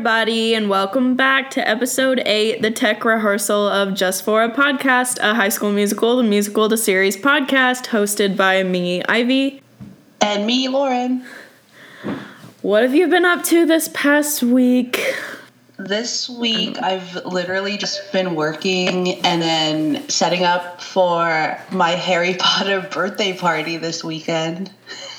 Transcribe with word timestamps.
Everybody, 0.00 0.54
and 0.54 0.70
welcome 0.70 1.14
back 1.14 1.50
to 1.50 1.68
episode 1.68 2.22
8, 2.24 2.62
the 2.62 2.70
tech 2.70 3.04
rehearsal 3.04 3.68
of 3.68 3.92
Just 3.92 4.24
for 4.24 4.42
a 4.42 4.48
Podcast, 4.50 5.18
a 5.20 5.34
high 5.34 5.50
school 5.50 5.70
musical, 5.72 6.16
the 6.16 6.22
musical, 6.22 6.70
the 6.70 6.78
series 6.78 7.18
podcast, 7.18 7.88
hosted 7.88 8.34
by 8.34 8.62
me, 8.62 9.02
Ivy. 9.04 9.60
And 10.22 10.46
me, 10.46 10.68
Lauren. 10.68 11.22
What 12.62 12.82
have 12.82 12.94
you 12.94 13.08
been 13.08 13.26
up 13.26 13.44
to 13.44 13.66
this 13.66 13.90
past 13.92 14.42
week? 14.42 15.14
This 15.76 16.30
week, 16.30 16.78
I've 16.82 17.16
literally 17.26 17.76
just 17.76 18.10
been 18.10 18.34
working 18.34 19.22
and 19.22 19.42
then 19.42 20.08
setting 20.08 20.44
up 20.44 20.80
for 20.80 21.58
my 21.70 21.90
Harry 21.90 22.34
Potter 22.38 22.88
birthday 22.90 23.36
party 23.36 23.76
this 23.76 24.02
weekend. 24.02 24.70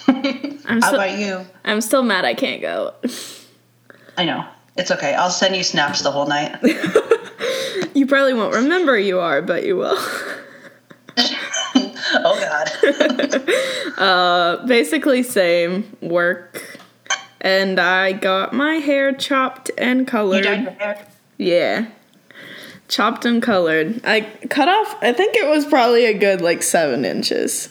I'm 0.08 0.82
How 0.82 0.90
so- 0.90 0.96
about 0.96 1.20
you? 1.20 1.46
I'm 1.66 1.82
still 1.82 2.02
mad 2.02 2.26
I 2.26 2.34
can't 2.34 2.62
go. 2.64 2.96
I 4.18 4.26
know. 4.26 4.44
It's 4.82 4.90
okay. 4.90 5.14
I'll 5.14 5.30
send 5.30 5.56
you 5.56 5.64
snaps 5.64 6.02
the 6.02 6.12
whole 6.12 6.28
night. 6.28 6.58
You 7.94 8.08
probably 8.08 8.34
won't 8.34 8.56
remember 8.56 8.98
you 8.98 9.20
are, 9.20 9.42
but 9.42 9.66
you 9.66 9.76
will. 9.76 9.96
oh, 11.18 12.38
God. 12.40 13.48
Uh, 13.98 14.66
basically, 14.66 15.22
same 15.22 15.96
work. 16.02 16.80
And 17.42 17.80
I 17.80 18.14
got 18.14 18.54
my 18.54 18.76
hair 18.76 19.12
chopped 19.14 19.70
and 19.78 20.00
You 20.00 20.06
colored. 20.06 20.44
dyed 20.44 20.64
your 20.64 20.72
hair? 20.72 21.08
Yeah. 21.38 21.88
Chopped 22.88 23.26
and 23.26 23.44
colored. 23.44 24.02
I 24.04 24.22
cut 24.50 24.70
off, 24.70 24.96
I 25.04 25.14
think 25.14 25.36
it 25.36 25.48
was 25.48 25.66
probably 25.66 26.06
a 26.06 26.18
good 26.18 26.42
like 26.42 26.64
seven 26.64 27.06
inches. 27.06 27.70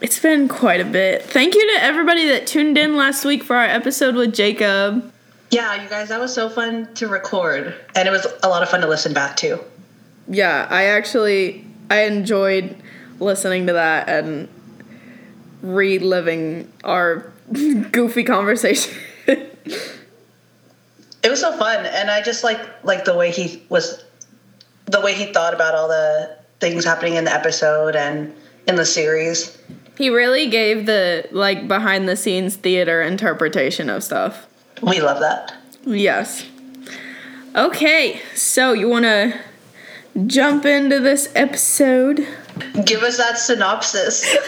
It's 0.00 0.18
been 0.18 0.48
quite 0.48 0.80
a 0.80 0.84
bit. 0.86 1.22
Thank 1.22 1.54
you 1.54 1.74
to 1.74 1.82
everybody 1.84 2.26
that 2.28 2.46
tuned 2.46 2.78
in 2.78 2.96
last 2.96 3.24
week 3.24 3.42
for 3.42 3.56
our 3.56 3.66
episode 3.66 4.14
with 4.14 4.34
Jacob. 4.34 5.12
Yeah, 5.54 5.80
you 5.80 5.88
guys, 5.88 6.08
that 6.08 6.20
was 6.20 6.34
so 6.34 6.48
fun 6.48 6.92
to 6.94 7.06
record. 7.06 7.76
And 7.94 8.08
it 8.08 8.10
was 8.10 8.26
a 8.42 8.48
lot 8.48 8.64
of 8.64 8.68
fun 8.68 8.80
to 8.80 8.88
listen 8.88 9.14
back 9.14 9.36
to. 9.36 9.60
Yeah, 10.26 10.66
I 10.68 10.86
actually 10.86 11.64
I 11.90 12.02
enjoyed 12.02 12.74
listening 13.20 13.68
to 13.68 13.74
that 13.74 14.08
and 14.08 14.48
reliving 15.62 16.72
our 16.82 17.32
goofy 17.92 18.24
conversation. 18.24 18.94
It 19.26 21.30
was 21.30 21.40
so 21.40 21.56
fun. 21.56 21.86
And 21.86 22.10
I 22.10 22.20
just 22.20 22.42
like 22.42 22.58
like 22.84 23.04
the 23.04 23.14
way 23.14 23.30
he 23.30 23.62
was, 23.68 24.02
the 24.86 25.00
way 25.00 25.14
he 25.14 25.32
thought 25.32 25.54
about 25.54 25.76
all 25.76 25.86
the 25.86 26.36
things 26.58 26.84
happening 26.84 27.14
in 27.14 27.24
the 27.24 27.32
episode 27.32 27.94
and 27.94 28.34
in 28.66 28.74
the 28.74 28.84
series. 28.84 29.56
he 29.96 30.10
really 30.10 30.48
gave 30.48 30.86
the 30.86 31.28
like 31.30 31.68
behind 31.68 32.08
the 32.08 32.16
scenes 32.16 32.56
theater 32.56 33.02
interpretation 33.02 33.88
of 33.88 34.02
stuff. 34.02 34.48
We 34.82 35.00
love 35.00 35.20
that. 35.20 35.54
Yes. 35.86 36.44
Okay, 37.54 38.20
so 38.34 38.72
you 38.72 38.88
want 38.88 39.04
to 39.04 39.38
jump 40.26 40.64
into 40.64 41.00
this 41.00 41.30
episode? 41.34 42.26
Give 42.84 43.02
us 43.02 43.16
that 43.18 43.38
synopsis. 43.38 44.24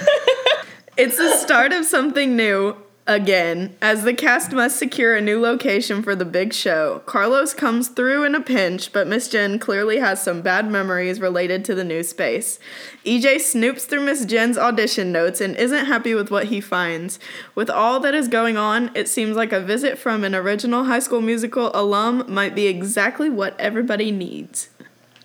It's 0.97 1.19
the 1.19 1.37
start 1.37 1.75
of 1.75 1.85
something 1.85 2.37
new 2.37 2.75
again. 3.07 3.77
As 3.81 4.03
the 4.03 4.15
cast 4.15 4.53
must 4.53 4.79
secure 4.79 5.15
a 5.15 5.21
new 5.21 5.41
location 5.41 6.03
for 6.03 6.15
the 6.15 6.25
big 6.25 6.53
show, 6.53 7.03
Carlos 7.07 7.55
comes 7.55 7.89
through 7.89 8.25
in 8.25 8.35
a 8.35 8.41
pinch, 8.41 8.92
but 8.92 9.07
Miss 9.07 9.29
Jen 9.29 9.58
clearly 9.58 9.98
has 9.98 10.23
some 10.23 10.42
bad 10.42 10.70
memories 10.70 11.20
related 11.20 11.64
to 11.67 11.75
the 11.75 11.85
new 11.85 12.03
space. 12.03 12.58
EJ 13.05 13.36
snoops 13.36 13.83
through 13.83 14.05
Miss 14.05 14.25
Jen's 14.25 14.58
audition 14.58 15.13
notes 15.13 15.41
and 15.41 15.57
isn't 15.57 15.86
happy 15.86 16.14
with 16.14 16.30
what 16.30 16.47
he 16.47 16.61
finds. 16.61 17.19
With 17.55 17.70
all 17.70 18.01
that 18.01 18.14
is 18.14 18.29
going 18.29 18.57
on, 18.57 18.91
it 18.95 19.09
seems 19.09 19.36
like 19.36 19.53
a 19.53 19.61
visit 19.61 19.98
from 19.98 20.25
an 20.25 20.35
original 20.35 20.85
High 20.85 20.98
School 20.98 21.20
Musical 21.20 21.70
alum 21.75 22.25
might 22.29 22.55
be 22.55 22.67
exactly 22.67 23.30
what 23.30 23.59
everybody 23.61 24.11
needs. 24.11 24.69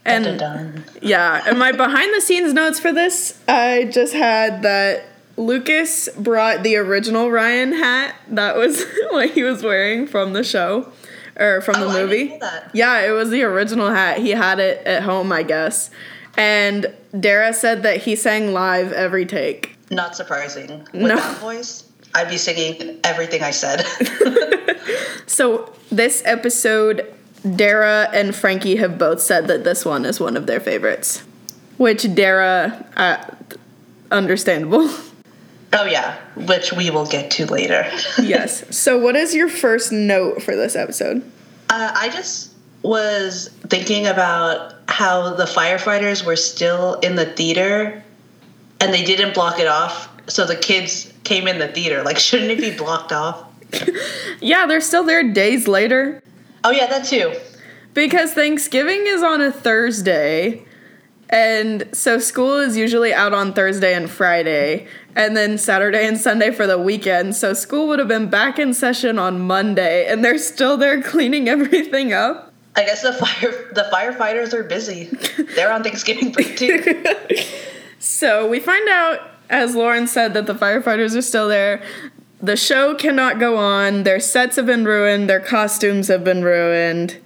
And 0.04 0.84
yeah, 1.02 1.44
and 1.48 1.60
my 1.60 1.72
behind 1.72 2.14
the 2.16 2.22
scenes 2.22 2.54
notes 2.54 2.80
for 2.80 2.92
this, 2.92 3.40
I 3.48 3.88
just 3.92 4.14
had 4.14 4.64
that 4.64 5.06
Lucas 5.42 6.08
brought 6.18 6.64
the 6.64 6.76
original 6.78 7.32
Ryan 7.32 7.74
hat. 7.74 8.16
That 8.30 8.56
was 8.56 8.86
what 9.10 9.32
he 9.32 9.44
was 9.44 9.64
wearing 9.64 10.08
from 10.08 10.34
the 10.34 10.44
show 10.44 10.92
or 11.38 11.62
from 11.62 11.80
the 11.80 11.88
Oh, 11.88 12.08
didn't 12.08 12.30
movie. 12.30 12.40
Yeah, 12.74 13.02
it 13.02 13.12
was 13.12 13.30
the 13.30 13.44
original 13.44 13.90
hat. 13.90 14.20
He 14.20 14.30
had 14.32 14.60
it 14.60 14.86
at 14.86 15.04
home, 15.04 15.32
I 15.32 15.44
guess. 15.44 15.90
And 16.38 16.94
Dara 17.20 17.54
said 17.54 17.84
that 17.84 17.98
he 17.98 18.16
sang 18.16 18.54
live 18.54 18.94
every 18.94 19.26
take. 19.26 19.76
Not 19.90 20.16
surprising. 20.16 20.88
With 20.94 21.02
No. 21.02 21.16
that 21.16 21.38
voice, 21.40 21.84
I'd 22.16 22.30
be 22.30 22.38
singing 22.38 23.00
everything 23.04 23.42
I 23.44 23.52
said. 23.52 23.86
So, 25.28 25.72
this 25.92 26.22
episode, 26.26 27.14
Dara 27.56 28.10
and 28.14 28.36
Frankie 28.36 28.76
have 28.78 28.98
both 28.98 29.22
said 29.22 29.48
that 29.48 29.64
this 29.64 29.86
one 29.86 30.04
is 30.04 30.20
one 30.20 30.36
of 30.36 30.46
their 30.46 30.60
favorites. 30.60 31.24
Which 31.78 32.14
Dara, 32.14 32.86
uh, 32.98 33.24
understandable. 34.12 34.90
Oh 35.74 35.86
yeah, 35.86 36.18
which 36.36 36.74
we 36.74 36.90
will 36.90 37.06
get 37.06 37.32
to 37.32 37.46
later. 37.46 37.90
yes. 38.22 38.76
So, 38.76 38.98
what 38.98 39.16
is 39.16 39.34
your 39.36 39.50
first 39.50 39.92
note 39.92 40.42
for 40.42 40.56
this 40.56 40.76
episode? 40.76 41.24
Uh, 41.70 41.92
I 41.96 42.10
just 42.10 42.54
was 42.84 43.50
thinking 43.68 44.08
about 44.08 44.74
how 44.88 45.34
the 45.36 45.46
firefighters 45.46 46.26
were 46.26 46.36
still 46.36 46.96
in 46.96 47.16
the 47.16 47.26
theater, 47.26 48.04
and 48.80 48.94
they 48.94 49.04
didn't 49.04 49.34
block 49.34 49.60
it 49.60 49.68
off, 49.68 50.10
so 50.28 50.46
the 50.46 50.56
kids 50.56 51.12
came 51.24 51.48
in 51.48 51.60
the 51.60 51.68
theater. 51.68 52.04
Like, 52.04 52.18
shouldn't 52.28 52.52
it 52.52 52.60
be 52.60 52.76
blocked 52.76 53.12
off? 53.12 53.46
Yeah, 54.42 54.66
they're 54.66 54.82
still 54.82 55.04
there 55.04 55.32
days 55.32 55.68
later 55.68 56.22
Oh 56.64 56.72
yeah, 56.72 56.88
that 56.88 57.06
too. 57.06 57.34
because 57.94 58.34
Thanksgiving 58.34 59.04
is 59.06 59.24
on 59.24 59.42
a 59.42 59.52
Thursday. 59.52 60.64
And 61.32 61.88
so 61.94 62.20
school 62.20 62.58
is 62.58 62.76
usually 62.76 63.14
out 63.14 63.34
on 63.34 63.54
Thursday 63.54 63.94
and 63.94 64.10
Friday, 64.10 64.88
and 65.16 65.36
then 65.36 65.58
Saturday 65.58 66.06
and 66.06 66.18
Sunday 66.18 66.52
for 66.52 66.68
the 66.68 66.78
weekend. 66.78 67.36
So 67.36 67.54
school 67.54 67.88
would 67.88 68.00
have 68.00 68.10
been 68.10 68.30
back 68.30 68.60
in 68.60 68.74
session 68.74 69.18
on 69.18 69.40
Monday, 69.40 70.08
and 70.08 70.26
they're 70.26 70.38
still 70.38 70.76
there 70.76 71.02
cleaning 71.02 71.48
everything 71.50 72.12
up. 72.12 72.54
I 72.76 72.84
guess 72.86 73.02
the 73.02 73.14
fire 73.14 73.72
the 73.74 73.90
firefighters 73.92 74.54
are 74.54 74.64
busy. 74.64 75.10
They're 75.56 75.72
on 75.72 75.84
Thanksgiving 75.84 76.32
break 76.32 76.58
too. 76.58 77.04
So 78.02 78.48
we 78.48 78.60
find 78.60 78.90
out, 78.90 79.20
as 79.48 79.76
Lauren 79.76 80.08
said, 80.08 80.34
that 80.34 80.48
the 80.48 80.56
firefighters 80.56 81.16
are 81.16 81.22
still 81.22 81.48
there. 81.48 81.84
The 82.42 82.58
show 82.58 82.96
cannot 82.96 83.40
go 83.40 83.58
on. 83.58 84.04
Their 84.04 84.20
sets 84.20 84.56
have 84.56 84.66
been 84.66 84.86
ruined. 84.86 85.30
Their 85.30 85.40
costumes 85.40 86.08
have 86.08 86.24
been 86.24 86.44
ruined. 86.44 87.18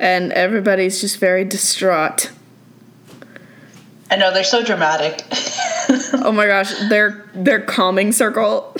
And 0.00 0.32
everybody's 0.32 1.00
just 1.00 1.20
very 1.20 1.44
distraught. 1.44 2.32
I 4.12 4.16
know 4.16 4.30
they're 4.30 4.44
so 4.44 4.62
dramatic. 4.62 5.24
Oh 6.14 6.30
my 6.30 6.46
gosh, 6.46 6.72
their 6.88 7.28
their 7.34 7.60
calming 7.60 8.12
circle. 8.12 8.76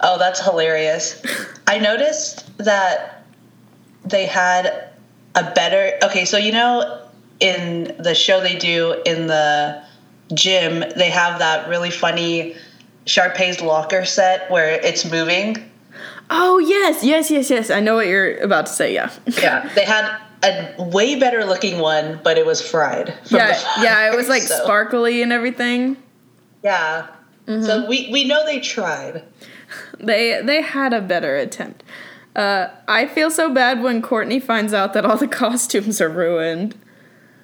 Oh, 0.00 0.18
that's 0.18 0.42
hilarious. 0.42 1.20
I 1.66 1.78
noticed 1.78 2.56
that 2.58 3.24
they 4.04 4.26
had 4.26 4.90
a 5.34 5.50
better. 5.54 5.98
Okay, 6.04 6.24
so 6.24 6.36
you 6.36 6.52
know, 6.52 7.08
in 7.40 7.96
the 7.98 8.14
show 8.14 8.40
they 8.40 8.56
do 8.56 9.02
in 9.04 9.26
the 9.26 9.82
gym, 10.34 10.84
they 10.96 11.10
have 11.10 11.40
that 11.40 11.68
really 11.68 11.90
funny 11.90 12.54
Sharpay's 13.06 13.60
locker 13.60 14.04
set 14.04 14.50
where 14.50 14.70
it's 14.70 15.04
moving. 15.04 15.56
Oh 16.30 16.58
yes, 16.58 17.02
yes, 17.02 17.30
yes, 17.30 17.50
yes. 17.50 17.70
I 17.70 17.80
know 17.80 17.96
what 17.96 18.06
you're 18.06 18.36
about 18.38 18.66
to 18.66 18.72
say. 18.72 18.94
Yeah. 18.94 19.10
Yeah, 19.26 19.68
they 19.74 19.84
had 19.84 20.18
a 20.44 20.74
way 20.78 21.18
better 21.18 21.44
looking 21.44 21.78
one, 21.78 22.20
but 22.22 22.38
it 22.38 22.46
was 22.46 22.60
fried. 22.60 23.14
Yeah, 23.26 23.60
yeah. 23.82 24.12
It 24.12 24.16
was 24.16 24.28
like 24.28 24.42
so- 24.42 24.62
sparkly 24.64 25.22
and 25.22 25.32
everything. 25.32 25.96
Yeah. 26.62 27.08
So 27.46 27.86
we, 27.86 28.08
we 28.10 28.24
know 28.24 28.44
they 28.46 28.58
tried. 28.60 29.22
They 29.98 30.40
they 30.42 30.62
had 30.62 30.94
a 30.94 31.00
better 31.02 31.36
attempt. 31.36 31.82
Uh, 32.34 32.68
I 32.88 33.06
feel 33.06 33.30
so 33.30 33.52
bad 33.52 33.82
when 33.82 34.02
Courtney 34.02 34.40
finds 34.40 34.72
out 34.72 34.92
that 34.94 35.04
all 35.04 35.16
the 35.16 35.28
costumes 35.42 36.00
are 36.00 36.08
ruined. 36.08 36.74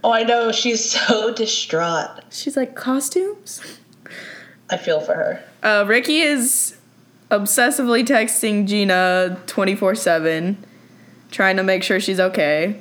Oh, 0.02 0.12
I 0.12 0.22
know. 0.22 0.52
She's 0.52 0.90
so 1.06 1.34
distraught. 1.34 2.22
She's 2.30 2.56
like, 2.56 2.74
costumes? 2.74 3.60
I 4.70 4.76
feel 4.76 5.00
for 5.00 5.14
her. 5.14 5.44
Uh, 5.62 5.84
Ricky 5.86 6.20
is 6.20 6.76
obsessively 7.30 8.04
texting 8.06 8.66
Gina 8.66 9.38
24 9.46 9.94
7, 9.96 10.64
trying 11.30 11.56
to 11.56 11.62
make 11.62 11.82
sure 11.82 12.00
she's 12.00 12.20
okay. 12.20 12.80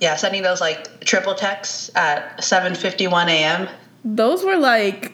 Yeah, 0.00 0.16
sending 0.16 0.42
those 0.42 0.60
like 0.60 1.00
triple 1.00 1.34
texts 1.34 1.90
at 1.94 2.38
7:51 2.38 3.28
a.m. 3.28 3.68
Those 4.04 4.44
were 4.44 4.56
like 4.56 5.12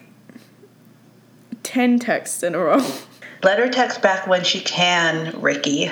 10 1.63 1.99
texts 1.99 2.43
in 2.43 2.53
a 2.55 2.59
row. 2.59 2.85
Let 3.43 3.59
her 3.59 3.69
text 3.69 4.01
back 4.01 4.27
when 4.27 4.43
she 4.43 4.61
can, 4.61 5.39
Ricky. 5.41 5.91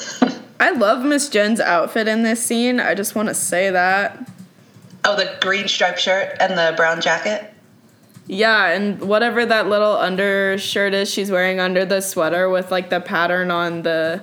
I 0.60 0.70
love 0.70 1.04
Miss 1.04 1.28
Jen's 1.28 1.60
outfit 1.60 2.06
in 2.06 2.22
this 2.22 2.44
scene. 2.44 2.80
I 2.80 2.94
just 2.94 3.14
want 3.14 3.28
to 3.28 3.34
say 3.34 3.70
that. 3.70 4.28
Oh, 5.04 5.16
the 5.16 5.36
green 5.40 5.68
striped 5.68 6.00
shirt 6.00 6.36
and 6.38 6.56
the 6.56 6.74
brown 6.76 7.00
jacket. 7.00 7.52
Yeah, 8.26 8.68
and 8.68 9.00
whatever 9.00 9.44
that 9.44 9.68
little 9.68 9.96
undershirt 9.96 10.94
is 10.94 11.10
she's 11.10 11.30
wearing 11.30 11.58
under 11.58 11.84
the 11.84 12.00
sweater 12.00 12.48
with 12.48 12.70
like 12.70 12.90
the 12.90 13.00
pattern 13.00 13.50
on 13.50 13.82
the 13.82 14.22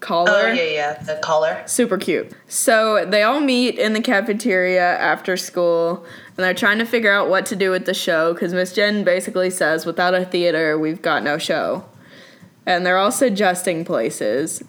collar. 0.00 0.48
Oh 0.48 0.52
yeah, 0.52 0.62
yeah, 0.62 1.02
the 1.02 1.18
collar. 1.22 1.62
Super 1.66 1.98
cute. 1.98 2.32
So 2.48 3.04
they 3.04 3.22
all 3.22 3.40
meet 3.40 3.78
in 3.78 3.92
the 3.92 4.00
cafeteria 4.00 4.98
after 4.98 5.36
school 5.36 6.04
and 6.36 6.44
they're 6.44 6.54
trying 6.54 6.78
to 6.78 6.84
figure 6.84 7.12
out 7.12 7.28
what 7.28 7.46
to 7.46 7.56
do 7.56 7.70
with 7.70 7.86
the 7.86 7.94
show 7.94 8.34
because 8.34 8.52
Miss 8.52 8.72
Jen 8.72 9.04
basically 9.04 9.50
says, 9.50 9.86
without 9.86 10.14
a 10.14 10.24
theater, 10.24 10.78
we've 10.78 11.02
got 11.02 11.22
no 11.22 11.38
show. 11.38 11.84
And 12.66 12.84
they're 12.84 12.98
all 12.98 13.12
suggesting 13.12 13.84
places. 13.84 14.62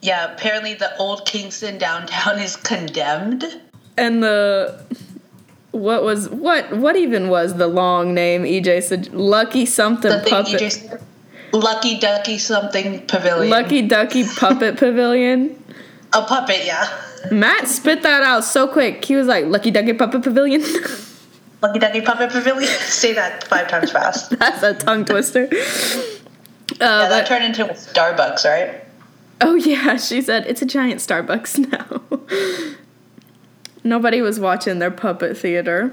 Yeah, 0.00 0.32
apparently 0.32 0.74
the 0.74 0.96
old 0.98 1.26
Kingston 1.26 1.78
downtown 1.78 2.38
is 2.38 2.56
condemned. 2.56 3.44
And 3.96 4.22
the 4.22 4.84
what 5.70 6.02
was 6.02 6.28
what 6.28 6.76
what 6.76 6.96
even 6.96 7.28
was 7.28 7.54
the 7.54 7.66
long 7.66 8.12
name 8.12 8.42
EJ 8.42 8.82
said 8.82 9.12
Lucky 9.14 9.64
something 9.64 10.10
The 10.10 10.24
puppet 10.28 11.00
Lucky 11.52 11.98
Ducky 11.98 12.38
something 12.38 13.06
pavilion. 13.06 13.50
Lucky 13.50 13.82
Ducky 13.82 14.24
Puppet 14.24 14.76
Pavilion. 14.78 15.62
a 16.12 16.22
puppet, 16.22 16.64
yeah. 16.64 16.88
Matt 17.30 17.68
spit 17.68 18.02
that 18.02 18.22
out 18.22 18.44
so 18.44 18.66
quick. 18.66 19.04
He 19.04 19.14
was 19.14 19.26
like 19.26 19.46
Lucky 19.46 19.70
Ducky 19.70 19.92
Puppet 19.92 20.22
Pavilion. 20.22 20.62
Lucky 21.62 21.78
Ducky 21.78 22.00
puppet 22.00 22.30
pavilion. 22.30 22.68
Say 22.80 23.12
that 23.12 23.44
five 23.44 23.68
times 23.68 23.92
fast. 23.92 24.30
That's 24.38 24.62
a 24.64 24.74
tongue 24.74 25.04
twister. 25.04 25.44
Uh, 25.44 25.48
that 26.78 27.08
but- 27.08 27.26
turned 27.26 27.44
into 27.44 27.64
Starbucks, 27.64 28.44
right? 28.44 28.84
Oh 29.40 29.54
yeah, 29.54 29.96
she 29.96 30.22
said 30.22 30.46
it's 30.46 30.62
a 30.62 30.66
giant 30.66 31.00
Starbucks 31.00 31.58
now. 31.70 32.02
Nobody 33.84 34.22
was 34.22 34.38
watching 34.38 34.78
their 34.78 34.90
puppet 34.90 35.36
theater. 35.36 35.92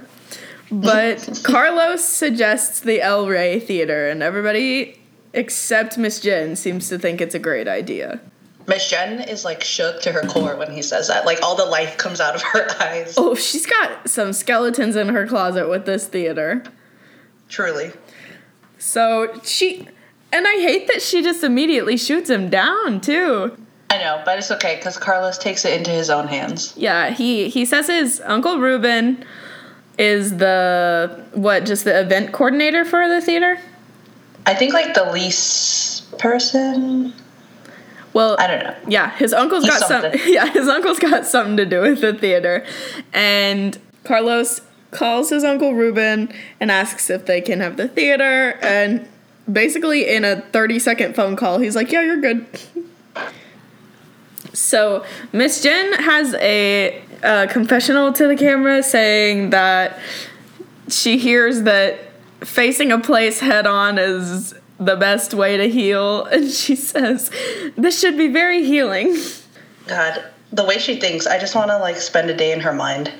But 0.71 1.41
Carlos 1.43 2.05
suggests 2.05 2.79
the 2.79 3.01
El 3.01 3.27
Rey 3.27 3.59
Theater, 3.59 4.07
and 4.07 4.21
everybody 4.21 4.98
except 5.33 5.97
Miss 5.97 6.19
Jen 6.19 6.55
seems 6.55 6.89
to 6.89 6.99
think 6.99 7.21
it's 7.21 7.35
a 7.35 7.39
great 7.39 7.67
idea. 7.67 8.19
Miss 8.67 8.89
Jen 8.89 9.21
is 9.21 9.43
like 9.43 9.63
shook 9.63 10.01
to 10.03 10.11
her 10.11 10.21
core 10.21 10.55
when 10.55 10.71
he 10.71 10.81
says 10.81 11.07
that. 11.07 11.25
Like 11.25 11.41
all 11.41 11.55
the 11.55 11.65
life 11.65 11.97
comes 11.97 12.21
out 12.21 12.35
of 12.35 12.41
her 12.43 12.67
eyes. 12.79 13.15
Oh, 13.17 13.35
she's 13.35 13.65
got 13.65 14.07
some 14.07 14.31
skeletons 14.31 14.95
in 14.95 15.09
her 15.09 15.25
closet 15.25 15.67
with 15.67 15.85
this 15.85 16.07
theater. 16.07 16.63
Truly. 17.49 17.91
So 18.77 19.39
she. 19.43 19.87
And 20.31 20.47
I 20.47 20.53
hate 20.53 20.87
that 20.87 21.01
she 21.01 21.23
just 21.23 21.43
immediately 21.43 21.97
shoots 21.97 22.29
him 22.29 22.49
down, 22.51 23.01
too. 23.01 23.57
I 23.89 23.97
know, 23.97 24.21
but 24.23 24.37
it's 24.37 24.51
okay 24.51 24.75
because 24.75 24.95
Carlos 24.97 25.39
takes 25.39 25.65
it 25.65 25.75
into 25.75 25.89
his 25.89 26.11
own 26.11 26.27
hands. 26.27 26.73
Yeah, 26.77 27.09
he 27.09 27.49
he 27.49 27.65
says 27.65 27.87
his 27.87 28.21
uncle 28.23 28.59
Ruben 28.59 29.25
is 29.97 30.37
the 30.37 31.25
what 31.33 31.65
just 31.65 31.85
the 31.85 31.99
event 31.99 32.31
coordinator 32.31 32.85
for 32.85 33.07
the 33.07 33.19
theater. 33.19 33.59
I 34.45 34.53
think 34.55 34.73
like 34.73 34.93
the 34.93 35.11
lease 35.11 36.01
person. 36.17 37.13
Well, 38.13 38.35
I 38.39 38.47
don't 38.47 38.63
know. 38.63 38.75
Yeah, 38.87 39.11
his 39.17 39.33
uncle's 39.33 39.63
He's 39.63 39.79
got 39.79 39.87
some. 39.87 40.11
Yeah, 40.25 40.47
his 40.47 40.67
uncle's 40.67 40.99
got 40.99 41.25
something 41.25 41.57
to 41.57 41.65
do 41.65 41.81
with 41.81 42.01
the 42.01 42.13
theater, 42.13 42.65
and 43.13 43.77
Carlos 44.03 44.61
calls 44.91 45.29
his 45.29 45.43
uncle 45.43 45.73
Ruben 45.75 46.33
and 46.59 46.71
asks 46.71 47.09
if 47.11 47.27
they 47.27 47.41
can 47.41 47.59
have 47.59 47.77
the 47.77 47.87
theater, 47.87 48.57
and 48.61 49.07
basically 49.51 50.09
in 50.09 50.25
a 50.25 50.41
thirty 50.41 50.79
second 50.79 51.15
phone 51.15 51.35
call, 51.35 51.59
he's 51.59 51.75
like, 51.75 51.91
"Yeah, 51.91 52.01
you're 52.01 52.21
good." 52.21 52.45
So 54.53 55.05
Miss 55.31 55.61
Jen 55.61 55.93
has 55.93 56.33
a, 56.35 57.01
uh 57.23 57.47
confessional 57.47 58.11
to 58.13 58.27
the 58.27 58.35
camera 58.35 58.81
saying 58.81 59.51
that 59.51 59.99
she 60.87 61.17
hears 61.19 61.61
that 61.63 62.08
facing 62.41 62.91
a 62.91 62.99
place 62.99 63.39
head 63.39 63.67
on 63.67 63.97
is 63.97 64.53
the 64.79 64.95
best 64.95 65.33
way 65.33 65.57
to 65.57 65.69
heal, 65.69 66.25
and 66.31 66.49
she 66.49 66.75
says 66.75 67.31
this 67.77 67.99
should 67.99 68.17
be 68.17 68.27
very 68.27 68.63
healing. 68.63 69.17
God, 69.87 70.23
the 70.51 70.63
way 70.63 70.77
she 70.77 70.99
thinks, 70.99 71.27
I 71.27 71.39
just 71.39 71.55
want 71.55 71.69
to 71.69 71.77
like 71.77 71.97
spend 71.97 72.29
a 72.29 72.35
day 72.35 72.51
in 72.51 72.59
her 72.61 72.73
mind. 72.73 73.11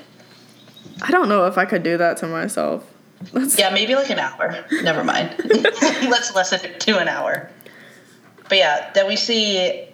I 1.02 1.10
don't 1.10 1.28
know 1.28 1.46
if 1.46 1.56
I 1.56 1.64
could 1.64 1.82
do 1.82 1.96
that 1.96 2.18
to 2.18 2.26
myself. 2.26 2.86
That's, 3.32 3.58
Yeah, 3.58 3.70
maybe 3.70 3.94
like 3.94 4.10
an 4.10 4.18
hour. 4.18 4.64
Never 4.82 5.04
mind. 5.04 5.34
Let's 5.44 6.34
lessen 6.34 6.60
it 6.64 6.80
to 6.80 6.98
an 6.98 7.08
hour. 7.08 7.50
But 8.48 8.58
yeah, 8.58 8.90
then 8.94 9.06
we 9.06 9.16
see. 9.16 9.86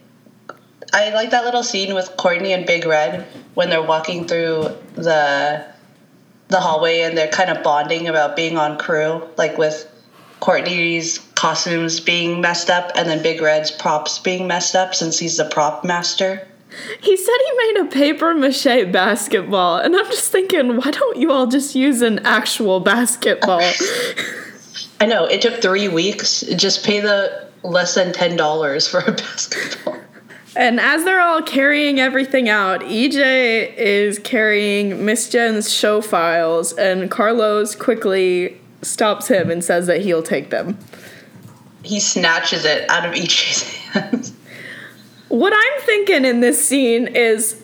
I 0.93 1.11
like 1.11 1.31
that 1.31 1.45
little 1.45 1.63
scene 1.63 1.95
with 1.95 2.17
Courtney 2.17 2.53
and 2.53 2.65
Big 2.65 2.87
Red 2.87 3.27
when 3.55 3.71
they're 3.71 3.83
walking 3.83 4.27
through 4.27 4.77
the 4.95 5.67
the 6.49 6.61
hallway 6.61 7.01
and 7.01 7.17
they're 7.17 7.29
kind 7.29 7.51
of 7.51 7.63
bonding 7.63 8.09
about 8.09 8.37
being 8.37 8.57
on 8.57 8.79
crew, 8.79 9.23
like 9.37 9.59
with 9.59 9.91
Courtney's 10.41 11.19
costumes 11.35 12.01
being 12.01 12.41
messed 12.41 12.71
up 12.71 12.93
and 12.95 13.09
then 13.09 13.23
Big 13.23 13.41
Red's 13.41 13.71
props 13.71 14.19
being 14.19 14.47
messed 14.47 14.75
up 14.75 14.95
since 14.95 15.19
he's 15.19 15.37
the 15.37 15.45
prop 15.47 15.85
master. 15.85 16.47
He 17.01 17.17
said 17.17 17.35
he 17.47 17.73
made 17.73 17.87
a 17.87 17.91
paper 17.91 18.35
mache 18.35 18.91
basketball, 18.93 19.79
and 19.79 19.95
I'm 19.97 20.05
just 20.07 20.31
thinking, 20.31 20.77
why 20.77 20.91
don't 20.91 21.17
you 21.17 21.33
all 21.33 21.47
just 21.47 21.75
use 21.75 22.03
an 22.03 22.19
actual 22.21 22.81
basketball? 22.81 23.61
I 25.01 25.07
know 25.07 25.27
it 25.27 25.43
took 25.43 25.63
three 25.63 25.89
weeks. 25.89 26.41
Just 26.57 26.85
pay 26.85 27.01
the 27.01 27.49
less 27.63 27.95
than 27.95 28.13
ten 28.13 28.37
dollars 28.37 28.89
for 28.89 29.01
a 29.01 29.13
basketball. 29.13 29.99
And 30.57 30.81
as 30.81 31.05
they're 31.05 31.21
all 31.21 31.43
carrying 31.43 32.01
everything 32.01 32.49
out, 32.49 32.81
EJ 32.81 33.75
is 33.77 34.19
carrying 34.19 35.05
Miss 35.05 35.29
Jen's 35.29 35.71
show 35.73 36.01
files, 36.01 36.73
and 36.73 37.11
Carlos 37.11 37.75
quickly 37.75 38.59
stops 38.81 39.29
him 39.29 39.51
and 39.51 39.63
says 39.63 39.87
that 39.87 40.01
he'll 40.01 40.23
take 40.23 40.49
them. 40.49 40.79
He 41.83 42.01
snatches 42.01 42.65
it 42.65 42.89
out 42.89 43.05
of 43.05 43.15
EJ's 43.15 43.63
hands. 43.93 44.33
What 45.29 45.53
I'm 45.53 45.83
thinking 45.83 46.25
in 46.25 46.41
this 46.41 46.65
scene 46.67 47.09
is 47.09 47.63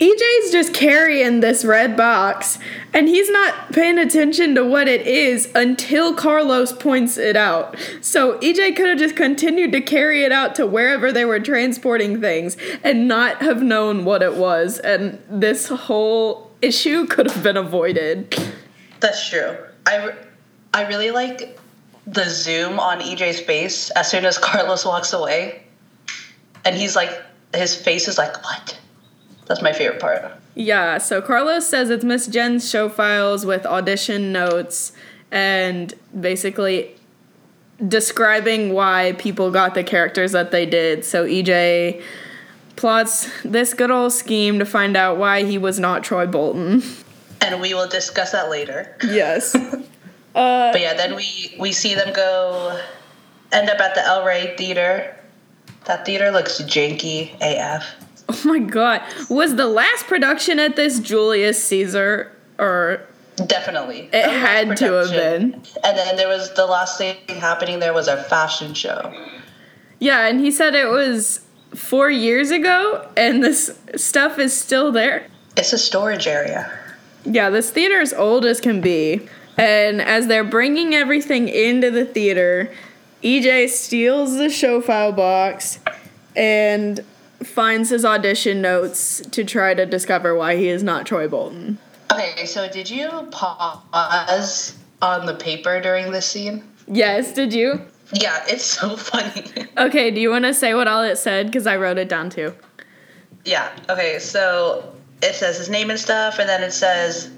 EJ's 0.00 0.52
just 0.52 0.74
carrying 0.74 1.40
this 1.40 1.64
red 1.64 1.96
box, 1.96 2.58
and 2.94 3.08
he's 3.08 3.28
not 3.30 3.72
paying 3.72 3.98
attention 3.98 4.54
to 4.54 4.64
what 4.64 4.86
it 4.86 5.04
is 5.06 5.50
until 5.56 6.14
Carlos 6.14 6.72
points 6.72 7.18
it 7.18 7.36
out. 7.36 7.76
So 8.00 8.38
EJ 8.38 8.76
could 8.76 8.88
have 8.88 8.98
just 8.98 9.16
continued 9.16 9.72
to 9.72 9.80
carry 9.80 10.22
it 10.22 10.30
out 10.30 10.54
to 10.56 10.66
wherever 10.66 11.10
they 11.10 11.24
were 11.24 11.40
transporting 11.40 12.20
things 12.20 12.56
and 12.84 13.08
not 13.08 13.42
have 13.42 13.60
known 13.60 14.04
what 14.04 14.22
it 14.22 14.34
was, 14.34 14.78
and 14.78 15.20
this 15.28 15.68
whole 15.68 16.52
issue 16.62 17.06
could 17.06 17.28
have 17.28 17.42
been 17.42 17.56
avoided. 17.56 18.36
That's 19.00 19.28
true. 19.28 19.56
I, 19.84 20.14
I 20.74 20.86
really 20.86 21.10
like 21.10 21.58
the 22.06 22.24
zoom 22.24 22.78
on 22.78 23.00
EJ's 23.00 23.40
face 23.40 23.90
as 23.90 24.08
soon 24.08 24.24
as 24.24 24.38
Carlos 24.38 24.84
walks 24.84 25.12
away, 25.12 25.64
and 26.64 26.76
he's 26.76 26.94
like, 26.94 27.10
his 27.52 27.74
face 27.74 28.06
is 28.06 28.16
like, 28.16 28.44
what? 28.44 28.78
That's 29.48 29.62
my 29.62 29.72
favorite 29.72 30.00
part. 30.00 30.30
Yeah, 30.54 30.98
so 30.98 31.22
Carlos 31.22 31.66
says 31.66 31.90
it's 31.90 32.04
Miss 32.04 32.26
Jen's 32.26 32.68
show 32.68 32.88
files 32.88 33.46
with 33.46 33.64
audition 33.64 34.32
notes 34.32 34.92
and 35.30 35.94
basically 36.18 36.94
describing 37.86 38.72
why 38.72 39.14
people 39.18 39.50
got 39.50 39.74
the 39.74 39.84
characters 39.84 40.32
that 40.32 40.50
they 40.50 40.66
did. 40.66 41.04
So 41.04 41.24
EJ 41.24 42.02
plots 42.76 43.30
this 43.42 43.74
good 43.74 43.90
old 43.90 44.12
scheme 44.12 44.58
to 44.58 44.64
find 44.64 44.96
out 44.96 45.16
why 45.16 45.44
he 45.44 45.58
was 45.58 45.78
not 45.78 46.04
Troy 46.04 46.26
Bolton. 46.26 46.82
And 47.40 47.60
we 47.60 47.72
will 47.72 47.88
discuss 47.88 48.32
that 48.32 48.50
later. 48.50 48.96
Yes. 49.04 49.56
Uh, 50.34 50.70
but 50.70 50.80
yeah, 50.80 50.94
then 50.94 51.16
we 51.16 51.52
we 51.58 51.72
see 51.72 51.94
them 51.94 52.12
go, 52.12 52.80
end 53.50 53.68
up 53.68 53.80
at 53.80 53.96
the 53.96 54.00
El 54.04 54.24
Rey 54.24 54.54
Theater. 54.56 55.16
That 55.86 56.06
theater 56.06 56.30
looks 56.30 56.60
janky 56.62 57.34
AF. 57.40 57.84
oh 58.30 58.40
my 58.44 58.58
god. 58.58 59.02
Was 59.30 59.56
the 59.56 59.66
last 59.66 60.06
production 60.06 60.58
at 60.58 60.76
this 60.76 60.98
Julius 60.98 61.62
Caesar 61.64 62.32
or 62.58 63.00
Definitely. 63.46 64.10
it 64.12 64.28
had 64.28 64.76
to 64.78 64.92
have 64.92 65.10
been? 65.10 65.54
And 65.84 65.96
then 65.96 66.16
there 66.16 66.28
was 66.28 66.52
the 66.54 66.66
last 66.66 66.98
thing 66.98 67.16
happening 67.28 67.78
there 67.78 67.94
was 67.94 68.08
a 68.08 68.22
fashion 68.24 68.74
show. 68.74 69.12
Yeah, 69.98 70.26
and 70.26 70.40
he 70.40 70.50
said 70.50 70.74
it 70.74 70.88
was 70.88 71.40
4 71.74 72.10
years 72.10 72.50
ago 72.50 73.08
and 73.16 73.42
this 73.42 73.78
stuff 73.96 74.38
is 74.38 74.52
still 74.52 74.92
there. 74.92 75.26
It's 75.56 75.72
a 75.72 75.78
storage 75.78 76.26
area. 76.26 76.70
Yeah, 77.24 77.50
this 77.50 77.70
theater 77.70 78.00
is 78.00 78.12
old 78.12 78.44
as 78.44 78.60
can 78.60 78.80
be. 78.80 79.26
And 79.56 80.00
as 80.00 80.28
they're 80.28 80.44
bringing 80.44 80.94
everything 80.94 81.48
into 81.48 81.90
the 81.90 82.04
theater, 82.04 82.72
EJ 83.22 83.70
steals 83.70 84.36
the 84.36 84.50
show 84.50 84.80
file 84.80 85.12
box 85.12 85.80
and 86.36 87.04
finds 87.42 87.90
his 87.90 88.04
audition 88.04 88.60
notes 88.60 89.20
to 89.30 89.44
try 89.44 89.74
to 89.74 89.86
discover 89.86 90.34
why 90.34 90.56
he 90.56 90.68
is 90.68 90.82
not 90.82 91.06
Troy 91.06 91.28
Bolton. 91.28 91.78
Okay, 92.12 92.46
so 92.46 92.68
did 92.68 92.88
you 92.90 93.08
pause 93.30 94.74
on 95.02 95.26
the 95.26 95.34
paper 95.34 95.80
during 95.80 96.10
this 96.10 96.26
scene? 96.26 96.64
Yes, 96.86 97.32
did 97.32 97.52
you? 97.52 97.80
Yeah, 98.12 98.42
it's 98.48 98.64
so 98.64 98.96
funny. 98.96 99.66
Okay, 99.76 100.10
do 100.10 100.20
you 100.20 100.30
want 100.30 100.44
to 100.46 100.54
say 100.54 100.74
what 100.74 100.88
all 100.88 101.02
it 101.02 101.16
said? 101.16 101.46
Because 101.46 101.66
I 101.66 101.76
wrote 101.76 101.98
it 101.98 102.08
down 102.08 102.30
too. 102.30 102.54
yeah, 103.44 103.70
okay, 103.88 104.18
so 104.18 104.92
it 105.22 105.34
says 105.34 105.58
his 105.58 105.68
name 105.68 105.90
and 105.90 105.98
stuff, 105.98 106.38
and 106.38 106.48
then 106.48 106.62
it 106.62 106.72
says 106.72 107.30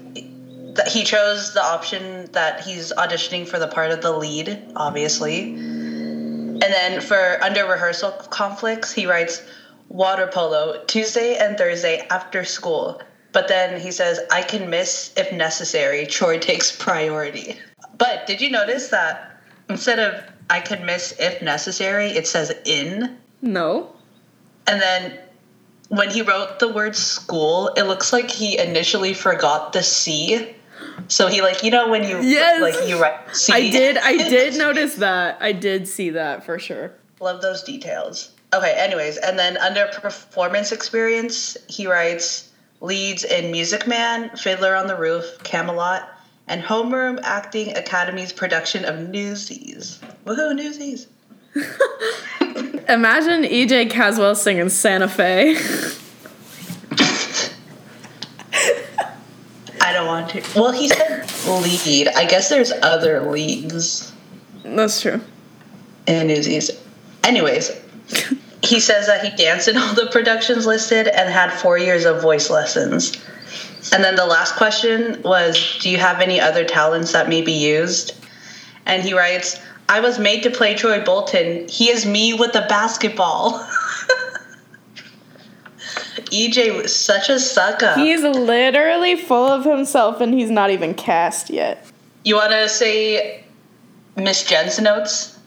that 0.75 0.87
he 0.87 1.03
chose 1.03 1.53
the 1.53 1.61
option 1.61 2.31
that 2.31 2.61
he's 2.61 2.93
auditioning 2.93 3.45
for 3.45 3.59
the 3.59 3.67
part 3.67 3.91
of 3.91 4.01
the 4.01 4.11
lead, 4.11 4.57
obviously. 4.77 5.53
And 5.53 6.61
then 6.61 7.01
for 7.01 7.39
under 7.43 7.65
rehearsal 7.65 8.11
conflicts, 8.11 8.93
he 8.93 9.05
writes 9.05 9.41
water 9.91 10.27
polo 10.27 10.83
Tuesday 10.87 11.35
and 11.37 11.57
Thursday 11.57 12.05
after 12.09 12.43
school. 12.45 13.01
But 13.33 13.47
then 13.47 13.79
he 13.79 13.91
says, 13.91 14.19
I 14.31 14.41
can 14.41 14.69
miss 14.69 15.13
if 15.17 15.31
necessary. 15.33 16.05
Troy 16.05 16.37
takes 16.39 16.75
priority. 16.75 17.57
But 17.97 18.25
did 18.25 18.41
you 18.41 18.49
notice 18.49 18.89
that 18.89 19.37
instead 19.69 19.99
of 19.99 20.23
I 20.49 20.59
can 20.59 20.85
miss 20.85 21.13
if 21.19 21.41
necessary, 21.41 22.07
it 22.07 22.27
says 22.27 22.53
in? 22.65 23.17
No. 23.41 23.93
And 24.67 24.81
then 24.81 25.17
when 25.89 26.09
he 26.09 26.21
wrote 26.21 26.59
the 26.59 26.69
word 26.71 26.95
school, 26.95 27.67
it 27.77 27.83
looks 27.83 28.11
like 28.13 28.29
he 28.29 28.57
initially 28.57 29.13
forgot 29.13 29.73
the 29.73 29.83
C. 29.83 30.55
So 31.07 31.27
he 31.27 31.41
like 31.41 31.63
you 31.63 31.71
know 31.71 31.89
when 31.89 32.03
you 32.03 32.21
Yes. 32.21 32.61
like 32.61 32.89
you 32.89 33.01
write 33.01 33.35
C. 33.35 33.53
I 33.53 33.69
did 33.69 33.97
I 33.97 34.17
did 34.29 34.57
notice 34.57 34.95
that. 34.95 35.37
I 35.41 35.51
did 35.51 35.87
see 35.87 36.11
that 36.11 36.43
for 36.45 36.59
sure. 36.59 36.93
Love 37.19 37.41
those 37.41 37.63
details. 37.63 38.31
Okay, 38.53 38.73
anyways, 38.77 39.17
and 39.17 39.39
then 39.39 39.55
under 39.57 39.87
performance 39.87 40.71
experience, 40.73 41.55
he 41.67 41.87
writes 41.87 42.49
leads 42.81 43.23
in 43.23 43.51
Music 43.51 43.87
Man, 43.87 44.29
Fiddler 44.35 44.75
on 44.75 44.87
the 44.87 44.95
Roof, 44.95 45.25
Camelot, 45.43 46.09
and 46.47 46.61
Homeroom 46.61 47.19
Acting 47.23 47.75
Academy's 47.77 48.33
production 48.33 48.83
of 48.83 49.07
Newsies. 49.09 49.99
Woohoo, 50.25 50.53
Newsies! 50.55 51.07
Imagine 52.89 53.43
EJ 53.43 53.89
Caswell 53.89 54.35
singing 54.35 54.67
Santa 54.69 55.07
Fe. 55.07 55.55
I 59.81 59.93
don't 59.93 60.07
want 60.07 60.29
to. 60.31 60.43
Well, 60.55 60.71
he 60.71 60.89
said 60.89 61.29
lead. 61.47 62.09
I 62.09 62.25
guess 62.25 62.49
there's 62.49 62.71
other 62.81 63.31
leads 63.31 64.11
That's 64.63 65.01
true. 65.01 65.21
in 66.07 66.27
Newsies. 66.27 66.71
Anyways, 67.23 67.71
he 68.63 68.79
says 68.79 69.07
that 69.07 69.23
he 69.23 69.35
danced 69.35 69.67
in 69.67 69.77
all 69.77 69.93
the 69.93 70.07
productions 70.11 70.65
listed 70.65 71.07
and 71.07 71.29
had 71.29 71.51
four 71.51 71.77
years 71.77 72.05
of 72.05 72.21
voice 72.21 72.49
lessons. 72.49 73.17
And 73.91 74.03
then 74.03 74.15
the 74.15 74.25
last 74.25 74.55
question 74.55 75.21
was 75.23 75.77
Do 75.81 75.89
you 75.89 75.97
have 75.97 76.21
any 76.21 76.39
other 76.39 76.63
talents 76.63 77.11
that 77.13 77.27
may 77.27 77.41
be 77.41 77.51
used? 77.53 78.13
And 78.85 79.03
he 79.03 79.13
writes, 79.13 79.59
I 79.89 79.99
was 79.99 80.19
made 80.19 80.43
to 80.43 80.49
play 80.49 80.73
Troy 80.75 81.03
Bolton. 81.03 81.67
He 81.67 81.89
is 81.89 82.05
me 82.05 82.33
with 82.33 82.53
the 82.53 82.65
basketball. 82.69 83.59
EJ 86.31 86.81
was 86.81 86.95
such 86.95 87.29
a 87.29 87.39
sucker. 87.39 87.93
He's 87.95 88.21
literally 88.21 89.17
full 89.17 89.47
of 89.47 89.65
himself 89.65 90.21
and 90.21 90.33
he's 90.33 90.49
not 90.49 90.69
even 90.69 90.93
cast 90.93 91.49
yet. 91.49 91.85
you 92.23 92.35
want 92.35 92.51
to 92.51 92.69
say 92.69 93.43
Miss 94.15 94.45
Jen's 94.45 94.79
notes? 94.79 95.37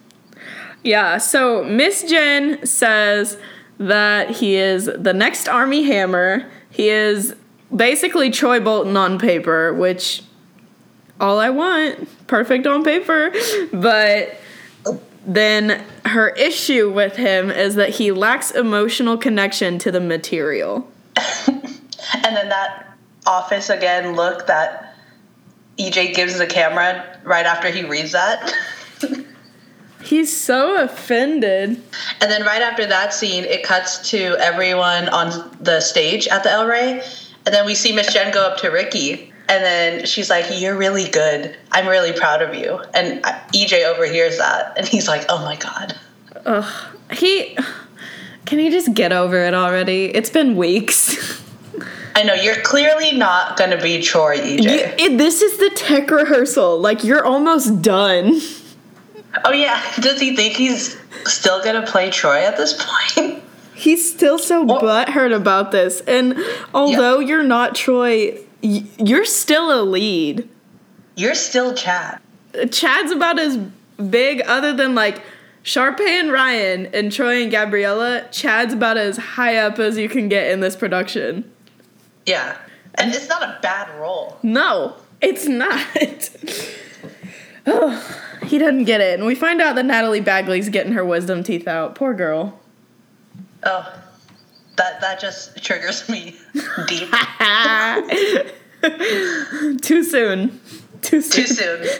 Yeah, 0.85 1.19
so 1.19 1.65
Miss 1.65 2.05
Jen 2.05 2.65
says 2.67 3.39
that 3.79 4.31
he 4.31 4.55
is 4.57 4.85
the 4.85 5.15
next 5.15 5.49
Armie 5.49 5.85
Hammer. 5.85 6.49
He 6.71 6.91
is 6.91 7.35
basically 7.75 8.31
Troy 8.31 8.61
Bolton 8.61 8.97
on 8.97 9.19
paper, 9.19 9.73
which 9.73 10.23
all 11.19 11.39
I 11.39 11.51
want, 11.51 12.27
perfect 12.27 12.67
on 12.67 12.85
paper. 12.85 13.33
But 13.73 14.37
then 15.27 15.83
her 16.05 16.29
issue 16.31 16.93
with 16.93 17.17
him 17.17 17.51
is 17.51 17.77
that 17.77 17.89
he 17.89 18.13
lacks 18.13 18.51
emotional 18.51 19.17
connection 19.17 19.79
to 19.81 19.91
the 19.91 20.01
material. 20.01 20.89
And 22.23 22.37
then 22.37 22.49
that 22.51 22.97
office 23.27 23.71
again 23.71 24.15
look 24.15 24.47
that 24.47 24.95
EJ 25.79 26.15
gives 26.15 26.39
the 26.39 26.47
camera 26.47 27.19
right 27.25 27.47
after 27.47 27.71
he 27.71 27.83
reads 27.83 28.13
that. 28.13 28.53
He's 30.05 30.35
so 30.35 30.83
offended. 30.83 31.71
And 32.21 32.31
then 32.31 32.43
right 32.45 32.63
after 32.63 32.87
that 32.87 33.13
scene, 33.15 33.45
it 33.45 33.63
cuts 33.65 34.11
to 34.11 34.37
everyone 34.39 35.09
on 35.09 35.57
the 35.61 35.81
stage 35.81 36.29
at 36.29 36.43
the 36.43 36.51
El 36.51 36.67
Rey. 36.67 37.03
And 37.47 37.55
then 37.55 37.67
we 37.67 37.75
see 37.75 37.93
Miss 37.93 38.13
Jen 38.13 38.33
go 38.33 38.43
up 38.47 38.59
to 38.59 38.69
Ricky. 38.71 39.33
And 39.49 39.63
then 39.65 40.07
she's 40.07 40.31
like, 40.31 40.47
You're 40.61 40.77
really 40.77 41.09
good. 41.11 41.57
I'm 41.73 41.87
really 41.87 42.13
proud 42.13 42.41
of 42.43 42.55
you. 42.55 42.81
And 42.95 43.23
EJ 43.53 43.85
overhears 43.85 44.39
that. 44.39 44.77
And 44.79 44.87
he's 44.89 45.09
like, 45.09 45.25
Oh 45.29 45.45
my 45.45 45.57
God. 45.57 45.95
Ugh. 46.47 46.91
He. 47.13 47.57
Can 48.47 48.59
he 48.59 48.71
just 48.71 48.93
get 48.95 49.11
over 49.13 49.39
it 49.39 49.55
already? 49.55 50.07
It's 50.07 50.29
been 50.31 50.55
weeks. 50.57 51.43
I 52.17 52.23
know, 52.23 52.35
you're 52.35 52.61
clearly 52.63 53.13
not 53.13 53.57
going 53.57 53.71
to 53.71 53.83
be 53.83 54.01
Troy, 54.01 54.37
EJ. 54.39 54.63
You- 54.63 55.05
it- 55.15 55.19
this 55.19 55.43
is 55.43 55.59
the 55.59 55.71
tech 55.75 56.11
rehearsal. 56.11 56.79
Like, 56.79 57.03
you're 57.05 57.25
almost 57.25 57.83
done. 57.83 58.39
Oh, 59.45 59.53
yeah. 59.53 59.83
Does 60.01 60.21
he 60.21 60.35
think 60.37 60.55
he's 60.55 60.97
still 61.25 61.63
going 61.63 61.81
to 61.83 61.91
play 61.91 62.11
Troy 62.11 62.45
at 62.45 62.57
this 62.57 62.75
point? 62.79 63.43
He's 63.77 64.09
still 64.09 64.39
so 64.39 64.63
Well- 64.63 64.81
butthurt 64.81 65.35
about 65.35 65.73
this. 65.73 66.01
And 66.03 66.39
although 66.73 67.19
you're 67.19 67.43
not 67.43 67.75
Troy, 67.75 68.39
y- 68.63 68.85
you're 68.99 69.25
still 69.25 69.73
a 69.79 69.83
lead. 69.83 70.49
You're 71.17 71.35
still 71.35 71.75
Chad. 71.75 72.21
Chad's 72.71 73.11
about 73.11 73.39
as 73.41 73.57
big, 74.11 74.43
other 74.43 74.73
than 74.73 74.95
like 74.95 75.23
Sharpay 75.65 76.07
and 76.07 76.31
Ryan 76.31 76.87
and 76.95 77.11
Troy 77.11 77.43
and 77.43 77.51
Gabriella. 77.51 78.29
Chad's 78.31 78.73
about 78.75 78.97
as 78.97 79.17
high 79.17 79.57
up 79.57 79.81
as 79.81 79.99
you 79.99 80.09
can 80.09 80.29
get 80.29 80.53
in 80.53 80.61
this 80.61 80.77
production. 80.77 81.51
Yeah. 82.27 82.57
And 82.95 83.13
it's 83.13 83.29
not 83.29 83.43
a 83.43 83.59
bad 83.61 83.91
role. 84.01 84.39
No, 84.45 84.95
it's 85.21 85.47
not. 85.49 85.85
oh, 87.67 88.21
he 88.45 88.59
doesn't 88.59 88.85
get 88.85 89.01
it. 89.01 89.15
And 89.19 89.27
we 89.27 89.35
find 89.35 89.61
out 89.61 89.75
that 89.77 89.85
Natalie 89.85 90.21
Bagley's 90.21 90.69
getting 90.69 90.93
her 90.93 91.05
wisdom 91.05 91.43
teeth 91.43 91.69
out. 91.69 91.95
Poor 91.95 92.15
girl. 92.15 92.61
Oh, 93.63 93.93
that 94.77 95.01
that 95.01 95.21
just 95.21 95.63
triggers 95.65 96.09
me 96.09 96.37
deep. 96.87 97.11
Too 99.81 100.05
soon. 100.05 100.61
Too 101.03 101.21
soon. 101.21 101.23
Too 101.23 101.47
soon. 101.47 101.87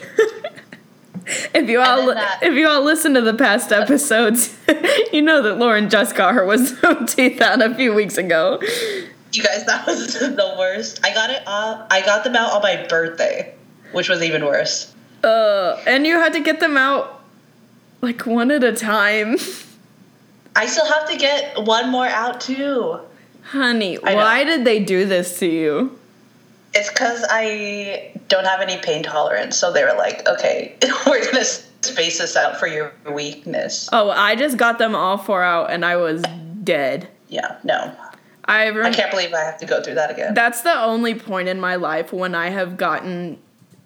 If 1.55 1.71
you 1.71 1.81
all 1.81 2.05
that- 2.09 2.41
if 2.43 2.53
you 2.53 2.69
all 2.69 2.83
listen 2.83 3.15
to 3.15 3.23
the 3.23 3.33
past 3.33 3.73
episodes, 3.73 4.55
you 5.11 5.23
know 5.23 5.41
that 5.41 5.57
Lauren 5.57 5.89
just 5.89 6.15
got 6.17 6.35
her 6.35 6.45
wisdom 6.45 7.07
teeth 7.07 7.41
out 7.41 7.63
a 7.63 7.75
few 7.75 7.95
weeks 7.95 8.19
ago. 8.19 8.59
You 9.33 9.43
guys, 9.43 9.65
that 9.65 9.87
was 9.87 10.13
the 10.19 10.55
worst. 10.59 11.01
I 11.03 11.15
got 11.15 11.31
it. 11.31 11.43
Uh, 11.47 11.87
I 11.91 12.03
got 12.03 12.25
them 12.25 12.37
out 12.37 12.53
on 12.53 12.61
my 12.61 12.87
birthday, 12.89 13.55
which 13.93 14.11
was 14.11 14.23
even 14.23 14.45
worse. 14.45 14.94
Uh, 15.25 15.81
and 15.87 16.07
you 16.07 16.19
had 16.19 16.35
to 16.35 16.41
get 16.41 16.61
them 16.61 16.77
out 16.77 17.23
like 18.03 18.27
one 18.27 18.51
at 18.51 18.63
a 18.63 18.73
time. 18.73 19.37
I 20.57 20.67
still 20.67 20.87
have 20.87 21.09
to 21.09 21.17
get 21.17 21.65
one 21.65 21.91
more 21.91 22.07
out 22.07 22.41
too. 22.41 23.01
Honey, 23.43 23.97
why 23.97 24.45
did 24.45 24.65
they 24.65 24.81
do 24.81 25.05
this 25.07 25.39
to 25.41 25.47
you? 25.47 25.99
It's 26.75 26.89
because 26.89 27.25
I 27.29 28.13
don't 28.29 28.45
have 28.45 28.61
any 28.61 28.79
pain 28.79 29.03
tolerance, 29.03 29.57
so 29.57 29.73
they 29.73 29.85
were 29.85 29.95
like, 29.95 30.29
"Okay, 30.29 30.77
we're 31.07 31.25
gonna 31.25 31.45
space 31.45 32.19
this 32.19 32.37
out 32.37 32.59
for 32.59 32.67
your 32.67 32.93
weakness." 33.11 33.89
Oh, 33.93 34.11
I 34.11 34.35
just 34.37 34.57
got 34.57 34.79
them 34.79 34.95
all 34.95 35.19
four 35.19 35.43
out 35.43 35.71
and 35.71 35.85
I 35.85 35.97
was 35.97 36.23
dead. 36.63 37.09
Yeah, 37.29 37.57
no, 37.65 37.95
I, 38.45 38.71
I 38.71 38.93
can't 38.93 39.11
believe 39.11 39.33
I 39.33 39.41
have 39.41 39.59
to 39.59 39.67
go 39.67 39.83
through 39.83 39.95
that 39.95 40.11
again. 40.11 40.35
That's 40.35 40.63
the 40.63 40.81
only 40.81 41.15
point 41.15 41.49
in 41.49 41.61
my 41.61 41.77
life 41.77 42.13
when 42.13 42.35
I 42.35 42.51
have 42.51 42.77
gotten 42.77 43.39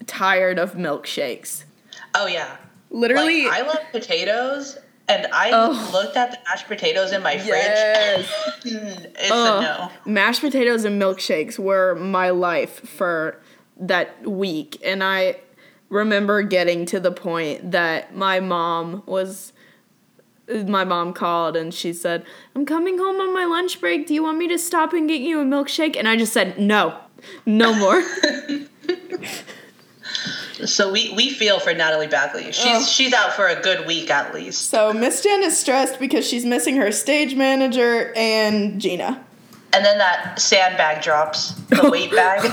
tired 0.08 0.58
of 0.58 0.72
milkshakes. 0.74 1.64
Oh 2.14 2.26
yeah, 2.26 2.56
Literally, 2.90 3.44
like 3.44 3.52
I 3.62 3.66
love 3.66 3.78
potatoes, 3.92 4.78
and 5.08 5.26
I 5.32 5.50
Oh. 5.52 5.90
looked 5.92 6.16
at 6.16 6.32
the 6.32 6.38
mashed 6.48 6.66
potatoes 6.66 7.12
in 7.12 7.22
my 7.22 7.34
Yes. 7.34 8.26
fridge. 8.64 8.74
it's 9.18 9.30
Ugh. 9.30 9.62
a 9.62 9.66
no. 9.66 9.90
mashed 10.04 10.40
potatoes 10.40 10.84
and 10.84 11.00
milkshakes 11.00 11.58
were 11.58 11.94
my 11.94 12.30
life 12.30 12.80
for 12.88 13.40
that 13.78 14.26
week. 14.28 14.78
And 14.84 15.04
I 15.04 15.36
remember 15.90 16.42
getting 16.42 16.84
to 16.86 16.98
the 16.98 17.12
point 17.12 17.70
that 17.70 18.14
my 18.16 18.40
mom 18.40 19.02
was. 19.06 19.52
My 20.50 20.82
mom 20.82 21.12
called 21.12 21.56
and 21.58 21.74
she 21.74 21.92
said, 21.92 22.24
I'm 22.56 22.64
coming 22.64 22.96
home 22.96 23.16
on 23.20 23.34
my 23.34 23.44
lunch 23.44 23.82
break. 23.82 24.06
Do 24.06 24.14
you 24.14 24.22
want 24.22 24.38
me 24.38 24.48
to 24.48 24.56
stop 24.58 24.94
and 24.94 25.06
get 25.06 25.20
you 25.20 25.40
a 25.40 25.44
milkshake? 25.44 25.94
And 25.94 26.08
I 26.08 26.16
just 26.16 26.32
said, 26.32 26.58
No, 26.58 26.96
no 27.44 27.74
more. 27.74 28.02
So 30.68 30.92
we, 30.92 31.12
we 31.14 31.30
feel 31.30 31.58
for 31.60 31.72
Natalie 31.74 32.06
Bagley. 32.06 32.52
She's 32.52 32.66
Ugh. 32.66 32.86
she's 32.86 33.12
out 33.12 33.32
for 33.32 33.46
a 33.48 33.60
good 33.60 33.86
week 33.86 34.10
at 34.10 34.34
least. 34.34 34.68
so 34.70 34.92
Miss 34.92 35.22
Jen 35.22 35.42
is 35.42 35.56
stressed 35.58 35.98
because 35.98 36.26
she's 36.26 36.44
missing 36.44 36.76
her 36.76 36.92
stage 36.92 37.34
manager 37.34 38.12
and 38.16 38.80
Gina. 38.80 39.24
And 39.72 39.84
then 39.84 39.98
that 39.98 40.40
sandbag 40.40 41.02
drops, 41.02 41.52
the 41.68 41.90
weight 41.92 42.10
bag. 42.10 42.44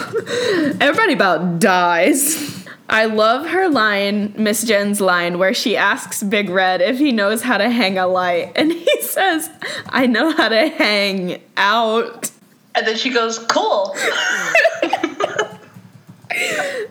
Everybody 0.82 1.14
about 1.14 1.60
dies. 1.60 2.66
I 2.90 3.06
love 3.06 3.48
her 3.48 3.68
line, 3.70 4.34
Miss 4.38 4.64
Jen's 4.64 5.02
line, 5.02 5.40
where 5.40 5.54
she 5.54 5.76
asks 5.76 6.22
Big 6.22 6.50
Red 6.50 6.82
if 6.82 7.00
he 7.00 7.12
knows 7.12 7.42
how 7.42 7.58
to 7.58 7.70
hang 7.70 7.98
a 7.98 8.06
light. 8.06 8.52
And 8.56 8.72
he 8.72 8.88
says, 9.02 9.50
I 9.90 10.06
know 10.08 10.32
how 10.32 10.50
to 10.50 10.68
hang 10.68 11.42
out. 11.58 12.30
And 12.76 12.86
then 12.86 12.98
she 12.98 13.10
goes, 13.12 13.40
"Cool." 13.40 13.96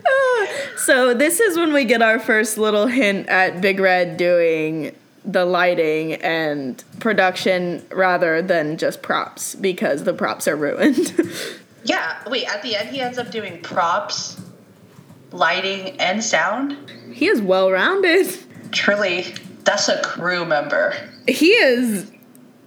So 0.76 1.14
this 1.14 1.40
is 1.40 1.56
when 1.56 1.73
we 1.73 1.84
get 1.84 2.02
our 2.02 2.18
first 2.18 2.58
little 2.58 2.87
hint 2.87 3.28
at 3.28 3.61
Big 3.62 3.80
Red 3.80 4.16
doing 4.18 4.94
the 5.25 5.46
lighting 5.46 6.14
and 6.14 6.82
production 7.00 7.87
rather 7.90 8.42
than 8.42 8.76
just 8.76 9.00
props 9.00 9.54
because 9.54 10.04
the 10.04 10.12
props 10.12 10.46
are 10.49 10.56
ruined. 10.56 11.12
Yeah, 11.87 12.16
wait, 12.30 12.46
at 12.46 12.62
the 12.62 12.76
end 12.76 12.88
he 12.88 13.00
ends 13.02 13.18
up 13.18 13.30
doing 13.30 13.61
props, 13.61 14.40
lighting, 15.32 16.00
and 16.00 16.25
sound. 16.25 16.78
he 17.12 17.26
is 17.26 17.42
well 17.42 17.70
rounded. 17.70 18.26
Truly, 18.73 19.26
that's 19.64 19.90
a 19.90 20.00
crew 20.00 20.46
member. 20.46 20.94
He 21.28 21.50
is 21.50 22.11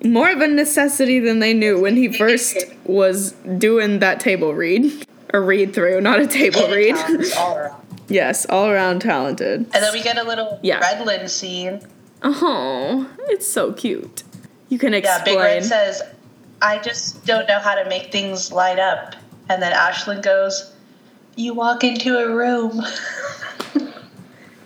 more 0.05 0.29
of 0.29 0.39
a 0.41 0.47
necessity 0.47 1.19
than 1.19 1.39
they 1.39 1.55
knew 1.55 1.81
when 1.81 1.95
he 1.95 2.11
first 2.17 2.57
was 2.83 3.31
doing 3.57 3.97
that 3.99 4.19
table 4.19 4.53
read. 4.53 4.85
A 5.33 5.39
read 5.39 5.73
through, 5.73 6.01
not 6.01 6.19
a 6.19 6.27
table 6.27 6.67
read. 6.69 6.95
All 7.37 7.57
around. 7.57 7.81
yes, 8.07 8.45
all 8.49 8.69
around 8.69 9.01
talented. 9.01 9.59
And 9.61 9.71
then 9.83 9.91
we 9.93 10.01
get 10.01 10.17
a 10.17 10.23
little 10.23 10.59
Yeah. 10.63 10.79
Redlyn 10.81 11.27
scene. 11.29 11.81
Oh, 12.23 13.09
it's 13.27 13.45
so 13.47 13.73
cute. 13.73 14.23
You 14.69 14.79
can 14.79 14.93
explain. 14.93 15.17
Yeah, 15.17 15.21
explain. 15.23 15.35
Big 15.37 15.43
Red 15.43 15.65
says, 15.65 16.01
I 16.61 16.79
just 16.79 17.25
don't 17.25 17.47
know 17.47 17.59
how 17.59 17.75
to 17.75 17.87
make 17.89 18.11
things 18.11 18.51
light 18.51 18.79
up. 18.79 19.15
And 19.49 19.61
then 19.61 19.73
Ashlyn 19.73 20.21
goes, 20.23 20.73
You 21.35 21.53
walk 21.53 21.83
into 21.83 22.17
a 22.17 22.33
room. 22.33 22.81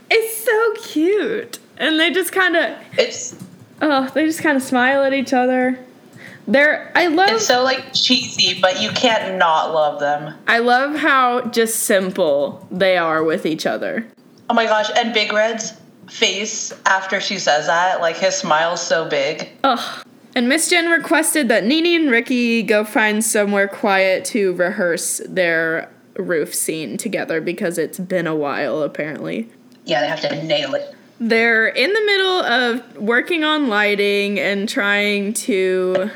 it's 0.10 0.38
so 0.38 0.74
cute. 0.92 1.60
And 1.78 2.00
they 2.00 2.12
just 2.12 2.32
kind 2.32 2.56
of 2.56 2.78
it's 2.98 3.36
oh, 3.82 4.10
they 4.14 4.26
just 4.26 4.42
kind 4.42 4.56
of 4.56 4.64
smile 4.64 5.04
at 5.04 5.14
each 5.14 5.34
other. 5.34 5.80
They're 6.52 6.92
I 6.96 7.08
love 7.08 7.30
it's 7.30 7.48
so 7.48 7.64
like 7.64 7.94
cheesy, 7.94 8.60
but 8.60 8.82
you 8.82 8.92
can't 8.92 9.38
not 9.38 9.74
love 9.74 10.02
them. 10.02 10.36
I 10.48 10.60
love 10.60 10.98
how 10.98 11.48
just 11.48 11.80
simple 11.84 12.68
they 12.70 12.98
are 12.98 13.24
with 13.24 13.46
each 13.46 13.66
other. 13.66 14.06
Oh 14.50 14.54
my 14.54 14.66
gosh, 14.66 14.90
and 14.98 15.14
Big 15.14 15.32
Red's 15.32 15.74
face 16.10 16.74
after 16.86 17.22
she 17.22 17.40
says 17.40 17.68
that, 17.68 18.02
like 18.02 18.18
his 18.18 18.36
smile's 18.36 18.82
so 18.82 19.08
big. 19.08 19.50
Ugh. 19.64 20.06
And 20.36 20.50
Miss 20.50 20.70
Jen 20.70 20.90
requested 20.90 21.48
that 21.48 21.64
Nini 21.64 21.96
and 21.96 22.12
Ricky 22.12 22.64
go 22.64 22.84
find 22.84 23.24
somewhere 23.24 23.70
quiet 23.70 24.26
to 24.26 24.54
rehearse 24.54 25.22
their 25.28 25.90
roof 26.18 26.54
scene 26.54 26.98
together 26.98 27.40
because 27.40 27.78
it's 27.78 28.00
been 28.00 28.28
a 28.28 28.36
while, 28.36 28.82
apparently. 28.84 29.50
Yeah, 29.86 30.02
they 30.02 30.08
have 30.08 30.22
to 30.22 30.44
nail 30.44 30.74
it. 30.76 30.96
They're 31.20 31.68
in 31.68 31.94
the 31.94 32.02
middle 32.06 32.42
of 32.42 32.98
working 32.98 33.44
on 33.44 33.68
lighting 33.70 34.40
and 34.40 34.68
trying 34.68 35.34
to 35.34 36.10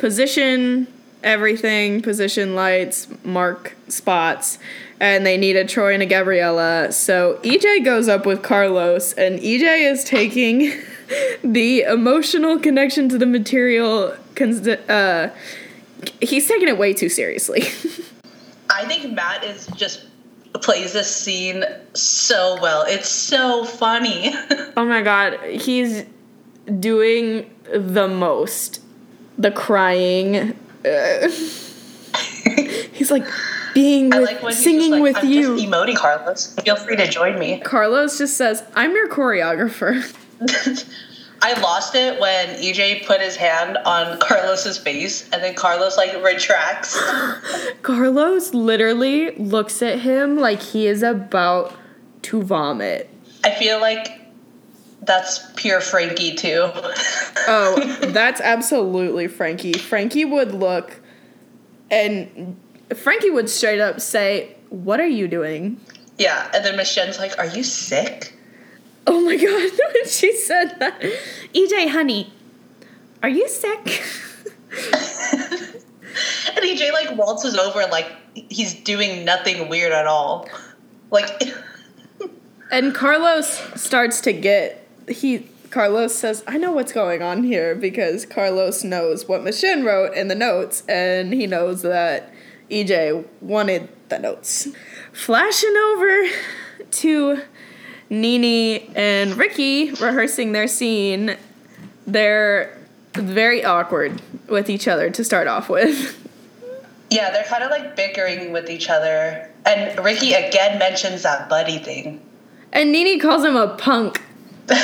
position 0.00 0.86
everything, 1.22 2.00
position 2.00 2.54
lights, 2.54 3.06
mark 3.22 3.76
spots, 3.88 4.58
and 4.98 5.26
they 5.26 5.36
need 5.36 5.54
a 5.54 5.66
Troy 5.66 5.92
and 5.92 6.02
a 6.02 6.06
Gabriella. 6.06 6.90
So 6.92 7.38
EJ 7.42 7.84
goes 7.84 8.08
up 8.08 8.24
with 8.24 8.42
Carlos, 8.42 9.12
and 9.12 9.38
EJ 9.40 9.92
is 9.92 10.02
taking 10.02 10.72
the 11.44 11.82
emotional 11.82 12.58
connection 12.58 13.10
to 13.10 13.18
the 13.18 13.26
material. 13.26 14.16
cons- 14.34 14.66
Uh, 14.66 15.28
he's 16.22 16.48
taking 16.48 16.68
it 16.68 16.78
way 16.78 16.94
too 16.94 17.10
seriously. 17.10 17.60
I 18.70 18.86
think 18.86 19.12
Matt 19.12 19.44
is 19.44 19.66
just 19.76 20.06
plays 20.54 20.94
this 20.94 21.14
scene 21.14 21.62
so 21.92 22.56
well. 22.62 22.84
It's 22.88 23.08
so 23.10 23.64
funny. 23.64 24.34
Oh 24.76 24.84
my 24.86 25.02
god, 25.02 25.38
he's 25.44 26.04
doing 26.78 27.50
the 27.70 28.08
most. 28.08 28.80
The 29.40 29.50
crying. 29.50 30.56
Uh, 30.84 31.28
he's 32.92 33.10
like 33.10 33.26
being 33.74 34.10
with, 34.10 34.42
like 34.42 34.52
singing 34.52 34.92
like, 34.92 35.02
with 35.02 35.16
I'm 35.18 35.28
you. 35.28 35.56
just 35.56 35.66
emoting, 35.66 35.96
Carlos. 35.96 36.54
Feel 36.56 36.76
free 36.76 36.96
to 36.96 37.08
join 37.08 37.38
me. 37.38 37.60
Carlos 37.60 38.18
just 38.18 38.36
says, 38.36 38.62
"I'm 38.74 38.92
your 38.92 39.08
choreographer." 39.08 40.14
I 41.42 41.58
lost 41.60 41.94
it 41.94 42.20
when 42.20 42.48
EJ 42.56 43.06
put 43.06 43.22
his 43.22 43.34
hand 43.36 43.78
on 43.78 44.18
Carlos's 44.18 44.76
face, 44.76 45.28
and 45.32 45.42
then 45.42 45.54
Carlos 45.54 45.96
like 45.96 46.22
retracts. 46.22 47.00
Carlos 47.82 48.52
literally 48.52 49.34
looks 49.36 49.80
at 49.80 50.00
him 50.00 50.36
like 50.36 50.60
he 50.60 50.86
is 50.86 51.02
about 51.02 51.74
to 52.22 52.42
vomit. 52.42 53.08
I 53.42 53.52
feel 53.52 53.80
like 53.80 54.19
that's 55.02 55.50
pure 55.56 55.80
Frankie 55.80 56.34
too. 56.34 56.70
Oh, 57.52 57.80
that's 58.08 58.40
absolutely 58.40 59.26
Frankie. 59.26 59.72
Frankie 59.72 60.24
would 60.24 60.52
look 60.52 61.00
and 61.90 62.56
Frankie 62.94 63.30
would 63.30 63.48
straight 63.48 63.80
up 63.80 64.00
say, 64.00 64.56
"What 64.68 65.00
are 65.00 65.06
you 65.06 65.26
doing?" 65.26 65.80
yeah, 66.18 66.50
and 66.54 66.64
then 66.64 66.76
Miss 66.76 66.94
Jen's 66.94 67.18
like, 67.18 67.36
"Are 67.38 67.46
you 67.46 67.64
sick?" 67.64 68.34
Oh 69.06 69.20
my 69.22 69.36
god, 69.36 69.46
when 69.94 70.06
she 70.06 70.32
said 70.36 70.76
that. 70.78 71.00
EJ, 71.54 71.88
honey, 71.90 72.32
are 73.22 73.28
you 73.28 73.48
sick? 73.48 74.02
And 76.56 76.64
EJ 76.64 76.92
like 76.92 77.16
waltzes 77.16 77.56
over 77.56 77.80
and 77.80 77.90
like 77.90 78.10
he's 78.34 78.74
doing 78.74 79.24
nothing 79.24 79.68
weird 79.68 79.92
at 79.92 80.06
all. 80.06 80.48
Like 81.10 81.42
and 82.70 82.94
Carlos 82.94 83.48
starts 83.80 84.20
to 84.22 84.32
get 84.32 84.86
he 85.10 85.48
Carlos 85.70 86.14
says, 86.14 86.42
I 86.46 86.58
know 86.58 86.72
what's 86.72 86.92
going 86.92 87.22
on 87.22 87.44
here 87.44 87.74
because 87.74 88.26
Carlos 88.26 88.82
knows 88.82 89.28
what 89.28 89.44
Michelle 89.44 89.82
wrote 89.82 90.14
in 90.14 90.28
the 90.28 90.34
notes 90.34 90.82
and 90.88 91.32
he 91.32 91.46
knows 91.46 91.82
that 91.82 92.32
EJ 92.70 93.24
wanted 93.40 93.88
the 94.08 94.18
notes. 94.18 94.68
Flashing 95.12 95.76
over 95.76 96.28
to 96.90 97.42
Nini 98.08 98.90
and 98.96 99.36
Ricky 99.36 99.92
rehearsing 99.92 100.52
their 100.52 100.66
scene, 100.66 101.36
they're 102.06 102.76
very 103.14 103.64
awkward 103.64 104.20
with 104.48 104.68
each 104.68 104.88
other 104.88 105.10
to 105.10 105.24
start 105.24 105.46
off 105.46 105.68
with. 105.68 106.16
Yeah, 107.12 107.32
they're 107.32 107.42
kind 107.42 107.64
of 107.64 107.72
like 107.72 107.96
bickering 107.96 108.52
with 108.52 108.70
each 108.70 108.88
other. 108.88 109.50
And 109.66 109.98
Ricky 110.04 110.32
again 110.32 110.78
mentions 110.78 111.24
that 111.24 111.48
buddy 111.48 111.78
thing. 111.78 112.20
And 112.72 112.92
Nini 112.92 113.18
calls 113.18 113.44
him 113.44 113.56
a 113.56 113.66
punk. 113.66 114.22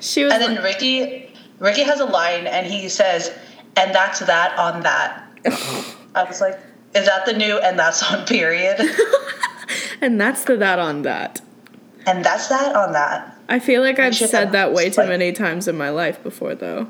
She 0.00 0.24
was 0.24 0.32
And 0.32 0.42
then 0.42 0.54
like, 0.56 0.64
Ricky 0.64 1.34
Ricky 1.58 1.82
has 1.82 2.00
a 2.00 2.04
line 2.04 2.46
and 2.46 2.66
he 2.66 2.88
says, 2.88 3.36
and 3.76 3.92
that's 3.94 4.20
that 4.20 4.56
on 4.58 4.82
that. 4.84 5.24
I 6.14 6.24
was 6.24 6.40
like, 6.40 6.58
is 6.94 7.06
that 7.06 7.26
the 7.26 7.32
new 7.32 7.58
and 7.58 7.78
that's 7.78 8.02
on 8.02 8.24
period? 8.24 8.80
and 10.00 10.20
that's 10.20 10.44
the 10.44 10.56
that 10.56 10.78
on 10.78 11.02
that. 11.02 11.40
and 12.06 12.24
that's 12.24 12.48
that 12.48 12.74
on 12.76 12.92
that. 12.92 13.36
I 13.48 13.58
feel 13.58 13.82
like 13.82 13.98
I've 13.98 14.14
said 14.14 14.52
that 14.52 14.72
way 14.72 14.90
too 14.90 15.06
many 15.06 15.32
times 15.32 15.66
in 15.68 15.76
my 15.76 15.90
life 15.90 16.22
before, 16.22 16.54
though. 16.54 16.88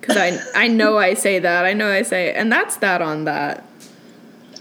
Because 0.00 0.16
I, 0.16 0.38
I 0.54 0.68
know 0.68 0.98
I 0.98 1.14
say 1.14 1.38
that. 1.38 1.64
I 1.64 1.72
know 1.72 1.90
I 1.90 2.02
say, 2.02 2.32
and 2.32 2.50
that's 2.52 2.76
that 2.76 3.02
on 3.02 3.24
that. 3.24 3.64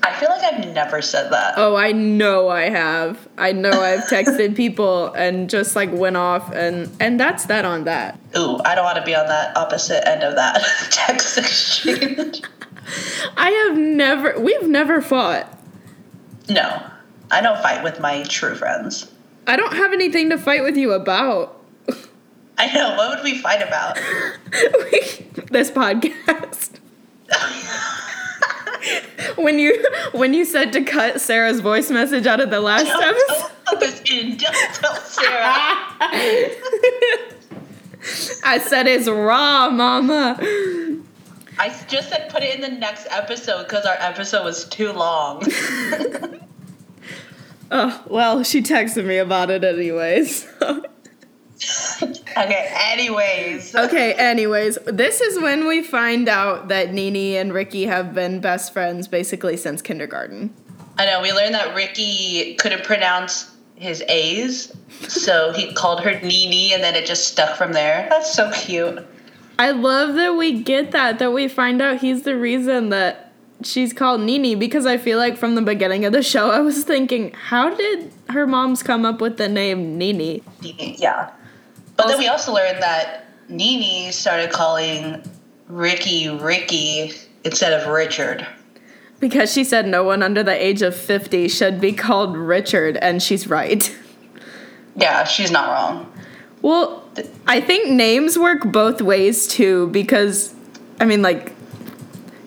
I 0.01 0.13
feel 0.13 0.29
like 0.29 0.38
I've 0.51 0.73
never 0.73 1.01
said 1.01 1.31
that. 1.31 1.53
Oh, 1.57 1.75
I 1.75 1.91
know 1.91 2.49
I 2.49 2.69
have. 2.69 3.27
I 3.37 3.51
know 3.51 3.69
I've 3.69 4.01
texted 4.05 4.55
people 4.55 5.13
and 5.13 5.49
just 5.49 5.75
like 5.75 5.91
went 5.91 6.17
off, 6.17 6.51
and 6.53 6.89
and 6.99 7.19
that's 7.19 7.45
that 7.45 7.65
on 7.65 7.83
that. 7.85 8.19
Ooh, 8.37 8.59
I 8.65 8.75
don't 8.75 8.83
want 8.85 8.97
to 8.97 9.03
be 9.03 9.15
on 9.15 9.27
that 9.27 9.55
opposite 9.55 10.07
end 10.07 10.23
of 10.23 10.35
that 10.35 10.61
text 10.91 11.37
exchange. 11.37 12.41
I 13.37 13.49
have 13.51 13.77
never. 13.77 14.39
We've 14.39 14.67
never 14.67 15.01
fought. 15.01 15.47
no, 16.49 16.83
I 17.31 17.41
don't 17.41 17.61
fight 17.61 17.83
with 17.83 17.99
my 17.99 18.23
true 18.23 18.55
friends. 18.55 19.11
I 19.45 19.55
don't 19.55 19.73
have 19.73 19.93
anything 19.93 20.29
to 20.31 20.37
fight 20.37 20.63
with 20.63 20.77
you 20.77 20.91
about. 20.93 21.55
I 22.57 22.71
know. 22.73 22.95
What 22.97 23.15
would 23.15 23.23
we 23.23 23.37
fight 23.37 23.61
about? 23.61 23.95
this 25.51 25.71
podcast. 25.71 26.79
when 29.35 29.59
you 29.59 29.85
when 30.11 30.33
you 30.33 30.45
said 30.45 30.73
to 30.73 30.83
cut 30.83 31.21
Sarah's 31.21 31.59
voice 31.59 31.89
message 31.91 32.25
out 32.27 32.39
of 32.39 32.49
the 32.49 32.61
last 32.61 32.85
Don't, 32.85 33.03
episode. 33.03 33.27
don't 33.37 33.51
put 33.65 33.79
this 33.79 34.01
in. 34.11 34.37
Don't 34.37 34.53
tell 34.73 34.95
Sarah. 34.95 35.75
I 38.45 38.59
said 38.63 38.87
it's 38.87 39.07
raw, 39.07 39.69
mama. 39.69 40.37
I 41.59 41.69
just 41.87 42.09
said 42.09 42.29
put 42.29 42.43
it 42.43 42.55
in 42.55 42.61
the 42.61 42.69
next 42.79 43.07
episode 43.09 43.63
because 43.63 43.85
our 43.85 43.97
episode 43.99 44.43
was 44.45 44.65
too 44.65 44.91
long. 44.93 45.43
Oh, 47.71 48.03
well, 48.07 48.43
she 48.43 48.63
texted 48.63 49.05
me 49.05 49.17
about 49.19 49.51
it 49.51 49.63
anyways. 49.63 50.47
okay, 52.01 52.73
anyways. 52.73 53.75
okay, 53.75 54.13
anyways, 54.13 54.77
this 54.85 55.19
is 55.19 55.39
when 55.41 55.67
we 55.67 55.83
find 55.83 56.29
out 56.29 56.69
that 56.69 56.93
Nini 56.93 57.37
and 57.37 57.53
Ricky 57.53 57.85
have 57.85 58.13
been 58.13 58.39
best 58.39 58.71
friends 58.71 59.07
basically 59.07 59.57
since 59.57 59.81
kindergarten. 59.81 60.53
I 60.97 61.05
know, 61.05 61.21
we 61.21 61.31
learned 61.31 61.55
that 61.55 61.75
Ricky 61.75 62.55
couldn't 62.55 62.83
pronounce 62.83 63.51
his 63.75 64.03
A's, 64.07 64.75
so 65.07 65.53
he 65.53 65.73
called 65.73 66.01
her 66.03 66.19
Nini, 66.19 66.73
and 66.73 66.83
then 66.83 66.95
it 66.95 67.05
just 67.05 67.27
stuck 67.27 67.57
from 67.57 67.73
there. 67.73 68.07
That's 68.09 68.33
so 68.33 68.51
cute. 68.51 69.05
I 69.57 69.71
love 69.71 70.15
that 70.15 70.35
we 70.35 70.61
get 70.61 70.91
that, 70.91 71.19
that 71.19 71.31
we 71.33 71.47
find 71.47 71.81
out 71.81 71.99
he's 71.99 72.23
the 72.23 72.37
reason 72.37 72.89
that 72.89 73.33
she's 73.63 73.91
called 73.91 74.21
Nini 74.21 74.55
because 74.55 74.85
I 74.85 74.97
feel 74.97 75.17
like 75.17 75.37
from 75.37 75.55
the 75.55 75.61
beginning 75.61 76.05
of 76.05 76.13
the 76.13 76.23
show 76.23 76.49
I 76.49 76.59
was 76.59 76.83
thinking, 76.83 77.31
how 77.31 77.73
did 77.75 78.11
her 78.29 78.47
moms 78.47 78.83
come 78.83 79.05
up 79.05 79.19
with 79.19 79.37
the 79.37 79.49
name 79.49 79.97
Nini? 79.97 80.43
Yeah. 80.61 81.31
But 81.99 82.07
then 82.07 82.17
we 82.17 82.27
also 82.27 82.53
learned 82.53 82.81
that 82.81 83.25
Nini 83.49 84.11
started 84.11 84.51
calling 84.51 85.21
Ricky 85.67 86.29
Ricky 86.29 87.11
instead 87.43 87.73
of 87.73 87.87
Richard. 87.89 88.47
Because 89.19 89.51
she 89.51 89.65
said 89.65 89.85
no 89.85 90.03
one 90.03 90.23
under 90.23 90.41
the 90.41 90.53
age 90.53 90.81
of 90.81 90.95
50 90.95 91.49
should 91.49 91.81
be 91.81 91.91
called 91.91 92.37
Richard, 92.37 92.95
and 92.97 93.21
she's 93.21 93.47
right. 93.47 93.93
Yeah, 94.95 95.25
she's 95.25 95.51
not 95.51 95.69
wrong. 95.69 96.11
Well, 96.61 97.03
I 97.47 97.59
think 97.59 97.89
names 97.89 98.39
work 98.39 98.71
both 98.71 99.01
ways 99.01 99.47
too, 99.47 99.87
because, 99.87 100.53
I 101.01 101.05
mean, 101.05 101.21
like, 101.21 101.53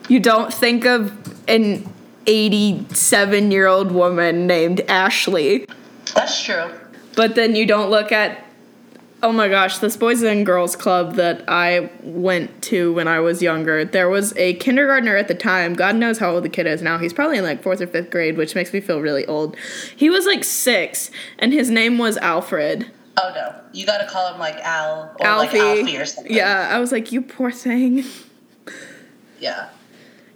you 0.08 0.18
don't 0.18 0.52
think 0.52 0.86
of 0.86 1.12
an 1.46 1.86
87 2.26 3.50
year 3.50 3.66
old 3.66 3.92
woman 3.92 4.46
named 4.46 4.80
Ashley, 4.88 5.66
That's 6.14 6.42
true. 6.42 6.70
but 7.16 7.34
then 7.34 7.54
you 7.54 7.66
don't 7.66 7.90
look 7.90 8.12
at, 8.12 8.46
oh 9.22 9.32
my 9.32 9.48
gosh, 9.48 9.78
this 9.78 9.96
Boys 9.96 10.22
and 10.22 10.44
Girls 10.44 10.74
Club 10.76 11.14
that 11.14 11.44
I 11.48 11.90
went 12.02 12.62
to 12.64 12.92
when 12.92 13.06
I 13.08 13.20
was 13.20 13.40
younger. 13.42 13.85
There 13.85 14.08
was 14.08 14.37
a 14.37 14.54
kindergartner 14.54 15.16
at 15.16 15.28
the 15.28 15.35
time. 15.35 15.74
God 15.74 15.96
knows 15.96 16.18
how 16.18 16.32
old 16.32 16.44
the 16.44 16.48
kid 16.48 16.66
is 16.66 16.82
now. 16.82 16.98
He's 16.98 17.12
probably 17.12 17.38
in 17.38 17.44
like 17.44 17.62
fourth 17.62 17.80
or 17.80 17.87
fifth 17.87 18.11
grade, 18.11 18.37
which 18.37 18.54
makes 18.54 18.72
me 18.72 18.80
feel 18.80 19.00
really 19.00 19.24
old. 19.26 19.56
He 19.96 20.11
was 20.11 20.26
like 20.26 20.42
six, 20.44 21.11
and 21.38 21.52
his 21.52 21.70
name 21.70 21.98
was 21.98 22.16
Alfred. 22.18 22.90
Oh 23.16 23.32
no, 23.35 23.54
you 23.72 23.85
gotta 23.87 24.06
call 24.06 24.32
him 24.32 24.40
like 24.40 24.56
Al 24.56 25.14
or 25.20 25.26
Alfie. 25.26 25.58
like 25.58 25.78
Alfie 25.78 25.96
or 25.98 26.04
something. 26.06 26.32
Yeah, 26.35 26.68
I 26.72 26.78
was 26.80 26.90
like, 26.92 27.12
you 27.12 27.20
poor 27.22 27.50
thing. 27.52 28.04
Yeah. 29.38 29.68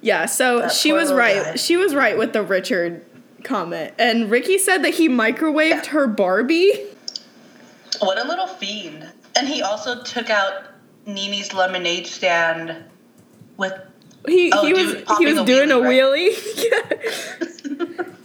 Yeah, 0.02 0.26
so 0.26 0.60
That 0.60 0.72
she 0.72 0.92
was 0.92 1.12
right. 1.12 1.42
guy. 1.42 1.54
She 1.56 1.76
was 1.76 1.94
right 1.94 2.18
with 2.18 2.32
the 2.32 2.42
Richard 2.42 3.04
comment. 3.44 3.94
And 3.98 4.30
Ricky 4.30 4.58
said 4.58 4.82
that 4.84 4.94
he 4.94 5.08
microwaved 5.08 5.70
Yeah. 5.84 5.86
her 5.90 6.06
Barbie. 6.06 6.72
What 8.00 8.18
a 8.18 8.26
little 8.28 8.46
fiend. 8.46 9.06
And 9.36 9.46
he 9.48 9.62
also 9.62 10.02
took 10.02 10.30
out 10.30 10.64
Nini's 11.06 11.52
lemonade 11.52 12.06
stand 12.06 12.84
with 13.56 13.72
He 14.26 14.52
Oh, 14.52 14.64
he 14.64 14.72
dude, 14.72 15.06
was 15.08 15.18
he 15.18 15.26
was 15.26 15.38
a 15.38 15.44
doing 15.44 15.70
a 15.70 15.74
wheelie, 15.76 16.30
wheelie. 16.30 18.06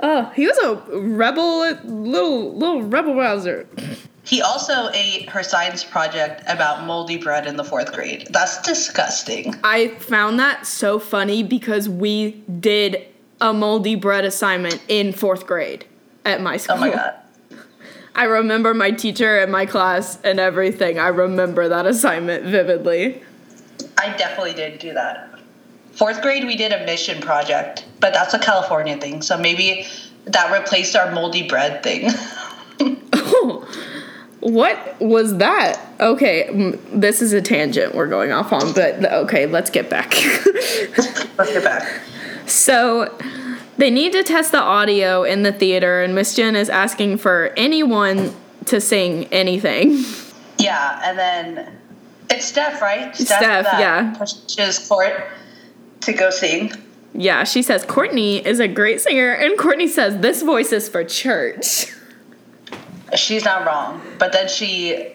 oh, 0.02 0.32
he 0.34 0.46
was 0.46 0.56
a 0.58 0.74
rebel 0.98 1.58
little 1.84 2.54
little 2.54 2.82
rebel 2.82 3.14
rouser. 3.14 3.66
He 4.24 4.40
also 4.42 4.90
ate 4.92 5.28
her 5.30 5.42
science 5.42 5.82
project 5.82 6.42
about 6.46 6.84
moldy 6.86 7.16
bread 7.16 7.46
in 7.46 7.56
the 7.56 7.64
fourth 7.64 7.92
grade. 7.92 8.28
That's 8.30 8.60
disgusting. 8.62 9.54
I 9.64 9.88
found 9.88 10.38
that 10.38 10.66
so 10.66 10.98
funny 10.98 11.42
because 11.42 11.88
we 11.88 12.32
did 12.60 13.06
a 13.40 13.52
moldy 13.52 13.94
bread 13.96 14.24
assignment 14.24 14.80
in 14.88 15.12
fourth 15.12 15.46
grade 15.46 15.84
at 16.24 16.40
my 16.42 16.58
school. 16.58 16.76
Oh 16.76 16.80
my 16.80 16.90
god. 16.90 17.19
I 18.14 18.24
remember 18.24 18.74
my 18.74 18.90
teacher 18.90 19.38
and 19.38 19.50
my 19.50 19.66
class 19.66 20.18
and 20.22 20.40
everything. 20.40 20.98
I 20.98 21.08
remember 21.08 21.68
that 21.68 21.86
assignment 21.86 22.44
vividly. 22.44 23.22
I 23.98 24.14
definitely 24.16 24.54
did 24.54 24.78
do 24.78 24.92
that. 24.94 25.38
Fourth 25.92 26.22
grade, 26.22 26.44
we 26.44 26.56
did 26.56 26.72
a 26.72 26.84
mission 26.86 27.20
project, 27.20 27.84
but 28.00 28.12
that's 28.12 28.34
a 28.34 28.38
California 28.38 28.96
thing. 28.98 29.22
So 29.22 29.36
maybe 29.38 29.86
that 30.24 30.52
replaced 30.52 30.96
our 30.96 31.12
moldy 31.12 31.46
bread 31.48 31.82
thing. 31.82 32.10
What 34.40 34.98
was 35.00 35.36
that? 35.36 35.78
Okay, 36.00 36.74
this 36.92 37.20
is 37.20 37.34
a 37.34 37.42
tangent 37.42 37.94
we're 37.94 38.06
going 38.06 38.32
off 38.32 38.54
on, 38.54 38.72
but 38.72 39.04
okay, 39.04 39.44
let's 39.44 39.68
get 39.68 39.90
back. 39.90 40.14
Let's 41.36 41.52
get 41.52 41.62
back. 41.62 42.02
so, 42.46 43.14
they 43.80 43.90
need 43.90 44.12
to 44.12 44.22
test 44.22 44.52
the 44.52 44.60
audio 44.60 45.24
in 45.24 45.42
the 45.42 45.52
theater, 45.52 46.02
and 46.02 46.14
Miss 46.14 46.34
Jen 46.34 46.54
is 46.54 46.68
asking 46.68 47.16
for 47.16 47.52
anyone 47.56 48.34
to 48.66 48.80
sing 48.80 49.24
anything. 49.26 50.04
Yeah, 50.58 51.00
and 51.02 51.18
then 51.18 51.78
it's 52.28 52.44
Steph, 52.44 52.82
right? 52.82 53.16
Steph, 53.16 53.40
that 53.40 53.80
yeah. 53.80 54.14
Pushes 54.18 54.86
Court 54.86 55.30
to 56.02 56.12
go 56.12 56.28
sing. 56.28 56.70
Yeah, 57.14 57.44
she 57.44 57.62
says 57.62 57.82
Courtney 57.86 58.46
is 58.46 58.60
a 58.60 58.68
great 58.68 59.00
singer, 59.00 59.32
and 59.32 59.58
Courtney 59.58 59.88
says 59.88 60.18
this 60.18 60.42
voice 60.42 60.70
is 60.70 60.86
for 60.86 61.02
church. 61.02 61.86
She's 63.16 63.42
not 63.42 63.64
wrong. 63.64 64.02
But 64.18 64.32
then 64.32 64.48
she 64.48 65.14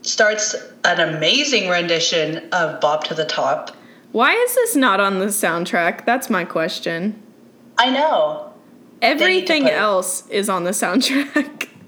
starts 0.00 0.56
an 0.82 1.14
amazing 1.14 1.68
rendition 1.68 2.48
of 2.50 2.80
Bop 2.80 3.04
to 3.04 3.14
the 3.14 3.26
Top. 3.26 3.76
Why 4.12 4.32
is 4.32 4.54
this 4.54 4.76
not 4.76 4.98
on 4.98 5.18
the 5.18 5.26
soundtrack? 5.26 6.06
That's 6.06 6.30
my 6.30 6.46
question. 6.46 7.22
I 7.78 7.90
know. 7.90 8.52
Everything 9.02 9.68
else 9.68 10.26
is 10.28 10.48
on 10.48 10.64
the 10.64 10.70
soundtrack. 10.70 11.68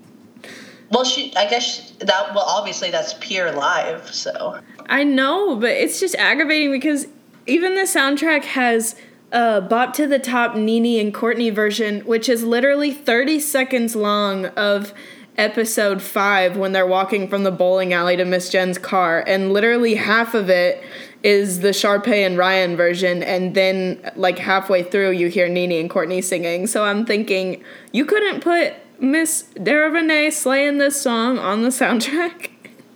Well, 0.89 1.05
she. 1.05 1.35
I 1.35 1.49
guess 1.51 1.65
she- 1.65 1.95
that. 2.05 2.33
Well, 2.33 2.45
obviously 2.47 2.93
that's 2.93 3.15
pure 3.15 3.51
live. 3.51 4.15
So 4.15 4.61
I 4.89 5.03
know, 5.03 5.57
but 5.57 5.71
it's 5.71 5.99
just 5.99 6.15
aggravating 6.15 6.71
because 6.71 7.09
even 7.47 7.75
the 7.75 7.83
soundtrack 7.83 8.45
has 8.45 8.95
a 9.33 9.61
Bop 9.61 9.95
to 9.95 10.07
the 10.07 10.21
Top 10.21 10.55
Nini 10.55 11.01
and 11.01 11.13
Courtney 11.13 11.51
version, 11.51 12.03
which 12.03 12.29
is 12.29 12.45
literally 12.45 12.93
30 12.93 13.41
seconds 13.41 13.97
long 13.97 14.47
of 14.47 14.95
episode 15.37 16.01
5 16.01 16.57
when 16.57 16.73
they're 16.73 16.87
walking 16.87 17.29
from 17.29 17.43
the 17.43 17.51
bowling 17.51 17.93
alley 17.93 18.17
to 18.17 18.25
Miss 18.25 18.49
Jen's 18.49 18.79
car, 18.79 19.25
and 19.27 19.53
literally 19.53 19.97
half 19.97 20.35
of 20.35 20.49
it 20.49 20.83
is 21.27 21.59
the 21.59 21.71
Sharpay 21.71 22.25
and 22.25 22.39
Ryan 22.39 22.77
version, 22.77 23.21
and 23.21 23.53
then 23.53 24.13
like 24.15 24.39
halfway 24.39 24.85
through 24.85 25.11
you 25.11 25.27
hear 25.27 25.49
Nini 25.49 25.81
and 25.81 25.91
Courtney 25.91 26.23
singing. 26.23 26.69
So 26.69 26.85
I'm 26.85 27.05
thinking 27.05 27.65
you 27.91 28.05
couldn't 28.05 28.43
put 28.43 28.75
Miss 29.01 29.43
Dara 29.61 29.91
Renee 29.91 30.31
slaying 30.31 30.79
this 30.79 31.03
song 31.03 31.37
on 31.41 31.63
the 31.63 31.71
soundtrack. 31.71 32.51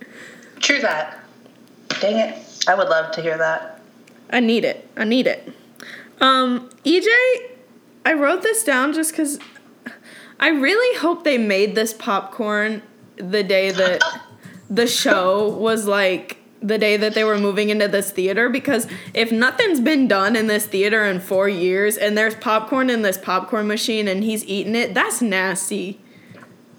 true 0.61 0.79
that. 0.79 1.19
Dang 1.99 2.15
it! 2.15 2.65
I 2.69 2.73
would 2.73 2.87
love 2.87 3.11
to 3.15 3.21
hear 3.21 3.37
that. 3.37 3.81
I 4.29 4.39
need 4.39 4.63
it. 4.63 4.89
I 4.95 5.03
need 5.03 5.27
it. 5.27 5.53
Um, 6.21 6.69
EJ, 6.85 7.09
I 8.05 8.13
wrote 8.13 8.43
this 8.43 8.63
down 8.63 8.93
just 8.93 9.11
because 9.11 9.39
I 10.39 10.51
really 10.51 10.97
hope 10.99 11.25
they 11.25 11.37
made 11.37 11.75
this 11.75 11.93
popcorn 11.93 12.81
the 13.17 13.43
day 13.43 13.71
that 13.71 14.01
the 14.69 14.87
show 14.87 15.49
was 15.49 15.85
like 15.85 16.40
the 16.61 16.77
day 16.77 16.95
that 16.97 17.13
they 17.13 17.23
were 17.23 17.39
moving 17.39 17.69
into 17.69 17.87
this 17.87 18.11
theater 18.11 18.47
because 18.47 18.87
if 19.13 19.31
nothing's 19.31 19.79
been 19.79 20.07
done 20.07 20.35
in 20.35 20.47
this 20.47 20.65
theater 20.65 21.05
in 21.05 21.19
four 21.19 21.49
years 21.49 21.97
and 21.97 22.17
there's 22.17 22.35
popcorn 22.35 22.89
in 22.89 23.01
this 23.01 23.17
popcorn 23.17 23.67
machine 23.67 24.07
and 24.07 24.23
he's 24.23 24.45
eating 24.45 24.75
it, 24.75 24.93
that's 24.93 25.21
nasty. 25.21 25.99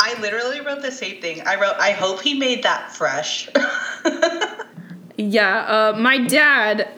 I 0.00 0.20
literally 0.20 0.60
wrote 0.60 0.82
the 0.82 0.92
same 0.92 1.20
thing. 1.20 1.42
I 1.46 1.60
wrote, 1.60 1.74
I 1.78 1.92
hope 1.92 2.20
he 2.22 2.38
made 2.38 2.62
that 2.62 2.92
fresh. 2.92 3.48
Yeah, 5.16 5.92
uh, 5.94 5.98
my 5.98 6.18
dad 6.18 6.88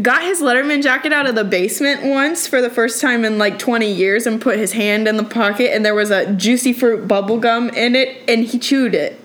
got 0.00 0.22
his 0.22 0.42
Letterman 0.42 0.82
jacket 0.82 1.12
out 1.12 1.26
of 1.26 1.34
the 1.34 1.44
basement 1.44 2.04
once 2.04 2.46
for 2.46 2.60
the 2.60 2.68
first 2.68 3.00
time 3.00 3.24
in 3.24 3.38
like 3.38 3.58
20 3.58 3.90
years 3.90 4.26
and 4.26 4.40
put 4.40 4.58
his 4.58 4.72
hand 4.72 5.08
in 5.08 5.16
the 5.16 5.24
pocket 5.24 5.74
and 5.74 5.84
there 5.84 5.94
was 5.94 6.10
a 6.10 6.32
juicy 6.34 6.72
fruit 6.72 7.08
bubble 7.08 7.38
gum 7.38 7.70
in 7.70 7.96
it 7.96 8.22
and 8.28 8.44
he 8.44 8.58
chewed 8.58 8.94
it. 8.94 9.18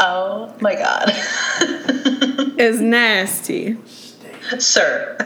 Oh 0.00 0.54
my 0.60 0.74
god. 0.74 1.12
It's 2.56 2.78
nasty. 2.78 3.76
Sir. 4.58 5.16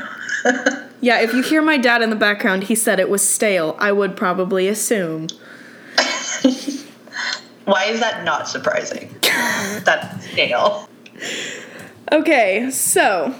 Yeah, 1.00 1.20
if 1.20 1.33
you 1.33 1.42
hear 1.42 1.62
my 1.62 1.78
dad 1.78 2.02
in 2.02 2.11
the 2.11 2.16
background, 2.16 2.64
he 2.64 2.74
said 2.74 2.98
it 2.98 3.09
was 3.09 3.22
stale. 3.22 3.76
I 3.78 3.92
would 3.92 4.16
probably 4.16 4.66
assume. 4.66 5.28
Why 7.66 7.85
is 7.85 8.00
that 8.00 8.24
not 8.24 8.48
surprising? 8.48 9.14
That's 9.85 10.26
stale. 10.26 10.88
Okay, 12.11 12.68
so 12.72 13.33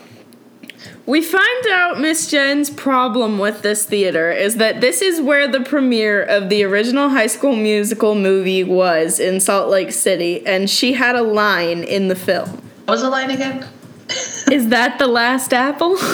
we 1.09 1.23
find 1.23 1.67
out 1.69 1.99
Miss 1.99 2.31
Jen's 2.31 2.69
problem 2.69 3.39
with 3.39 3.63
this 3.63 3.87
theater 3.87 4.31
is 4.31 4.57
that 4.57 4.83
this 4.83 5.01
is 5.01 5.23
where 5.23 5.49
the 5.49 5.61
premiere 5.61 6.23
of 6.23 6.51
the 6.51 6.63
original 6.65 7.09
High 7.09 7.29
School 7.29 7.57
Musical 7.57 8.15
movie 8.15 8.63
was 8.63 9.19
in 9.19 9.41
Salt 9.41 9.71
Lake 9.71 9.91
City, 9.91 10.47
and 10.47 10.69
she 10.69 10.93
had 10.93 11.17
a 11.17 11.23
line 11.23 11.83
in 11.83 12.09
the 12.09 12.15
film. 12.15 12.51
What 12.85 12.89
was 12.89 13.01
the 13.01 13.09
line 13.09 13.31
again? 13.31 13.67
Is 14.53 14.69
that 14.69 14.99
the 14.99 15.07
last 15.09 15.53
apple? 15.55 15.97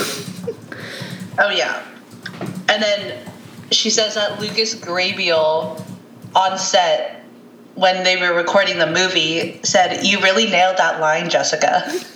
Oh 1.36 1.50
yeah. 1.50 1.84
And 2.68 2.80
then 2.80 3.18
she 3.72 3.90
says 3.90 4.14
that 4.14 4.40
Lucas 4.40 4.76
Grabeel 4.76 5.84
on 6.32 6.56
set 6.56 7.24
when 7.74 8.04
they 8.04 8.16
were 8.16 8.32
recording 8.32 8.78
the 8.78 8.86
movie 8.86 9.58
said, 9.64 10.06
"You 10.06 10.20
really 10.20 10.46
nailed 10.46 10.76
that 10.76 11.00
line, 11.00 11.28
Jessica." 11.28 11.82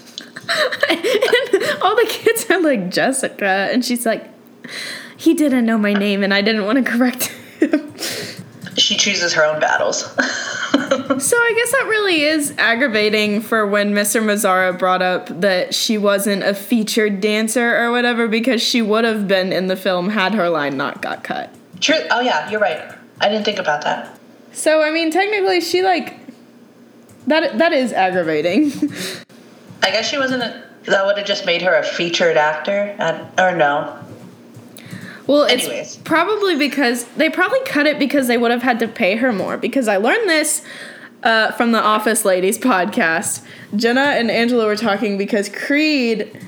and 0.88 1.82
all 1.82 1.96
the 1.96 2.06
kids 2.08 2.50
are 2.50 2.60
like, 2.60 2.90
Jessica. 2.90 3.68
And 3.72 3.84
she's 3.84 4.06
like, 4.06 4.28
he 5.16 5.34
didn't 5.34 5.66
know 5.66 5.78
my 5.78 5.92
name, 5.92 6.22
and 6.22 6.32
I 6.32 6.42
didn't 6.42 6.64
want 6.64 6.84
to 6.84 6.90
correct 6.90 7.26
him. 7.58 7.94
She 8.76 8.96
chooses 8.96 9.34
her 9.34 9.44
own 9.44 9.60
battles. 9.60 10.04
So 10.88 11.36
I 11.36 11.52
guess 11.54 11.72
that 11.72 11.86
really 11.88 12.22
is 12.22 12.54
aggravating 12.56 13.42
for 13.42 13.66
when 13.66 13.92
Mr. 13.92 14.22
Mazzara 14.22 14.78
brought 14.78 15.02
up 15.02 15.26
that 15.40 15.74
she 15.74 15.98
wasn't 15.98 16.42
a 16.44 16.54
featured 16.54 17.20
dancer 17.20 17.76
or 17.76 17.90
whatever 17.90 18.26
because 18.26 18.62
she 18.62 18.80
would 18.80 19.04
have 19.04 19.28
been 19.28 19.52
in 19.52 19.66
the 19.66 19.76
film 19.76 20.08
had 20.08 20.34
her 20.34 20.48
line 20.48 20.76
not 20.76 21.02
got 21.02 21.24
cut. 21.24 21.52
True. 21.80 21.98
Oh 22.10 22.20
yeah, 22.20 22.48
you're 22.50 22.60
right. 22.60 22.94
I 23.20 23.28
didn't 23.28 23.44
think 23.44 23.58
about 23.58 23.82
that. 23.82 24.18
So 24.52 24.80
I 24.82 24.90
mean 24.90 25.10
technically 25.10 25.60
she 25.60 25.82
like 25.82 26.18
that 27.26 27.58
that 27.58 27.72
is 27.72 27.92
aggravating. 27.92 28.72
I 29.82 29.90
guess 29.90 30.08
she 30.08 30.18
wasn't. 30.18 30.42
A, 30.42 30.64
that 30.84 31.04
would 31.04 31.18
have 31.18 31.26
just 31.26 31.44
made 31.44 31.62
her 31.62 31.74
a 31.74 31.82
featured 31.82 32.36
actor, 32.36 32.96
uh, 32.98 33.26
or 33.42 33.56
no? 33.56 33.98
Well, 35.26 35.42
it's 35.42 35.96
probably 35.96 36.56
because 36.56 37.04
they 37.16 37.28
probably 37.28 37.60
cut 37.66 37.86
it 37.86 37.98
because 37.98 38.28
they 38.28 38.38
would 38.38 38.50
have 38.50 38.62
had 38.62 38.78
to 38.78 38.88
pay 38.88 39.16
her 39.16 39.30
more. 39.30 39.58
Because 39.58 39.86
I 39.86 39.98
learned 39.98 40.26
this 40.28 40.62
uh, 41.22 41.52
from 41.52 41.72
the 41.72 41.82
Office 41.82 42.24
Ladies 42.24 42.58
podcast. 42.58 43.44
Jenna 43.76 44.00
and 44.00 44.30
Angela 44.30 44.64
were 44.64 44.76
talking 44.76 45.18
because 45.18 45.50
Creed 45.50 46.40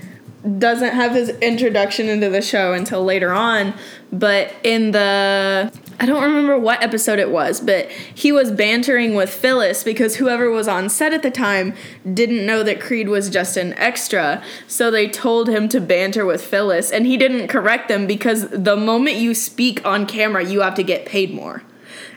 doesn't 0.58 0.94
have 0.94 1.12
his 1.12 1.28
introduction 1.40 2.08
into 2.08 2.30
the 2.30 2.40
show 2.40 2.72
until 2.72 3.04
later 3.04 3.32
on. 3.32 3.74
But 4.10 4.54
in 4.62 4.92
the, 4.92 5.70
I 6.00 6.06
don't 6.06 6.22
remember 6.22 6.58
what 6.58 6.82
episode 6.82 7.18
it 7.18 7.30
was, 7.30 7.60
but 7.60 7.90
he 7.90 8.32
was 8.32 8.50
bantering 8.50 9.14
with 9.14 9.28
Phyllis 9.28 9.84
because 9.84 10.16
whoever 10.16 10.50
was 10.50 10.66
on 10.66 10.88
set 10.88 11.12
at 11.12 11.22
the 11.22 11.30
time 11.30 11.74
didn't 12.10 12.46
know 12.46 12.62
that 12.62 12.80
Creed 12.80 13.10
was 13.10 13.28
just 13.28 13.58
an 13.58 13.74
extra. 13.74 14.42
So 14.66 14.90
they 14.90 15.08
told 15.08 15.50
him 15.50 15.68
to 15.68 15.80
banter 15.80 16.24
with 16.24 16.42
Phyllis, 16.42 16.90
and 16.90 17.06
he 17.06 17.18
didn't 17.18 17.48
correct 17.48 17.88
them 17.88 18.06
because 18.06 18.48
the 18.48 18.76
moment 18.76 19.16
you 19.16 19.34
speak 19.34 19.84
on 19.84 20.06
camera, 20.06 20.42
you 20.42 20.62
have 20.62 20.74
to 20.76 20.82
get 20.82 21.04
paid 21.04 21.34
more. 21.34 21.62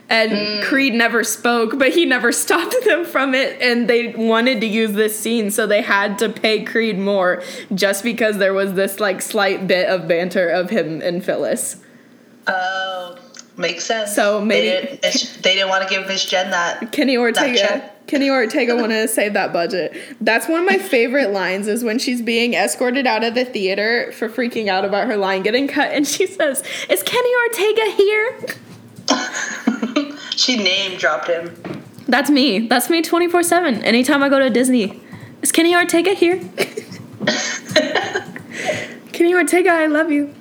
And 0.08 0.32
hmm. 0.32 0.62
Creed 0.62 0.94
never 0.94 1.22
spoke, 1.22 1.78
but 1.78 1.92
he 1.92 2.06
never 2.06 2.32
stopped 2.44 2.74
them 2.86 3.04
from 3.04 3.34
it. 3.34 3.60
And 3.60 3.86
they 3.86 4.08
wanted 4.14 4.62
to 4.62 4.66
use 4.66 4.94
this 4.94 5.18
scene, 5.18 5.50
so 5.50 5.66
they 5.66 5.82
had 5.82 6.18
to 6.20 6.30
pay 6.30 6.64
Creed 6.64 6.98
more 6.98 7.42
just 7.74 8.02
because 8.02 8.38
there 8.38 8.54
was 8.54 8.72
this 8.72 8.98
like 8.98 9.20
slight 9.20 9.66
bit 9.66 9.90
of 9.90 10.08
banter 10.08 10.48
of 10.48 10.70
him 10.70 11.02
and 11.02 11.22
Phyllis. 11.22 11.76
Oh, 12.46 13.18
makes 13.56 13.84
sense. 13.84 14.14
So 14.14 14.40
maybe- 14.44 14.68
they 14.68 14.98
didn't, 15.02 15.42
they 15.42 15.54
didn't 15.54 15.68
want 15.68 15.88
to 15.88 15.94
give 15.94 16.06
Miss 16.08 16.24
Jen 16.24 16.50
that. 16.50 16.92
Kenny 16.92 17.16
Ortega. 17.16 17.58
check. 17.58 18.06
Kenny 18.06 18.28
Ortega 18.28 18.76
wanted 18.80 19.00
to 19.02 19.08
save 19.08 19.32
that 19.34 19.52
budget. 19.52 19.94
That's 20.20 20.46
one 20.48 20.60
of 20.60 20.66
my 20.66 20.78
favorite 20.78 21.30
lines 21.30 21.68
is 21.68 21.82
when 21.82 21.98
she's 21.98 22.20
being 22.20 22.54
escorted 22.54 23.06
out 23.06 23.24
of 23.24 23.34
the 23.34 23.44
theater 23.44 24.12
for 24.12 24.28
freaking 24.28 24.68
out 24.68 24.84
about 24.84 25.06
her 25.06 25.16
line 25.16 25.42
getting 25.42 25.68
cut, 25.68 25.90
and 25.92 26.06
she 26.06 26.26
says, 26.26 26.62
"Is 26.90 27.02
Kenny 27.02 27.30
Ortega 27.46 27.90
here?" 27.96 28.38
she 30.36 30.56
name 30.56 30.98
dropped 30.98 31.28
him. 31.28 31.54
That's 32.08 32.28
me. 32.30 32.66
That's 32.68 32.90
me 32.90 33.00
24 33.00 33.42
7. 33.42 33.82
Anytime 33.84 34.22
I 34.22 34.28
go 34.28 34.38
to 34.38 34.50
Disney. 34.50 35.00
Is 35.42 35.50
Kenny 35.52 35.74
Ortega 35.74 36.12
here? 36.14 36.36
Kenny 39.12 39.34
Ortega, 39.34 39.70
I 39.70 39.86
love 39.86 40.10
you. 40.10 40.34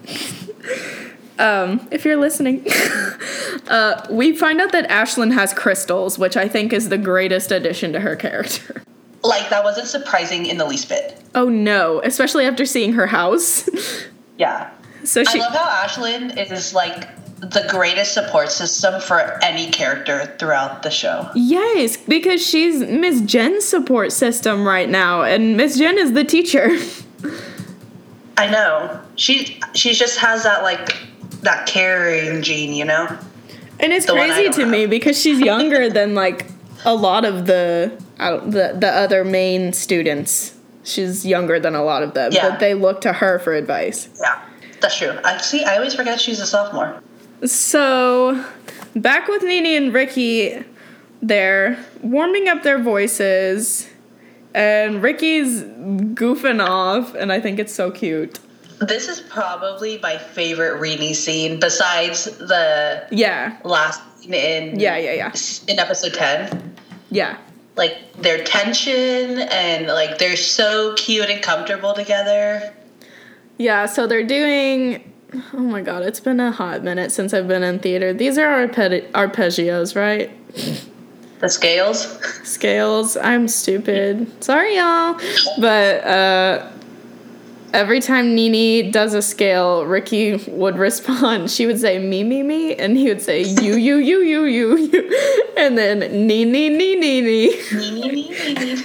Um, 1.44 1.86
if 1.92 2.06
you're 2.06 2.16
listening, 2.18 2.66
uh, 3.68 4.08
we 4.10 4.34
find 4.36 4.62
out 4.62 4.72
that 4.72 4.90
Ashlyn 4.90 5.34
has 5.34 5.54
crystals, 5.54 6.18
which 6.18 6.38
I 6.38 6.48
think 6.48 6.72
is 6.72 6.88
the 6.88 6.98
greatest 6.98 7.52
addition 7.52 7.92
to 7.94 8.00
her 8.00 8.16
character. 8.16 8.82
Like 9.26 9.50
that 9.52 9.64
wasn't 9.64 9.88
surprising 9.88 10.48
in 10.48 10.58
the 10.58 10.66
least 10.66 10.90
bit. 10.90 11.18
Oh 11.34 11.48
no, 11.48 12.02
especially 12.04 12.46
after 12.46 12.66
seeing 12.66 12.92
her 12.94 13.08
house. 13.08 13.70
Yeah. 14.38 14.70
so 15.06 15.24
she, 15.24 15.40
I 15.40 15.44
love 15.46 15.54
how 15.54 15.88
Ashlyn 15.88 16.52
is 16.52 16.74
like 16.74 17.08
the 17.40 17.66
greatest 17.70 18.14
support 18.14 18.52
system 18.52 19.00
for 19.00 19.40
any 19.42 19.70
character 19.72 20.36
throughout 20.40 20.84
the 20.84 20.90
show. 20.92 21.30
yes, 21.36 21.96
because 21.96 22.46
she's 22.46 22.82
Miss 22.82 23.22
Jen's 23.22 23.64
support 23.64 24.12
system 24.12 24.68
right 24.68 24.90
now, 24.90 25.22
and 25.24 25.56
Miss 25.56 25.78
Jen 25.78 25.98
is 25.98 26.12
the 26.12 26.26
teacher. 26.26 26.68
I 28.38 28.50
know. 28.50 29.00
She 29.16 29.62
she 29.74 29.94
just 29.94 30.20
has 30.20 30.44
that 30.44 30.64
like 30.64 30.98
that 31.44 31.68
caring 31.68 32.42
gene, 32.42 32.74
you 32.74 32.86
know? 32.86 33.18
And 33.80 33.92
it's 33.94 34.06
The 34.06 34.14
crazy 34.14 34.50
to 34.50 34.66
me 34.66 34.86
because 34.86 35.20
she's 35.20 35.40
younger 35.40 35.90
than 35.98 36.16
like 36.16 36.48
a 36.86 36.96
lot 36.96 37.26
of 37.26 37.46
the 37.46 37.92
the 38.18 38.76
the 38.80 38.90
other 38.90 39.24
main 39.24 39.74
students. 39.74 40.56
She's 40.84 41.26
younger 41.26 41.60
than 41.60 41.76
a 41.76 41.84
lot 41.84 42.04
of 42.04 42.14
them, 42.14 42.32
Yeah. 42.34 42.50
but 42.50 42.60
they 42.60 42.74
look 42.74 43.02
to 43.02 43.14
her 43.14 43.40
for 43.40 43.54
advice. 43.54 44.10
Yeah. 44.22 44.42
That's 44.82 44.98
true. 44.98 45.18
I 45.24 45.38
see 45.38 45.64
I 45.64 45.76
always 45.78 45.96
forget 45.96 46.20
she's 46.20 46.40
a 46.42 46.46
sophomore. 46.46 47.02
So, 47.46 48.44
back 48.96 49.28
with 49.28 49.44
Nini 49.44 49.76
and 49.76 49.94
Ricky, 49.94 50.64
they're 51.22 51.78
warming 52.02 52.48
up 52.50 52.64
their 52.64 52.80
voices, 52.80 53.90
and 54.54 55.02
Ricky's 55.02 55.62
goofing 55.64 56.66
off, 56.66 57.14
and 57.16 57.32
I 57.32 57.40
think 57.42 57.60
it's 57.60 57.74
so 57.74 57.92
cute. 57.92 58.40
This 58.88 59.08
is 59.08 59.20
probably 59.22 60.00
my 60.02 60.18
favorite 60.18 60.82
Rini 60.82 61.16
scene 61.16 61.60
besides 61.60 62.26
the 62.26 63.06
Yeah, 63.12 63.58
last 63.64 64.02
scene 64.20 64.34
in 64.34 64.80
yeah, 64.80 64.98
yeah, 64.98 65.14
yeah, 65.14 65.32
in 65.68 65.80
episode 65.80 66.14
10. 66.14 66.76
yeah. 67.12 67.38
Like 67.76 68.14
their 68.22 68.44
tension 68.44 69.40
and 69.40 69.88
like 69.88 70.18
they're 70.20 70.36
so 70.36 70.94
cute 70.96 71.30
and 71.30 71.42
comfortable 71.42 71.94
together. 71.94 72.74
Yeah, 73.58 73.86
so 73.88 74.06
they're 74.06 74.24
doing. 74.26 75.12
Oh 75.54 75.58
my 75.58 75.82
god, 75.82 76.04
it's 76.04 76.20
been 76.20 76.40
a 76.40 76.52
hot 76.52 76.84
minute 76.84 77.12
since 77.12 77.34
I've 77.34 77.48
been 77.48 77.64
in 77.64 77.80
theater. 77.80 78.14
These 78.14 78.38
are 78.38 78.68
arpeggi- 78.68 79.10
arpeggios, 79.14 79.96
right? 79.96 80.30
The 81.40 81.50
scales. 81.50 82.06
Scales. 82.48 83.18
I'm 83.18 83.48
stupid. 83.48 84.44
Sorry, 84.44 84.76
y'all. 84.78 85.20
But 85.60 86.04
uh, 86.06 86.70
every 87.74 88.00
time 88.00 88.36
Nini 88.36 88.90
does 88.92 89.14
a 89.14 89.22
scale, 89.22 89.86
Ricky 89.86 90.36
would 90.48 90.78
respond. 90.78 91.52
She 91.52 91.66
would 91.66 91.80
say 91.80 92.00
me, 92.00 92.24
me, 92.24 92.44
me, 92.44 92.76
and 92.76 92.98
he 92.98 93.08
would 93.10 93.22
say 93.22 93.42
you, 93.42 93.76
you, 93.76 93.98
you, 93.98 94.22
you, 94.22 94.44
you, 94.46 94.78
you, 94.78 95.44
and 95.58 95.78
then 95.78 96.00
nee, 96.28 96.46
nee, 96.46 96.70
nee, 96.70 96.96
nee, 96.96 97.22
nee. 97.72 98.84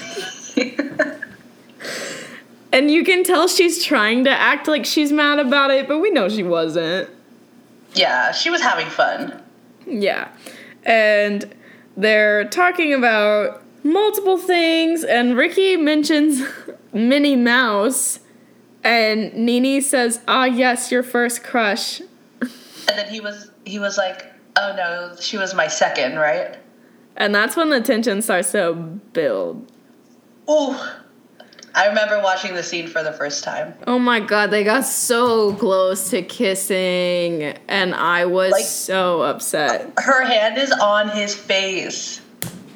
And 2.73 2.91
you 2.91 3.05
can 3.05 3.25
tell 3.25 3.49
she's 3.49 3.83
trying 3.83 4.25
to 4.25 4.31
act 4.31 4.69
like 4.69 4.85
she's 4.85 5.11
mad 5.11 5.39
about 5.39 5.71
it, 5.71 5.89
but 5.89 6.01
we 6.01 6.11
know 6.11 6.29
she 6.29 6.43
wasn't. 6.43 7.09
yeah, 7.95 8.31
she 8.33 8.51
was 8.51 8.61
having 8.61 8.87
fun. 8.89 9.43
Yeah. 9.87 10.29
And 10.85 11.53
they're 11.97 12.45
talking 12.49 12.93
about 12.93 13.63
multiple 13.83 14.37
things, 14.37 15.03
and 15.03 15.37
Ricky 15.37 15.77
mentions 15.77 16.43
Minnie 16.93 17.37
Mouse, 17.37 18.21
and 18.85 19.33
Nini 19.35 19.81
says, 19.81 20.21
Ah, 20.29 20.45
yes, 20.45 20.91
your 20.93 21.03
first 21.03 21.43
crush. 21.45 22.01
And 22.41 22.97
then 22.97 23.09
he 23.09 23.21
was 23.21 23.51
he 23.67 23.79
was 23.79 23.99
like, 23.99 24.33
"Oh 24.57 24.73
no, 24.75 25.15
she 25.21 25.37
was 25.37 25.53
my 25.55 25.69
second, 25.69 26.17
right?" 26.17 26.57
And 27.17 27.35
that's 27.35 27.55
when 27.55 27.69
the 27.69 27.83
tension 27.83 28.23
starts 28.23 28.53
to 28.53 28.73
build. 28.73 29.71
Ooh. 30.51 30.75
I 31.75 31.87
remember 31.87 32.21
watching 32.23 32.55
the 32.55 32.63
scene 32.63 32.89
for 32.89 33.03
the 33.03 33.13
first 33.13 33.45
time. 33.45 33.75
Oh 33.87 33.99
my 33.99 34.21
god, 34.21 34.51
they 34.51 34.65
got 34.65 34.85
so 34.87 35.53
close 35.57 36.09
to 36.11 36.23
kissing, 36.23 37.43
and 37.69 37.95
I 37.95 38.25
was 38.25 38.53
Like- 38.53 38.65
so 38.65 39.21
upset. 39.21 39.93
Her 39.99 40.25
hand 40.25 40.57
is 40.57 40.73
on 40.73 41.11
his 41.11 41.35
face. 41.35 42.21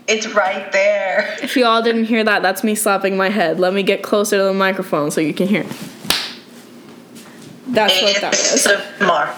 It's 0.08 0.26
right 0.34 0.70
there. 0.72 1.36
If 1.42 1.56
you 1.56 1.64
all 1.64 1.82
didn't 1.82 2.04
hear 2.04 2.24
that, 2.24 2.42
that's 2.42 2.64
me 2.64 2.74
slapping 2.74 3.16
my 3.16 3.28
head. 3.28 3.60
Let 3.60 3.72
me 3.72 3.82
get 3.82 4.02
closer 4.02 4.36
to 4.38 4.44
the 4.44 4.52
microphone 4.52 5.10
so 5.10 5.20
you 5.20 5.32
can 5.34 5.46
hear. 5.48 5.64
That's 7.68 8.02
what 8.02 8.20
that 8.20 8.32
was. 8.32 8.66
ASMR. 8.66 9.34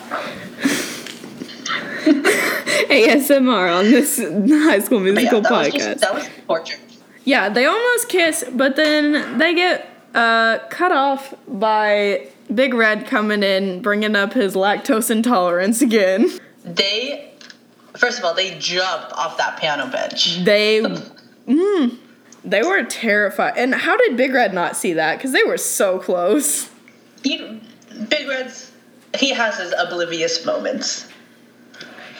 ASMR 2.88 3.78
on 3.78 3.84
this 3.90 4.18
High 4.18 4.78
School 4.80 4.98
But 5.00 5.06
yeah, 5.06 5.12
Musical 5.12 5.40
that 5.42 5.50
was 5.52 5.68
podcast. 5.68 5.78
just 5.78 6.00
that 6.00 6.14
was 6.14 6.28
torture. 6.46 6.78
yeah, 7.24 7.48
they 7.48 7.66
almost 7.66 8.08
kiss, 8.08 8.44
but 8.52 8.76
then 8.76 9.38
they 9.38 9.54
get 9.54 9.88
uh, 10.14 10.58
cut 10.70 10.92
off 10.92 11.34
by 11.48 12.28
Big 12.54 12.74
Red 12.74 13.06
coming 13.06 13.42
in, 13.42 13.82
bringing 13.82 14.16
up 14.16 14.32
his 14.32 14.54
lactose 14.54 15.10
intolerance 15.10 15.80
again. 15.82 16.30
They 16.64 17.33
first 17.96 18.18
of 18.18 18.24
all, 18.24 18.34
they 18.34 18.58
jumped 18.58 19.12
off 19.12 19.36
that 19.38 19.58
piano 19.58 19.86
bench. 19.86 20.44
They, 20.44 20.82
mm, 21.46 21.98
they 22.44 22.62
were 22.62 22.84
terrified. 22.84 23.54
And 23.56 23.74
how 23.74 23.96
did 23.96 24.16
Big 24.16 24.32
Red 24.32 24.52
not 24.54 24.76
see 24.76 24.92
that? 24.94 25.18
Because 25.18 25.32
they 25.32 25.44
were 25.44 25.58
so 25.58 25.98
close. 25.98 26.70
He, 27.22 27.60
Big 28.08 28.28
Red's 28.28 28.72
he 29.18 29.30
has 29.30 29.58
his 29.58 29.72
oblivious 29.78 30.44
moments. 30.44 31.08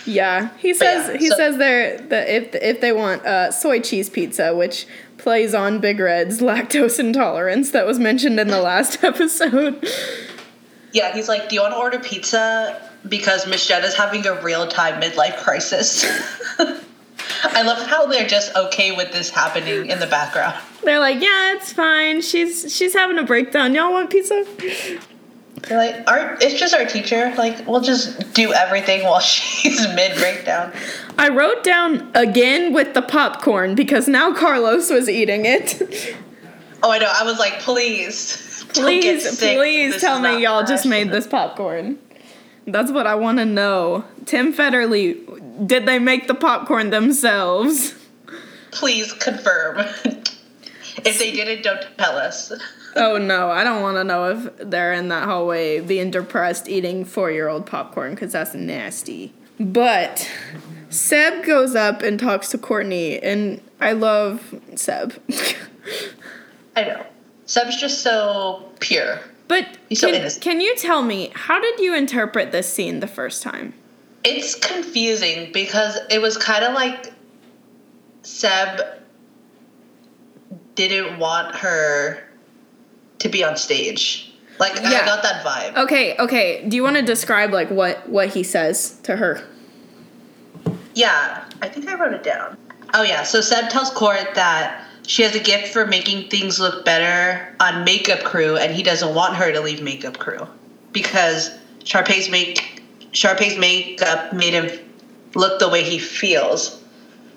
Yeah, 0.06 0.50
he 0.58 0.74
says 0.74 1.08
yeah, 1.08 1.18
he 1.18 1.28
so- 1.28 1.36
says 1.36 1.56
they're 1.56 1.98
that 1.98 2.28
if 2.28 2.54
if 2.54 2.80
they 2.80 2.92
want 2.92 3.24
uh, 3.24 3.50
soy 3.50 3.80
cheese 3.80 4.10
pizza, 4.10 4.54
which 4.54 4.86
plays 5.18 5.54
on 5.54 5.80
Big 5.80 5.98
Red's 5.98 6.40
lactose 6.42 6.98
intolerance 6.98 7.70
that 7.70 7.86
was 7.86 7.98
mentioned 7.98 8.38
in 8.38 8.48
the 8.48 8.60
last 8.60 9.02
episode. 9.04 9.86
Yeah, 10.92 11.12
he's 11.14 11.28
like, 11.28 11.48
"Do 11.48 11.54
you 11.56 11.62
want 11.62 11.74
to 11.74 11.78
order 11.78 11.98
pizza?" 11.98 12.90
Because 13.08 13.46
Miss 13.46 13.70
is 13.70 13.94
having 13.94 14.26
a 14.26 14.40
real 14.40 14.66
time 14.66 15.00
midlife 15.00 15.36
crisis. 15.42 16.04
I 17.44 17.62
love 17.62 17.86
how 17.86 18.06
they're 18.06 18.26
just 18.26 18.54
okay 18.56 18.96
with 18.96 19.12
this 19.12 19.30
happening 19.30 19.90
in 19.90 20.00
the 20.00 20.06
background. 20.06 20.56
They're 20.82 20.98
like, 20.98 21.20
yeah, 21.20 21.54
it's 21.54 21.72
fine. 21.72 22.22
She's 22.22 22.74
she's 22.74 22.94
having 22.94 23.18
a 23.18 23.22
breakdown. 23.22 23.74
Y'all 23.74 23.92
want 23.92 24.10
pizza? 24.10 24.44
They're 25.68 25.78
like, 25.78 26.10
our, 26.10 26.36
it's 26.40 26.58
just 26.58 26.74
our 26.74 26.84
teacher. 26.84 27.32
Like, 27.36 27.66
we'll 27.66 27.80
just 27.80 28.34
do 28.34 28.52
everything 28.52 29.04
while 29.04 29.20
she's 29.20 29.80
mid 29.94 30.16
breakdown. 30.18 30.72
I 31.18 31.28
wrote 31.28 31.64
down 31.64 32.10
again 32.14 32.72
with 32.72 32.94
the 32.94 33.02
popcorn 33.02 33.74
because 33.74 34.08
now 34.08 34.34
Carlos 34.34 34.90
was 34.90 35.08
eating 35.08 35.46
it. 35.46 35.80
Oh, 36.82 36.90
I 36.90 36.98
know. 36.98 37.10
I 37.10 37.24
was 37.24 37.38
like, 37.38 37.60
please, 37.60 38.64
please, 38.74 39.38
please 39.38 40.00
tell 40.00 40.20
me 40.20 40.42
y'all 40.42 40.64
just 40.64 40.84
made 40.84 41.10
this 41.10 41.26
popcorn. 41.26 41.98
That's 42.66 42.90
what 42.90 43.06
I 43.06 43.14
want 43.14 43.38
to 43.38 43.44
know. 43.44 44.04
Tim 44.24 44.52
Federle, 44.52 45.66
did 45.66 45.86
they 45.86 45.98
make 45.98 46.26
the 46.26 46.34
popcorn 46.34 46.90
themselves? 46.90 47.94
Please 48.70 49.12
confirm. 49.12 49.78
if 51.04 51.18
they 51.18 51.32
didn't, 51.32 51.62
don't 51.62 51.84
tell 51.98 52.16
us. 52.16 52.52
Oh 52.96 53.18
no, 53.18 53.50
I 53.50 53.64
don't 53.64 53.82
want 53.82 53.96
to 53.96 54.04
know 54.04 54.30
if 54.30 54.56
they're 54.58 54.92
in 54.92 55.08
that 55.08 55.24
hallway 55.24 55.80
being 55.80 56.10
depressed 56.10 56.68
eating 56.68 57.04
four 57.04 57.30
year 57.30 57.48
old 57.48 57.66
popcorn 57.66 58.14
because 58.14 58.32
that's 58.32 58.54
nasty. 58.54 59.32
But 59.58 60.30
Seb 60.90 61.44
goes 61.44 61.74
up 61.74 62.02
and 62.02 62.18
talks 62.18 62.50
to 62.50 62.58
Courtney, 62.58 63.20
and 63.20 63.60
I 63.80 63.92
love 63.92 64.54
Seb. 64.76 65.20
I 66.76 66.82
know. 66.84 67.06
Seb's 67.46 67.80
just 67.80 68.02
so 68.02 68.70
pure. 68.80 69.20
But 69.48 69.66
He's 69.88 70.00
so 70.00 70.08
can, 70.08 70.16
innocent. 70.16 70.42
can 70.42 70.60
you 70.60 70.76
tell 70.76 71.02
me, 71.02 71.30
how 71.34 71.60
did 71.60 71.78
you 71.80 71.94
interpret 71.94 72.52
this 72.52 72.72
scene 72.72 73.00
the 73.00 73.06
first 73.06 73.42
time? 73.42 73.74
It's 74.24 74.54
confusing 74.54 75.52
because 75.52 75.98
it 76.10 76.20
was 76.20 76.38
kind 76.38 76.64
of 76.64 76.72
like 76.72 77.12
Seb 78.22 78.80
didn't 80.74 81.18
want 81.18 81.54
her 81.56 82.22
to 83.18 83.28
be 83.28 83.44
on 83.44 83.56
stage. 83.56 84.32
Like 84.58 84.74
Yeah. 84.76 85.00
I 85.02 85.04
got 85.04 85.22
that 85.22 85.44
vibe. 85.44 85.76
Okay, 85.84 86.16
okay. 86.18 86.64
Do 86.66 86.76
you 86.76 86.82
want 86.82 86.96
to 86.96 87.02
describe 87.02 87.52
like 87.52 87.70
what 87.70 88.08
what 88.08 88.28
he 88.28 88.42
says 88.42 88.98
to 89.02 89.16
her? 89.16 89.42
Yeah, 90.94 91.44
I 91.60 91.68
think 91.68 91.88
I 91.88 91.94
wrote 91.96 92.14
it 92.14 92.22
down. 92.22 92.56
Oh 92.94 93.02
yeah, 93.02 93.24
so 93.24 93.40
Seb 93.40 93.68
tells 93.68 93.90
Court 93.90 94.34
that 94.34 94.84
she 95.06 95.22
has 95.22 95.34
a 95.34 95.40
gift 95.40 95.72
for 95.72 95.86
making 95.86 96.28
things 96.28 96.58
look 96.58 96.84
better 96.84 97.54
on 97.60 97.84
Makeup 97.84 98.20
Crew, 98.20 98.56
and 98.56 98.74
he 98.74 98.82
doesn't 98.82 99.14
want 99.14 99.36
her 99.36 99.52
to 99.52 99.60
leave 99.60 99.82
Makeup 99.82 100.18
Crew 100.18 100.46
because 100.92 101.50
Sharpay's 101.84 102.30
make 102.30 102.82
Sharpay's 103.12 103.56
makeup 103.56 104.32
made 104.32 104.54
him 104.54 104.70
look 105.34 105.60
the 105.60 105.68
way 105.68 105.84
he 105.84 105.98
feels, 105.98 106.80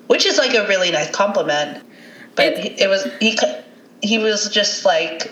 which 0.08 0.26
is 0.26 0.38
like 0.38 0.54
a 0.54 0.66
really 0.66 0.90
nice 0.90 1.10
compliment. 1.10 1.84
But 2.34 2.54
It- 2.58 2.88
was 2.88 3.06
he 3.20 3.38
he 4.02 4.18
was 4.18 4.48
just 4.50 4.84
like 4.84 5.30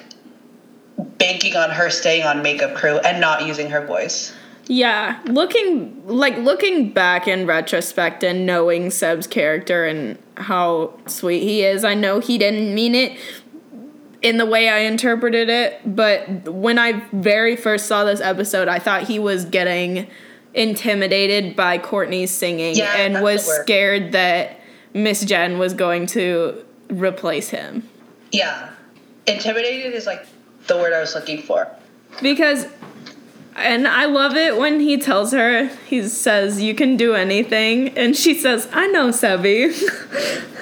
banking 1.18 1.56
on 1.56 1.70
her 1.70 1.90
staying 1.90 2.24
on 2.24 2.42
Makeup 2.42 2.74
Crew 2.74 2.98
and 2.98 3.20
not 3.20 3.46
using 3.46 3.70
her 3.70 3.84
voice. 3.86 4.32
Yeah, 4.68 5.20
looking 5.26 6.06
like 6.06 6.36
looking 6.38 6.90
back 6.92 7.28
in 7.28 7.46
retrospect 7.46 8.24
and 8.24 8.46
knowing 8.46 8.90
Seb's 8.90 9.26
character 9.26 9.84
and 9.86 10.18
how 10.36 10.98
sweet 11.06 11.42
he 11.42 11.62
is, 11.62 11.84
I 11.84 11.94
know 11.94 12.18
he 12.18 12.36
didn't 12.36 12.74
mean 12.74 12.94
it 12.94 13.18
in 14.22 14.38
the 14.38 14.46
way 14.46 14.68
I 14.68 14.78
interpreted 14.78 15.48
it, 15.48 15.80
but 15.84 16.48
when 16.48 16.78
I 16.78 17.04
very 17.12 17.54
first 17.54 17.86
saw 17.86 18.04
this 18.04 18.20
episode, 18.20 18.66
I 18.66 18.80
thought 18.80 19.04
he 19.04 19.18
was 19.20 19.44
getting 19.44 20.08
intimidated 20.52 21.54
by 21.54 21.78
Courtney's 21.78 22.30
singing 22.30 22.74
Yeah, 22.74 22.96
and 22.96 23.22
was 23.22 23.46
scared 23.46 24.12
that 24.12 24.58
Miss 24.94 25.24
Jen 25.24 25.58
was 25.58 25.74
going 25.74 26.06
to 26.08 26.64
replace 26.90 27.50
him. 27.50 27.88
Yeah, 28.32 28.70
intimidated 29.26 29.94
is 29.94 30.06
like 30.06 30.26
the 30.66 30.76
word 30.76 30.92
I 30.92 31.00
was 31.00 31.14
looking 31.14 31.42
for. 31.42 31.68
Because 32.22 32.66
and 33.56 33.88
I 33.88 34.04
love 34.04 34.36
it 34.36 34.56
when 34.56 34.80
he 34.80 34.98
tells 34.98 35.32
her, 35.32 35.68
he 35.86 36.02
says, 36.02 36.60
You 36.60 36.74
can 36.74 36.96
do 36.96 37.14
anything. 37.14 37.90
And 37.96 38.16
she 38.16 38.34
says, 38.34 38.68
I 38.72 38.86
know, 38.88 39.08
Sebi. 39.08 39.72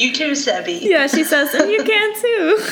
You 0.00 0.14
too, 0.14 0.30
Sebi. 0.30 0.80
yeah, 0.80 1.06
she 1.08 1.24
says, 1.24 1.52
And 1.52 1.70
you 1.70 1.84
can 1.84 2.14
too. 2.22 2.64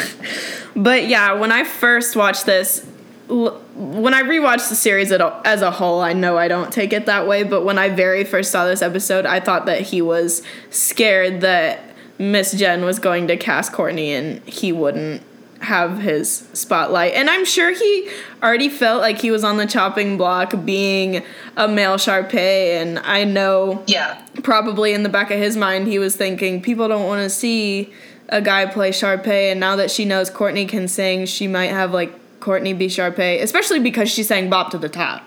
But 0.74 1.08
yeah, 1.08 1.34
when 1.34 1.52
I 1.52 1.62
first 1.62 2.16
watched 2.16 2.46
this, 2.46 2.86
when 3.28 4.14
I 4.14 4.22
rewatched 4.22 4.70
the 4.70 4.74
series 4.74 5.12
as 5.12 5.60
a 5.60 5.70
whole, 5.70 6.00
I 6.00 6.14
know 6.14 6.38
I 6.38 6.48
don't 6.48 6.72
take 6.72 6.94
it 6.94 7.04
that 7.04 7.26
way, 7.28 7.42
but 7.42 7.64
when 7.64 7.78
I 7.78 7.90
very 7.90 8.24
first 8.24 8.50
saw 8.50 8.64
this 8.66 8.80
episode, 8.80 9.26
I 9.26 9.40
thought 9.40 9.66
that 9.66 9.82
he 9.82 10.00
was 10.00 10.42
scared 10.70 11.42
that 11.42 11.80
Miss 12.18 12.52
Jen 12.52 12.86
was 12.86 12.98
going 12.98 13.28
to 13.28 13.36
cast 13.36 13.74
Courtney 13.74 14.14
and 14.14 14.42
he 14.48 14.72
wouldn't 14.72 15.22
have 15.60 15.98
his 15.98 16.46
spotlight. 16.52 17.14
And 17.14 17.28
I'm 17.28 17.44
sure 17.44 17.72
he 17.72 18.08
already 18.42 18.68
felt 18.68 19.00
like 19.00 19.18
he 19.20 19.30
was 19.30 19.42
on 19.42 19.56
the 19.56 19.66
chopping 19.66 20.16
block 20.16 20.54
being 20.64 21.22
a 21.56 21.66
male 21.66 21.96
Sharpay, 21.96 22.80
and 22.80 22.98
I 23.00 23.24
know 23.24 23.82
Yeah. 23.86 24.20
probably 24.42 24.92
in 24.92 25.02
the 25.02 25.08
back 25.08 25.30
of 25.30 25.38
his 25.38 25.56
mind 25.56 25.88
he 25.88 25.98
was 25.98 26.14
thinking 26.14 26.62
people 26.62 26.86
don't 26.88 27.06
want 27.06 27.22
to 27.24 27.30
see 27.30 27.92
a 28.28 28.40
guy 28.40 28.66
play 28.66 28.90
Sharpay 28.90 29.50
and 29.50 29.58
now 29.58 29.74
that 29.76 29.90
she 29.90 30.04
knows 30.04 30.30
Courtney 30.30 30.64
can 30.66 30.86
sing 30.86 31.26
she 31.26 31.48
might 31.48 31.70
have 31.70 31.92
like 31.92 32.12
Courtney 32.40 32.72
be 32.74 32.86
Sharpay 32.86 33.42
especially 33.42 33.80
because 33.80 34.10
she 34.10 34.22
sang 34.22 34.48
Bop 34.48 34.70
to 34.70 34.78
the 34.78 34.88
Top. 34.88 35.22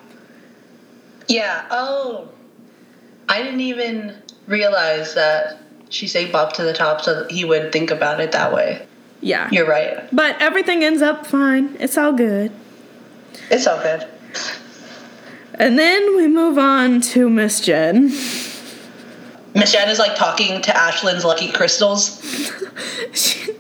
Yeah. 1.27 1.65
Oh. 1.69 2.29
I 3.27 3.41
didn't 3.43 3.61
even 3.61 4.15
realize 4.47 5.13
that 5.15 5.57
she 5.89 6.07
sang 6.07 6.31
Bop 6.31 6.53
to 6.53 6.63
the 6.63 6.73
Top 6.73 7.01
so 7.01 7.27
he 7.29 7.43
would 7.43 7.71
think 7.73 7.91
about 7.91 8.19
it 8.21 8.31
that 8.31 8.53
way. 8.53 8.85
Yeah. 9.21 9.49
You're 9.51 9.67
right. 9.67 10.07
but 10.12 10.41
everything 10.41 10.84
ends 10.84 11.01
up 11.01 11.25
fine. 11.27 11.77
It's 11.79 11.97
all 11.97 12.13
good. 12.13 12.51
It's 13.49 13.67
all 13.67 13.79
good. 13.81 14.05
And 15.55 15.77
then 15.77 16.15
we 16.15 16.27
move 16.27 16.57
on 16.57 17.01
to 17.01 17.29
Miss 17.29 17.60
Jen. 17.62 18.05
Miss 19.53 19.71
Jen 19.73 19.89
is 19.89 19.99
like 19.99 20.15
talking 20.15 20.62
to 20.62 20.71
Ashlyn's 20.71 21.23
lucky 21.25 21.51
crystals. 21.51 22.19
She- 23.13 23.51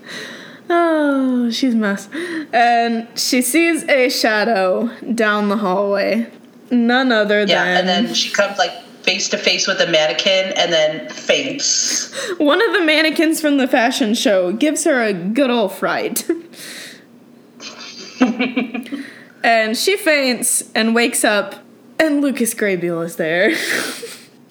oh, 0.69 1.49
she's 1.51 1.75
mess. 1.75 2.07
And 2.53 3.07
she 3.19 3.41
sees 3.41 3.83
a 3.89 4.09
shadow 4.09 4.89
down 5.13 5.49
the 5.49 5.57
hallway. 5.57 6.31
None 6.71 7.11
other 7.11 7.39
Yeah. 7.41 7.45
than 7.45 7.55
Yeah, 7.73 7.79
And 7.79 7.87
then 8.07 8.13
she 8.13 8.31
comes 8.31 8.57
like 8.57 8.71
face 9.03 9.29
to 9.29 9.37
face 9.37 9.67
with 9.67 9.79
a 9.81 9.87
mannequin 9.87 10.53
and 10.55 10.71
then 10.71 11.09
faints. 11.09 12.13
One 12.37 12.61
of 12.61 12.73
the 12.73 12.81
mannequins 12.81 13.41
from 13.41 13.57
the 13.57 13.67
fashion 13.67 14.13
show 14.13 14.51
gives 14.53 14.83
her 14.83 15.01
a 15.01 15.13
good 15.13 15.49
old 15.49 15.73
fright. 15.73 16.29
and 19.43 19.75
she 19.77 19.97
faints 19.97 20.69
and 20.75 20.93
wakes 20.93 21.23
up, 21.23 21.55
and 21.99 22.21
Lucas 22.21 22.53
Grabeel 22.53 23.03
is 23.03 23.15
there. 23.15 23.55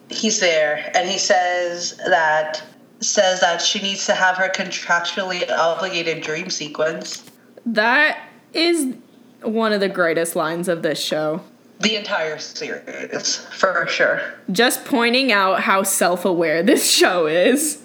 He's 0.09 0.41
there 0.41 0.91
and 0.95 1.09
he 1.09 1.19
says 1.19 1.97
that 2.09 2.63
says 2.99 3.41
that 3.41 3.63
she 3.63 3.81
needs 3.81 4.07
to 4.07 4.15
have 4.15 4.37
her 4.37 4.49
contractually 4.49 5.49
obligated 5.51 6.23
dream 6.23 6.51
sequence. 6.51 7.25
that 7.65 8.19
is 8.53 8.95
one 9.43 9.73
of 9.73 9.81
the 9.81 9.89
greatest 9.89 10.37
lines 10.37 10.69
of 10.69 10.83
this 10.83 11.01
show. 11.03 11.41
The 11.81 11.97
entire 11.97 12.38
series, 12.38 13.37
for 13.53 13.87
sure. 13.88 14.21
Just 14.53 14.85
pointing 14.85 15.33
out 15.33 15.62
how 15.62 15.83
self 15.83 16.27
aware 16.27 16.62
this 16.62 16.90
show 16.90 17.27
is. 17.27 17.83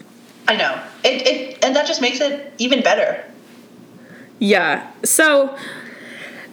I 0.48 0.58
know. 0.58 0.82
It, 1.04 1.26
it 1.26 1.66
and 1.66 1.76
that 1.76 1.88
just 1.88 2.02
makes 2.02 2.20
it 2.20 2.54
even 2.58 2.84
better. 2.84 3.24
Yeah. 4.40 4.92
So 5.04 5.58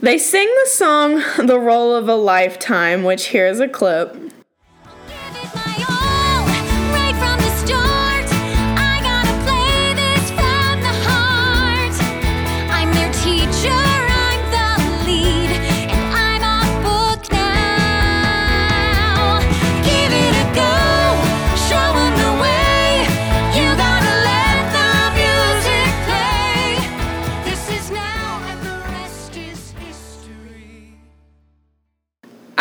they 0.00 0.18
sing 0.18 0.48
the 0.62 0.70
song 0.70 1.22
The 1.38 1.58
Role 1.58 1.94
of 1.94 2.08
a 2.08 2.14
Lifetime, 2.14 3.02
which 3.02 3.28
here's 3.28 3.60
a 3.60 3.68
clip. 3.68 4.16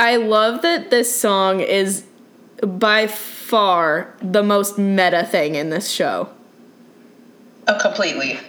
I 0.02 0.16
love 0.16 0.64
that 0.64 0.90
this 0.90 1.16
song 1.16 1.60
is 1.60 2.06
by 2.60 3.06
far 3.06 4.12
the 4.20 4.42
most 4.42 4.80
meta 4.80 5.24
thing 5.24 5.54
in 5.54 5.70
this 5.70 5.92
show. 5.92 6.28
Oh, 7.68 7.78
completely. 7.80 8.40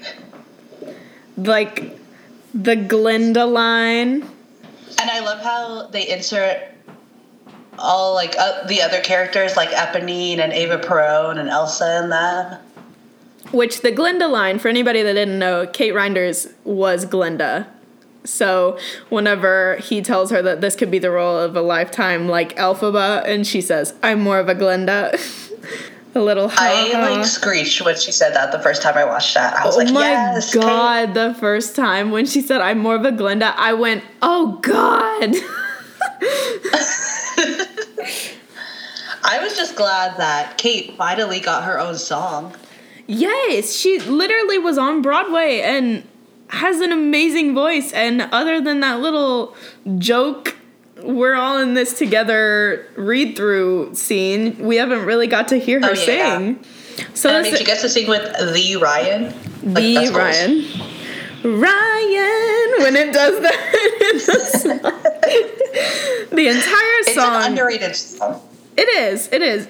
Like 1.36 1.98
the 2.54 2.74
Glinda 2.74 3.44
line. 3.44 4.22
And 4.98 5.10
I 5.10 5.20
love 5.20 5.42
how 5.42 5.88
they 5.88 6.08
insert 6.08 6.56
all 7.78 8.14
like 8.14 8.34
uh, 8.38 8.66
the 8.66 8.80
other 8.80 9.02
characters 9.02 9.54
like 9.54 9.68
Eponine 9.72 10.38
and 10.38 10.54
Ava 10.54 10.78
Perón 10.78 11.38
and 11.38 11.50
Elsa 11.50 12.00
and 12.02 12.10
them. 12.10 12.60
Which 13.52 13.82
the 13.82 13.92
Glinda 13.92 14.26
line, 14.26 14.58
for 14.58 14.68
anybody 14.68 15.02
that 15.02 15.12
didn't 15.12 15.38
know, 15.38 15.66
Kate 15.66 15.92
Reinders 15.92 16.50
was 16.64 17.04
Glinda. 17.04 17.68
So 18.24 18.78
whenever 19.08 19.76
he 19.76 20.00
tells 20.02 20.30
her 20.30 20.42
that 20.42 20.60
this 20.60 20.76
could 20.76 20.90
be 20.90 20.98
the 20.98 21.10
role 21.10 21.36
of 21.38 21.56
a 21.56 21.60
lifetime, 21.62 22.28
like 22.28 22.56
Elphaba, 22.56 23.24
and 23.26 23.46
she 23.46 23.60
says, 23.60 23.94
"I'm 24.02 24.20
more 24.20 24.38
of 24.38 24.48
a 24.48 24.54
Glinda," 24.54 25.18
a 26.14 26.20
little. 26.20 26.46
I 26.50 26.90
ha-ha. 26.92 27.14
like 27.16 27.24
screeched 27.26 27.82
when 27.84 27.96
she 27.96 28.12
said 28.12 28.34
that 28.34 28.52
the 28.52 28.60
first 28.60 28.80
time 28.82 28.96
I 28.96 29.04
watched 29.04 29.34
that. 29.34 29.54
I 29.56 29.64
was 29.66 29.74
Oh 29.74 29.78
like, 29.78 29.92
my 29.92 30.00
yes, 30.00 30.52
Kate." 30.52 30.62
god! 30.62 31.14
The 31.14 31.34
first 31.34 31.74
time 31.74 32.10
when 32.12 32.26
she 32.26 32.40
said, 32.40 32.60
"I'm 32.60 32.78
more 32.78 32.94
of 32.94 33.04
a 33.04 33.12
Glinda," 33.12 33.54
I 33.56 33.72
went, 33.74 34.04
"Oh 34.22 34.58
god." 34.62 35.34
I 39.24 39.38
was 39.42 39.56
just 39.56 39.76
glad 39.76 40.16
that 40.18 40.58
Kate 40.58 40.96
finally 40.96 41.40
got 41.40 41.64
her 41.64 41.78
own 41.78 41.96
song. 41.96 42.54
Yes, 43.06 43.72
she 43.74 43.98
literally 44.00 44.58
was 44.58 44.78
on 44.78 45.02
Broadway 45.02 45.60
and 45.60 46.02
has 46.52 46.80
an 46.80 46.92
amazing 46.92 47.54
voice. 47.54 47.92
And 47.92 48.22
other 48.30 48.60
than 48.60 48.80
that 48.80 49.00
little 49.00 49.56
joke, 49.98 50.54
we're 51.02 51.34
all 51.34 51.58
in 51.58 51.72
this 51.74 51.96
together 51.98 52.86
read 52.94 53.36
through 53.36 53.94
scene, 53.94 54.58
we 54.58 54.76
haven't 54.76 55.06
really 55.06 55.26
got 55.26 55.48
to 55.48 55.56
hear 55.58 55.80
oh, 55.82 55.88
her 55.88 55.94
Oh, 55.96 56.12
yeah. 56.12 56.38
sing. 56.38 56.64
So 57.14 57.30
And 57.30 57.38
I 57.38 57.42
mean, 57.42 57.56
she 57.56 57.64
gets 57.64 57.80
to 57.80 57.88
sing 57.88 58.06
with 58.06 58.22
the 58.22 58.76
Ryan. 58.76 59.34
The 59.62 59.94
goals. 59.94 60.10
Ryan. 60.10 60.64
Ryan, 61.42 62.82
when 62.82 62.96
it 62.96 63.12
does 63.12 63.40
that, 63.40 64.10
the 64.12 64.20
song. 64.20 64.70
entire 66.32 66.98
It's 67.00 67.16
an 67.16 67.50
underrated 67.50 67.96
song. 67.96 68.40
It 68.76 68.88
is. 68.88 69.28
It 69.32 69.42
is. 69.42 69.68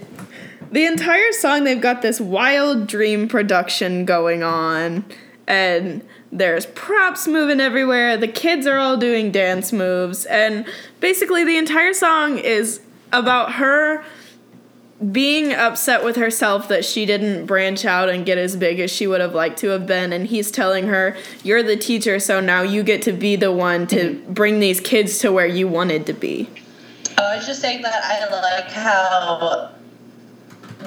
The 0.72 0.84
entire 0.84 1.32
song, 1.32 1.64
they've 1.64 1.80
got 1.80 2.02
this 2.02 2.20
wild 2.20 2.88
dream 2.88 3.28
production 3.28 4.04
going 4.04 4.42
on, 4.42 5.04
and 5.46 6.02
there's 6.32 6.64
props 6.66 7.28
moving 7.28 7.60
everywhere. 7.60 8.16
The 8.16 8.26
kids 8.26 8.66
are 8.66 8.78
all 8.78 8.96
doing 8.96 9.30
dance 9.30 9.72
moves, 9.72 10.24
and 10.24 10.66
basically, 10.98 11.44
the 11.44 11.58
entire 11.58 11.92
song 11.92 12.38
is 12.38 12.80
about 13.12 13.52
her 13.52 14.02
being 15.10 15.52
upset 15.52 16.04
with 16.04 16.16
herself 16.16 16.68
that 16.68 16.84
she 16.84 17.04
didn't 17.04 17.44
branch 17.46 17.84
out 17.84 18.08
and 18.08 18.24
get 18.24 18.38
as 18.38 18.56
big 18.56 18.78
as 18.78 18.90
she 18.90 19.06
would 19.06 19.20
have 19.20 19.34
liked 19.34 19.58
to 19.58 19.68
have 19.68 19.86
been. 19.86 20.12
And 20.12 20.26
he's 20.26 20.50
telling 20.50 20.86
her, 20.86 21.16
You're 21.42 21.62
the 21.62 21.76
teacher, 21.76 22.18
so 22.18 22.40
now 22.40 22.62
you 22.62 22.82
get 22.82 23.02
to 23.02 23.12
be 23.12 23.36
the 23.36 23.52
one 23.52 23.86
to 23.88 24.22
bring 24.28 24.60
these 24.60 24.80
kids 24.80 25.18
to 25.20 25.32
where 25.32 25.46
you 25.46 25.68
wanted 25.68 26.06
to 26.06 26.12
be. 26.12 26.48
Oh, 27.18 27.24
I 27.24 27.36
was 27.36 27.46
just 27.46 27.60
saying 27.60 27.82
that 27.82 28.02
I 28.04 28.30
like 28.30 28.70
how 28.70 29.70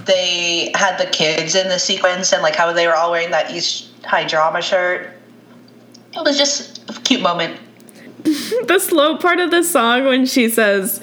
they 0.06 0.72
had 0.74 0.98
the 0.98 1.06
kids 1.06 1.56
in 1.56 1.68
the 1.68 1.80
sequence 1.80 2.34
and 2.34 2.42
like 2.42 2.56
how 2.56 2.74
they 2.74 2.88
were 2.88 2.96
all 2.96 3.12
wearing 3.12 3.32
that 3.32 3.52
East 3.52 3.90
High 4.06 4.26
drama 4.26 4.62
shirt. 4.62 5.12
It 6.16 6.24
was 6.24 6.38
just 6.38 6.90
a 6.90 7.02
cute 7.02 7.22
moment. 7.22 7.60
the 8.24 8.80
slow 8.80 9.18
part 9.18 9.40
of 9.40 9.52
the 9.52 9.64
song 9.64 10.06
when 10.06 10.26
she 10.26 10.50
says 10.50 11.02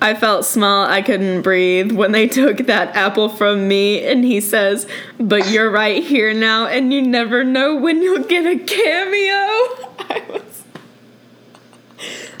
I 0.00 0.14
felt 0.14 0.44
small, 0.44 0.86
I 0.86 1.00
couldn't 1.00 1.42
breathe 1.42 1.90
when 1.90 2.12
they 2.12 2.28
took 2.28 2.58
that 2.58 2.94
apple 2.94 3.30
from 3.30 3.66
me 3.66 4.04
and 4.04 4.24
he 4.24 4.40
says, 4.40 4.86
"But 5.18 5.48
you're 5.48 5.70
right 5.70 6.02
here 6.02 6.34
now 6.34 6.66
and 6.66 6.92
you 6.92 7.02
never 7.02 7.44
know 7.44 7.74
when 7.74 8.02
you'll 8.02 8.24
get 8.24 8.46
a 8.46 8.58
cameo." 8.58 9.16
I 9.98 10.22
was 10.28 10.64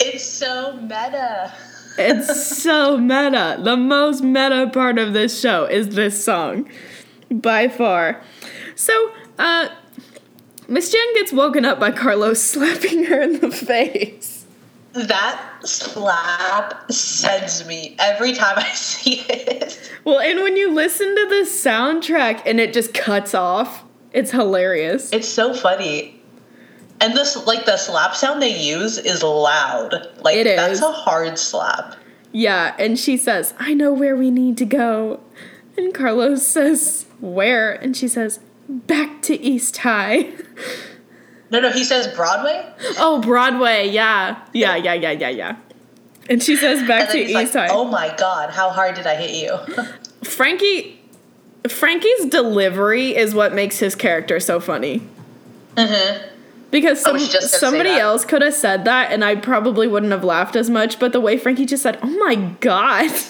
It's 0.00 0.24
so 0.24 0.76
meta. 0.82 1.52
It's 1.98 2.46
so 2.46 2.98
meta. 2.98 3.58
The 3.58 3.76
most 3.76 4.22
meta 4.22 4.70
part 4.70 4.98
of 4.98 5.14
this 5.14 5.40
show 5.40 5.64
is 5.64 5.94
this 5.94 6.22
song 6.22 6.68
by 7.30 7.68
far. 7.68 8.22
So, 8.74 9.12
uh 9.38 9.70
Miss 10.68 10.90
Jen 10.90 11.14
gets 11.14 11.32
woken 11.32 11.64
up 11.64 11.78
by 11.78 11.90
Carlos 11.90 12.42
slapping 12.42 13.04
her 13.04 13.20
in 13.20 13.40
the 13.40 13.50
face. 13.50 14.44
That 14.92 15.60
slap 15.64 16.90
sends 16.90 17.66
me 17.66 17.96
every 17.98 18.32
time 18.32 18.54
I 18.56 18.70
see 18.72 19.20
it. 19.28 19.92
Well, 20.04 20.20
and 20.20 20.40
when 20.40 20.56
you 20.56 20.72
listen 20.72 21.08
to 21.14 21.26
the 21.28 21.46
soundtrack 21.48 22.42
and 22.46 22.58
it 22.58 22.72
just 22.72 22.94
cuts 22.94 23.34
off, 23.34 23.84
it's 24.12 24.30
hilarious. 24.30 25.12
It's 25.12 25.28
so 25.28 25.52
funny. 25.52 26.20
And 27.00 27.12
this 27.14 27.36
like 27.46 27.66
the 27.66 27.76
slap 27.76 28.14
sound 28.14 28.40
they 28.40 28.58
use 28.58 28.96
is 28.96 29.22
loud. 29.22 29.94
Like 30.22 30.36
It 30.36 30.56
that's 30.56 30.80
a 30.80 30.90
hard 30.90 31.38
slap. 31.38 31.96
Yeah, 32.32 32.74
and 32.78 32.98
she 32.98 33.16
says, 33.16 33.54
I 33.58 33.74
know 33.74 33.92
where 33.92 34.16
we 34.16 34.30
need 34.30 34.56
to 34.58 34.64
go. 34.64 35.20
And 35.76 35.92
Carlos 35.92 36.46
says, 36.46 37.06
Where? 37.20 37.72
And 37.72 37.94
she 37.94 38.08
says, 38.08 38.40
Back 38.68 39.22
to 39.22 39.40
East 39.40 39.76
High. 39.78 40.32
No, 41.50 41.60
no, 41.60 41.70
he 41.70 41.84
says 41.84 42.08
Broadway. 42.14 42.68
oh, 42.98 43.20
Broadway. 43.20 43.88
Yeah. 43.88 44.44
Yeah, 44.52 44.76
yeah, 44.76 44.94
yeah, 44.94 45.12
yeah, 45.12 45.28
yeah. 45.28 45.56
And 46.28 46.42
she 46.42 46.56
says, 46.56 46.86
Back 46.88 47.10
to 47.10 47.18
East 47.18 47.34
like, 47.34 47.52
High. 47.52 47.68
"Oh 47.70 47.84
my 47.84 48.12
god, 48.18 48.50
how 48.50 48.70
hard 48.70 48.96
did 48.96 49.06
I 49.06 49.14
hit 49.14 49.30
you?" 49.30 49.84
Frankie. 50.28 51.00
Frankie's 51.68 52.26
delivery 52.26 53.16
is 53.16 53.34
what 53.34 53.52
makes 53.52 53.78
his 53.78 53.94
character 53.96 54.38
so 54.38 54.60
funny. 54.60 55.02
mm-hmm. 55.76 56.28
Because 56.70 57.00
some, 57.00 57.16
gonna 57.16 57.26
say 57.26 57.40
somebody 57.40 57.90
else 57.90 58.24
could 58.24 58.42
have 58.42 58.54
said 58.54 58.84
that 58.84 59.10
and 59.12 59.24
I 59.24 59.36
probably 59.36 59.88
wouldn't 59.88 60.12
have 60.12 60.24
laughed 60.24 60.56
as 60.56 60.68
much, 60.68 60.98
but 60.98 61.12
the 61.12 61.20
way 61.20 61.38
Frankie 61.38 61.64
just 61.66 61.82
said, 61.82 61.98
oh 62.02 62.18
my 62.18 62.36
god. 62.60 63.10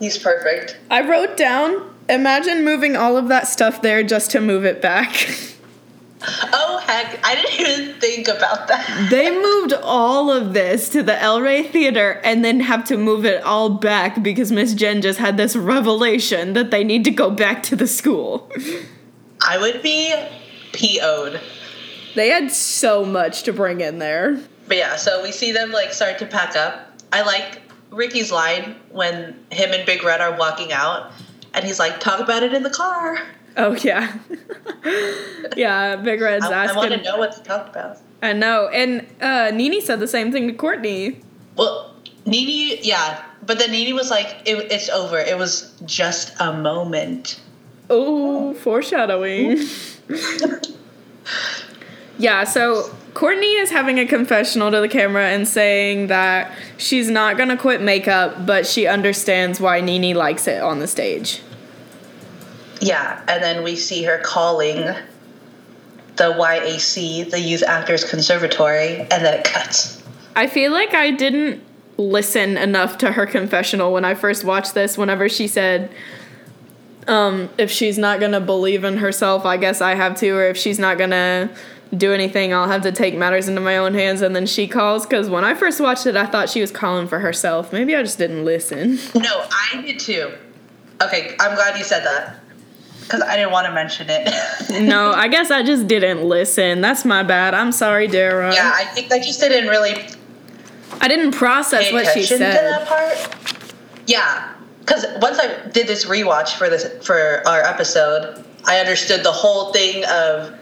He's 0.00 0.18
perfect. 0.18 0.76
I 0.90 1.06
wrote 1.08 1.36
down, 1.36 1.94
imagine 2.08 2.64
moving 2.64 2.96
all 2.96 3.16
of 3.16 3.28
that 3.28 3.46
stuff 3.46 3.80
there 3.82 4.02
just 4.02 4.32
to 4.32 4.40
move 4.40 4.64
it 4.64 4.82
back. 4.82 5.28
Oh 6.22 6.82
heck, 6.86 7.18
I 7.24 7.34
didn't 7.34 7.60
even 7.60 7.98
think 7.98 8.28
about 8.28 8.68
that. 8.68 9.08
they 9.08 9.30
moved 9.42 9.72
all 9.72 10.30
of 10.30 10.52
this 10.52 10.90
to 10.90 11.02
the 11.02 11.18
El 11.18 11.40
Rey 11.40 11.62
Theater 11.62 12.20
and 12.22 12.44
then 12.44 12.60
have 12.60 12.84
to 12.88 12.98
move 12.98 13.24
it 13.24 13.42
all 13.42 13.70
back 13.70 14.22
because 14.22 14.52
Miss 14.52 14.74
Jen 14.74 15.00
just 15.00 15.18
had 15.18 15.38
this 15.38 15.56
revelation 15.56 16.52
that 16.52 16.70
they 16.70 16.84
need 16.84 17.04
to 17.04 17.10
go 17.10 17.30
back 17.30 17.62
to 17.62 17.74
the 17.76 17.86
school. 17.86 18.50
I 19.40 19.56
would 19.56 19.80
be 19.80 20.14
PO'd. 20.74 21.40
They 22.14 22.28
had 22.28 22.50
so 22.50 23.02
much 23.02 23.44
to 23.44 23.54
bring 23.54 23.80
in 23.80 23.98
there. 23.98 24.40
But 24.68 24.76
yeah, 24.76 24.96
so 24.96 25.22
we 25.22 25.32
see 25.32 25.52
them 25.52 25.72
like 25.72 25.94
start 25.94 26.18
to 26.18 26.26
pack 26.26 26.54
up. 26.54 26.86
I 27.14 27.22
like 27.22 27.62
Ricky's 27.90 28.30
line 28.30 28.76
when 28.90 29.38
him 29.50 29.72
and 29.72 29.84
Big 29.86 30.02
Red 30.02 30.20
are 30.20 30.36
walking 30.36 30.72
out, 30.72 31.12
and 31.54 31.64
he's 31.64 31.78
like, 31.78 32.00
"Talk 32.00 32.20
about 32.20 32.42
it 32.42 32.54
in 32.54 32.62
the 32.62 32.70
car." 32.70 33.18
Oh 33.56 33.72
yeah, 33.72 34.16
yeah. 35.56 35.96
Big 35.96 36.20
Red's 36.20 36.44
I, 36.44 36.66
I 36.66 36.76
want 36.76 36.92
to 36.92 37.02
know 37.02 37.18
what 37.18 37.36
they 37.36 37.42
talked 37.42 37.68
about. 37.68 37.98
I 38.22 38.32
know, 38.32 38.68
and 38.68 39.06
uh, 39.20 39.50
Nini 39.52 39.80
said 39.80 40.00
the 40.00 40.08
same 40.08 40.30
thing 40.30 40.46
to 40.46 40.52
Courtney. 40.52 41.20
Well, 41.56 41.94
Nini, 42.26 42.80
yeah, 42.82 43.24
but 43.44 43.58
then 43.58 43.72
Nini 43.72 43.92
was 43.92 44.10
like, 44.10 44.42
it, 44.44 44.70
"It's 44.70 44.88
over. 44.88 45.18
It 45.18 45.36
was 45.36 45.74
just 45.84 46.34
a 46.38 46.52
moment." 46.52 47.40
Oh, 47.88 48.54
foreshadowing. 48.54 49.58
yeah, 52.18 52.44
so 52.44 52.94
Courtney 53.14 53.54
is 53.54 53.70
having 53.70 53.98
a 53.98 54.06
confessional 54.06 54.70
to 54.70 54.80
the 54.80 54.88
camera 54.88 55.28
and 55.28 55.46
saying 55.46 56.06
that 56.08 56.52
she's 56.76 57.10
not 57.10 57.36
gonna 57.36 57.56
quit 57.56 57.80
makeup, 57.82 58.46
but 58.46 58.66
she 58.66 58.86
understands 58.86 59.60
why 59.60 59.80
Nini 59.80 60.14
likes 60.14 60.46
it 60.46 60.62
on 60.62 60.78
the 60.78 60.86
stage. 60.86 61.42
Yeah, 62.80 63.20
and 63.28 63.42
then 63.42 63.62
we 63.62 63.76
see 63.76 64.04
her 64.04 64.18
calling 64.18 64.76
the 66.16 66.32
YAC, 66.34 67.30
the 67.30 67.40
Youth 67.40 67.62
Actors 67.66 68.04
Conservatory, 68.04 69.00
and 69.00 69.24
then 69.24 69.34
it 69.38 69.44
cuts. 69.44 70.02
I 70.36 70.46
feel 70.46 70.70
like 70.72 70.94
I 70.94 71.10
didn't 71.10 71.62
listen 71.96 72.56
enough 72.56 72.98
to 72.98 73.12
her 73.12 73.26
confessional 73.26 73.92
when 73.92 74.04
I 74.04 74.14
first 74.14 74.44
watched 74.44 74.74
this. 74.74 74.96
Whenever 74.96 75.28
she 75.28 75.46
said, 75.48 75.90
um, 77.08 77.50
if 77.58 77.70
she's 77.70 77.98
not 77.98 78.20
gonna 78.20 78.40
believe 78.40 78.84
in 78.84 78.98
herself, 78.98 79.44
I 79.44 79.56
guess 79.56 79.80
I 79.80 79.94
have 79.94 80.16
to, 80.18 80.30
or 80.30 80.44
if 80.44 80.56
she's 80.56 80.78
not 80.78 80.96
gonna 80.96 81.50
do 81.96 82.12
anything, 82.12 82.54
I'll 82.54 82.68
have 82.68 82.82
to 82.82 82.92
take 82.92 83.16
matters 83.16 83.48
into 83.48 83.60
my 83.60 83.76
own 83.76 83.94
hands. 83.94 84.22
And 84.22 84.34
then 84.34 84.46
she 84.46 84.68
calls, 84.68 85.06
because 85.06 85.28
when 85.28 85.44
I 85.44 85.54
first 85.54 85.80
watched 85.80 86.06
it, 86.06 86.16
I 86.16 86.26
thought 86.26 86.48
she 86.48 86.60
was 86.60 86.70
calling 86.70 87.08
for 87.08 87.18
herself. 87.18 87.72
Maybe 87.72 87.96
I 87.96 88.02
just 88.02 88.18
didn't 88.18 88.44
listen. 88.44 88.98
No, 89.14 89.46
I 89.50 89.82
did 89.82 89.98
too. 89.98 90.32
Okay, 91.02 91.36
I'm 91.40 91.54
glad 91.54 91.76
you 91.78 91.84
said 91.84 92.04
that. 92.04 92.36
Because 93.02 93.22
I 93.22 93.36
didn't 93.36 93.50
want 93.52 93.66
to 93.66 93.72
mention 93.72 94.06
it. 94.08 94.82
no, 94.86 95.10
I 95.12 95.28
guess 95.28 95.50
I 95.50 95.62
just 95.62 95.88
didn't 95.88 96.22
listen. 96.22 96.80
That's 96.80 97.04
my 97.04 97.22
bad. 97.22 97.54
I'm 97.54 97.72
sorry, 97.72 98.06
Dara. 98.06 98.54
yeah, 98.54 98.72
I 98.74 98.84
think 98.84 99.10
I 99.10 99.18
just 99.18 99.40
didn't 99.40 99.68
really 99.68 99.94
I 101.00 101.08
didn't 101.08 101.32
process 101.32 101.92
what 101.92 102.06
she 102.06 102.24
said. 102.24 102.40
that 102.40 102.86
part. 102.86 103.74
Yeah, 104.06 104.54
because 104.80 105.06
once 105.20 105.38
I 105.38 105.68
did 105.68 105.86
this 105.86 106.04
rewatch 106.04 106.56
for 106.56 106.68
this 106.68 107.04
for 107.04 107.42
our 107.46 107.62
episode, 107.62 108.44
I 108.64 108.78
understood 108.80 109.24
the 109.24 109.32
whole 109.32 109.72
thing 109.72 110.04
of 110.04 110.58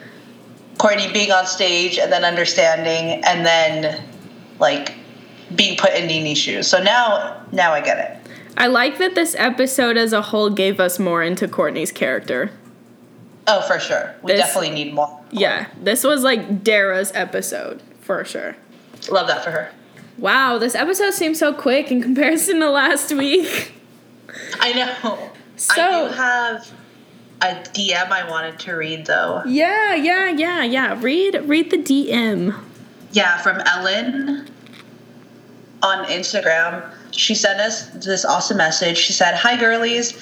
Courtney 0.78 1.12
being 1.12 1.30
on 1.32 1.44
stage 1.46 1.98
and 1.98 2.10
then 2.12 2.24
understanding, 2.24 3.22
and 3.24 3.44
then 3.44 4.02
like 4.58 4.94
being 5.54 5.76
put 5.76 5.92
in 5.94 6.06
Nini's 6.06 6.38
shoes. 6.38 6.66
So 6.68 6.82
now, 6.82 7.42
now 7.52 7.72
I 7.72 7.80
get 7.80 7.98
it. 7.98 8.30
I 8.56 8.66
like 8.66 8.98
that 8.98 9.14
this 9.14 9.34
episode 9.38 9.96
as 9.96 10.12
a 10.12 10.20
whole 10.22 10.50
gave 10.50 10.80
us 10.80 10.98
more 10.98 11.22
into 11.22 11.46
Courtney's 11.48 11.92
character. 11.92 12.50
Oh, 13.46 13.60
for 13.62 13.78
sure. 13.80 14.14
We 14.22 14.32
This- 14.32 14.40
definitely 14.40 14.70
need 14.70 14.92
more. 14.94 15.18
Yeah, 15.30 15.66
this 15.80 16.04
was 16.04 16.22
like 16.22 16.62
Dara's 16.64 17.12
episode 17.14 17.82
for 18.00 18.24
sure. 18.24 18.56
Love 19.10 19.26
that 19.28 19.44
for 19.44 19.50
her. 19.50 19.70
Wow, 20.18 20.58
this 20.58 20.74
episode 20.74 21.14
seems 21.14 21.38
so 21.38 21.52
quick 21.52 21.90
in 21.92 22.02
comparison 22.02 22.60
to 22.60 22.70
last 22.70 23.12
week. 23.12 23.72
I 24.60 24.72
know. 24.72 25.30
So- 25.56 25.72
I 25.74 26.08
do 26.08 26.14
have 26.14 26.70
a 27.40 27.54
DM 27.72 28.10
I 28.10 28.28
wanted 28.28 28.58
to 28.60 28.74
read 28.74 29.06
though. 29.06 29.42
Yeah, 29.46 29.94
yeah, 29.94 30.30
yeah, 30.30 30.64
yeah. 30.64 31.00
Read 31.00 31.42
read 31.44 31.70
the 31.70 31.78
DM. 31.78 32.58
Yeah, 33.12 33.38
from 33.38 33.60
Ellen 33.60 34.48
on 35.82 36.04
Instagram. 36.06 36.90
She 37.12 37.34
sent 37.34 37.60
us 37.60 37.88
this 38.04 38.24
awesome 38.24 38.58
message. 38.58 38.98
She 38.98 39.12
said, 39.12 39.34
Hi, 39.34 39.56
girlies. 39.56 40.16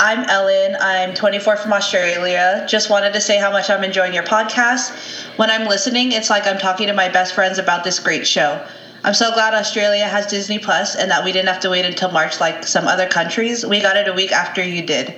I'm 0.00 0.28
Ellen. 0.28 0.76
I'm 0.80 1.14
24 1.14 1.56
from 1.56 1.72
Australia. 1.72 2.66
Just 2.68 2.90
wanted 2.90 3.12
to 3.12 3.20
say 3.20 3.38
how 3.38 3.52
much 3.52 3.70
I'm 3.70 3.84
enjoying 3.84 4.12
your 4.12 4.24
podcast. 4.24 4.90
When 5.38 5.50
I'm 5.50 5.68
listening, 5.68 6.10
it's 6.10 6.30
like 6.30 6.46
I'm 6.48 6.58
talking 6.58 6.88
to 6.88 6.94
my 6.94 7.08
best 7.08 7.34
friends 7.34 7.58
about 7.58 7.84
this 7.84 8.00
great 8.00 8.26
show. 8.26 8.66
I'm 9.04 9.14
so 9.14 9.32
glad 9.32 9.54
Australia 9.54 10.06
has 10.06 10.26
Disney 10.26 10.58
Plus 10.58 10.96
and 10.96 11.10
that 11.10 11.24
we 11.24 11.30
didn't 11.30 11.48
have 11.48 11.60
to 11.60 11.70
wait 11.70 11.84
until 11.84 12.10
March 12.10 12.40
like 12.40 12.64
some 12.64 12.88
other 12.88 13.06
countries. 13.06 13.64
We 13.64 13.80
got 13.80 13.96
it 13.96 14.08
a 14.08 14.12
week 14.12 14.32
after 14.32 14.64
you 14.64 14.82
did. 14.84 15.14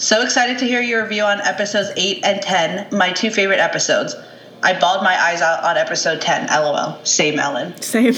So 0.00 0.22
excited 0.22 0.56
to 0.60 0.64
hear 0.64 0.80
your 0.80 1.02
review 1.02 1.24
on 1.24 1.42
episodes 1.42 1.90
8 1.94 2.24
and 2.24 2.40
10, 2.40 2.88
my 2.96 3.12
two 3.12 3.30
favorite 3.30 3.60
episodes. 3.60 4.16
I 4.62 4.80
bawled 4.80 5.04
my 5.04 5.14
eyes 5.14 5.42
out 5.42 5.62
on 5.62 5.76
episode 5.76 6.22
10, 6.22 6.46
lol. 6.46 6.98
Same 7.04 7.38
Ellen. 7.38 7.78
Same. 7.82 8.14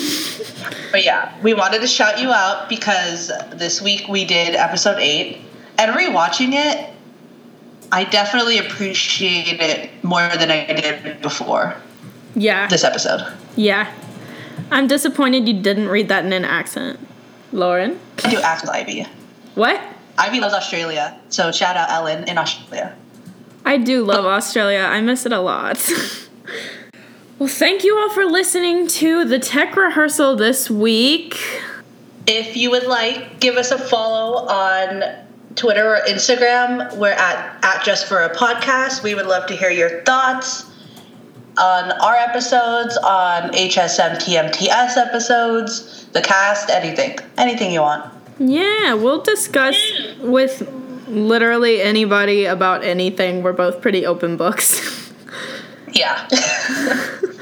But 0.93 1.05
yeah, 1.05 1.37
we 1.43 1.55
wanted 1.55 1.81
to 1.81 1.89
shout 1.89 2.21
you 2.21 2.31
out 2.31 2.69
because 2.69 3.33
this 3.51 3.83
week 3.83 4.07
we 4.07 4.25
did 4.25 4.55
episode 4.55 5.01
8. 5.01 5.41
And 5.79 5.91
rewatching 5.97 6.53
it, 6.53 6.89
I 7.91 8.05
definitely 8.05 8.59
appreciate 8.59 9.61
it 9.61 9.91
more 10.05 10.29
than 10.39 10.53
I 10.53 10.67
did 10.67 11.21
before 11.21 11.75
yeah. 12.37 12.69
this 12.69 12.85
episode. 12.85 13.27
Yeah. 13.57 13.93
I'm 14.71 14.87
disappointed 14.87 15.49
you 15.49 15.61
didn't 15.61 15.89
read 15.89 16.07
that 16.11 16.25
in 16.25 16.33
an 16.33 16.45
accent. 16.45 17.01
Lauren? 17.51 17.99
I 18.23 18.31
do 18.31 18.41
act 18.41 18.69
Ivy. 18.69 19.09
What? 19.57 19.92
Ivy 20.19 20.41
loves 20.41 20.55
Australia, 20.55 21.19
so 21.29 21.51
shout 21.51 21.77
out 21.77 21.91
Ellen 21.91 22.29
in 22.29 22.39
Australia. 22.39 22.95
I 23.65 23.79
do 23.79 24.05
love 24.05 24.25
Australia. 24.25 24.81
I 24.81 25.01
miss 25.01 25.25
it 25.25 25.33
a 25.33 25.41
lot. 25.41 25.89
well, 27.39 27.49
thank 27.49 27.85
you 27.85 27.97
all 27.97 28.11
for 28.11 28.25
listening 28.25 28.89
to 28.89 29.25
the 29.25 29.39
tech 29.39 29.77
rehearsal 29.77 30.37
this 30.37 30.69
week. 30.69 31.39
If 32.27 32.57
you 32.57 32.71
would 32.71 32.87
like, 32.87 33.41
give 33.41 33.57
us 33.57 33.71
a 33.71 33.79
follow 33.79 34.47
on 34.47 35.03
Twitter 35.55 35.97
or 35.97 36.01
Instagram. 36.07 36.97
We're 36.97 37.13
at, 37.13 37.65
at 37.65 37.85
Just 37.85 38.07
For 38.07 38.23
A 38.23 38.35
Podcast. 38.35 39.03
We 39.03 39.15
would 39.15 39.27
love 39.27 39.47
to 39.49 39.57
hear 39.57 39.71
your 39.71 40.03
thoughts 40.03 40.67
on 41.59 41.93
our 41.93 42.15
episodes, 42.17 42.97
on 42.97 43.51
HSM 43.51 44.17
TMTS 44.17 44.97
episodes, 44.97 46.07
the 46.13 46.23
cast, 46.23 46.71
anything. 46.71 47.19
Anything 47.37 47.73
you 47.73 47.81
want. 47.81 48.12
Yeah, 48.39 48.95
we'll 48.95 49.23
discuss 49.23 49.77
with 50.21 50.69
literally 51.07 51.81
anybody 51.83 52.45
about 52.47 52.83
anything. 52.85 53.43
We're 53.43 53.53
both 53.53 53.81
pretty 53.81 54.07
open 54.07 54.37
books. 54.37 54.99
Yeah. 55.95 56.27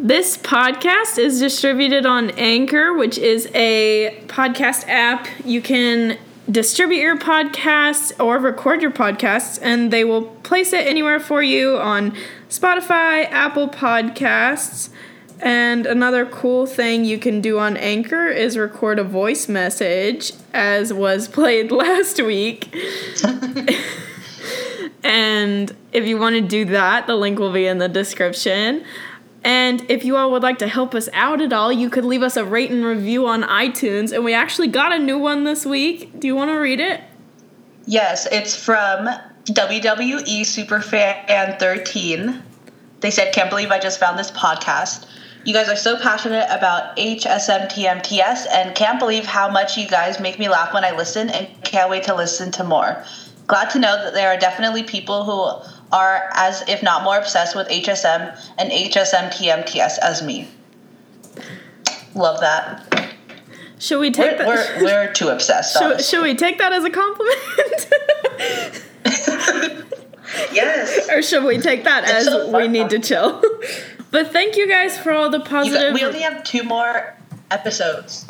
This 0.00 0.38
podcast 0.38 1.18
is 1.18 1.40
distributed 1.40 2.06
on 2.06 2.30
Anchor, 2.30 2.94
which 2.94 3.18
is 3.18 3.50
a 3.52 4.22
podcast 4.28 4.86
app. 4.86 5.26
You 5.44 5.60
can 5.60 6.16
distribute 6.48 7.00
your 7.00 7.18
podcasts 7.18 8.12
or 8.24 8.38
record 8.38 8.80
your 8.80 8.92
podcasts, 8.92 9.58
and 9.60 9.92
they 9.92 10.04
will 10.04 10.22
place 10.22 10.72
it 10.72 10.86
anywhere 10.86 11.18
for 11.18 11.42
you 11.42 11.78
on 11.78 12.12
Spotify, 12.48 13.28
Apple 13.28 13.68
Podcasts. 13.68 14.90
And 15.40 15.86
another 15.86 16.26
cool 16.26 16.66
thing 16.66 17.04
you 17.04 17.18
can 17.18 17.40
do 17.40 17.58
on 17.58 17.76
Anchor 17.76 18.26
is 18.26 18.58
record 18.58 18.98
a 18.98 19.04
voice 19.04 19.48
message, 19.48 20.32
as 20.52 20.92
was 20.92 21.28
played 21.38 21.70
last 21.70 22.22
week. 22.22 22.74
And 25.04 25.74
if 25.92 26.06
you 26.06 26.18
want 26.18 26.34
to 26.34 26.42
do 26.42 26.64
that, 26.66 27.06
the 27.06 27.14
link 27.14 27.38
will 27.38 27.52
be 27.52 27.66
in 27.66 27.78
the 27.78 27.88
description. 27.88 28.84
And 29.44 29.88
if 29.88 30.04
you 30.04 30.16
all 30.16 30.30
would 30.32 30.42
like 30.42 30.58
to 30.58 30.68
help 30.68 30.94
us 30.94 31.08
out 31.12 31.40
at 31.40 31.52
all, 31.52 31.72
you 31.72 31.88
could 31.88 32.04
leave 32.04 32.22
us 32.22 32.36
a 32.36 32.44
rate 32.44 32.70
and 32.70 32.84
review 32.84 33.26
on 33.26 33.42
iTunes. 33.44 34.12
And 34.12 34.24
we 34.24 34.34
actually 34.34 34.68
got 34.68 34.92
a 34.92 34.98
new 34.98 35.16
one 35.16 35.44
this 35.44 35.64
week. 35.64 36.18
Do 36.18 36.26
you 36.26 36.34
want 36.34 36.50
to 36.50 36.56
read 36.56 36.80
it? 36.80 37.00
yes, 37.88 38.28
it's 38.30 38.54
from 38.54 39.08
WWE 39.46 40.40
Superfan 40.42 41.58
13. 41.58 42.42
They 43.00 43.10
said, 43.10 43.32
Can't 43.32 43.50
believe 43.50 43.70
I 43.70 43.78
just 43.78 43.98
found 43.98 44.18
this 44.18 44.30
podcast. 44.30 45.06
You 45.48 45.54
guys 45.54 45.70
are 45.70 45.76
so 45.76 45.98
passionate 45.98 46.46
about 46.50 46.94
HSMTMTS 46.98 48.44
and 48.52 48.76
can't 48.76 48.98
believe 48.98 49.24
how 49.24 49.48
much 49.50 49.78
you 49.78 49.88
guys 49.88 50.20
make 50.20 50.38
me 50.38 50.46
laugh 50.46 50.74
when 50.74 50.84
I 50.84 50.90
listen 50.90 51.30
and 51.30 51.48
can't 51.64 51.88
wait 51.88 52.02
to 52.02 52.14
listen 52.14 52.50
to 52.52 52.64
more. 52.64 53.02
Glad 53.46 53.70
to 53.70 53.78
know 53.78 53.96
that 53.96 54.12
there 54.12 54.28
are 54.28 54.36
definitely 54.36 54.82
people 54.82 55.24
who 55.24 55.64
are 55.90 56.28
as 56.34 56.68
if 56.68 56.82
not 56.82 57.02
more 57.02 57.16
obsessed 57.16 57.56
with 57.56 57.66
HSM 57.68 58.38
and 58.58 58.70
HSMTMTS 58.70 59.98
as 60.02 60.20
me. 60.20 60.48
Love 62.14 62.40
that. 62.40 63.14
Should 63.78 64.00
we 64.00 64.10
take 64.10 64.32
We're, 64.32 64.54
that? 64.54 64.82
we're, 64.82 64.84
we're 65.06 65.12
too 65.14 65.28
obsessed. 65.28 65.78
should, 65.78 66.04
should 66.04 66.24
we 66.24 66.34
take 66.34 66.58
that 66.58 66.74
as 66.74 66.84
a 66.84 66.90
compliment? 66.90 67.38
yes. 70.52 71.08
or 71.10 71.22
should 71.22 71.44
we 71.44 71.56
take 71.56 71.84
that 71.84 72.04
as 72.04 72.26
so 72.26 72.54
we 72.54 72.68
need 72.68 72.90
to 72.90 72.98
chill? 72.98 73.42
But 74.10 74.32
thank 74.32 74.56
you 74.56 74.68
guys 74.68 74.98
for 74.98 75.12
all 75.12 75.30
the 75.30 75.38
You 75.38 75.44
got, 75.44 75.50
positive. 75.50 75.94
we 75.94 76.04
only 76.04 76.20
have 76.20 76.44
two 76.44 76.62
more 76.62 77.14
episodes. 77.50 78.26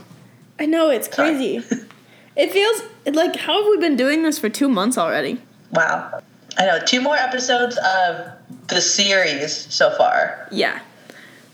I 0.59 0.67
know 0.67 0.91
it's 0.91 1.09
crazy. 1.09 1.63
it 2.37 2.53
feels 2.53 2.83
like 3.15 3.37
how 3.37 3.63
have 3.63 3.71
we 3.71 3.79
been 3.79 3.97
doing 3.97 4.23
this 4.23 4.39
for 4.39 4.49
two 4.49 4.69
months 4.69 4.99
already? 4.99 5.41
Wow. 5.73 6.23
I 6.59 6.67
know, 6.67 6.79
two 6.85 7.01
more 7.01 7.17
episodes 7.17 7.77
of 7.79 8.27
the 8.69 8.81
series 8.81 9.55
so 9.73 9.91
far. 9.97 10.49
Yeah. 10.51 10.81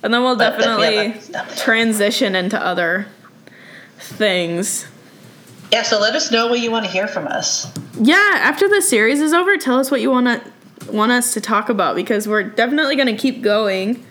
And 0.02 0.12
then 0.12 0.22
we'll 0.22 0.36
But 0.36 0.58
definitely 0.58 0.96
that's- 1.08 1.28
that's- 1.28 1.62
transition 1.62 2.34
into 2.34 2.58
other 2.62 3.06
things. 3.98 4.86
Yeah, 5.72 5.82
so 5.82 5.98
let 6.00 6.14
us 6.14 6.30
know 6.30 6.46
what 6.46 6.60
you 6.60 6.70
want 6.70 6.84
to 6.84 6.90
hear 6.90 7.08
from 7.08 7.26
us. 7.26 7.66
Yeah, 8.00 8.14
after 8.34 8.68
the 8.68 8.80
series 8.80 9.20
is 9.20 9.32
over, 9.32 9.56
tell 9.56 9.78
us 9.78 9.90
what 9.90 10.00
you 10.00 10.10
want 10.10 10.26
to 10.26 10.52
want 10.92 11.10
us 11.12 11.32
to 11.32 11.40
talk 11.40 11.68
about 11.70 11.96
because 11.96 12.28
we're 12.28 12.42
definitely 12.42 12.94
going 12.94 13.06
to 13.08 13.16
keep 13.20 13.40
going. 13.42 14.04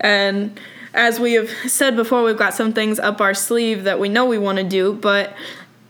And 0.00 0.58
as 0.94 1.20
we 1.20 1.34
have 1.34 1.50
said 1.66 1.94
before, 1.96 2.22
we've 2.22 2.36
got 2.36 2.54
some 2.54 2.72
things 2.72 2.98
up 2.98 3.20
our 3.20 3.34
sleeve 3.34 3.84
that 3.84 4.00
we 4.00 4.08
know 4.08 4.24
we 4.26 4.38
want 4.38 4.58
to 4.58 4.64
do, 4.64 4.94
but 4.94 5.34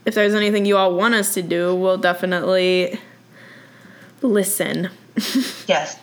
if 0.05 0.13
there's 0.15 0.33
anything 0.33 0.65
you 0.65 0.77
all 0.77 0.95
want 0.95 1.13
us 1.13 1.33
to 1.35 1.41
do, 1.41 1.73
we'll 1.75 1.97
definitely 1.97 2.99
listen. 4.21 4.89
Yes, 5.67 5.97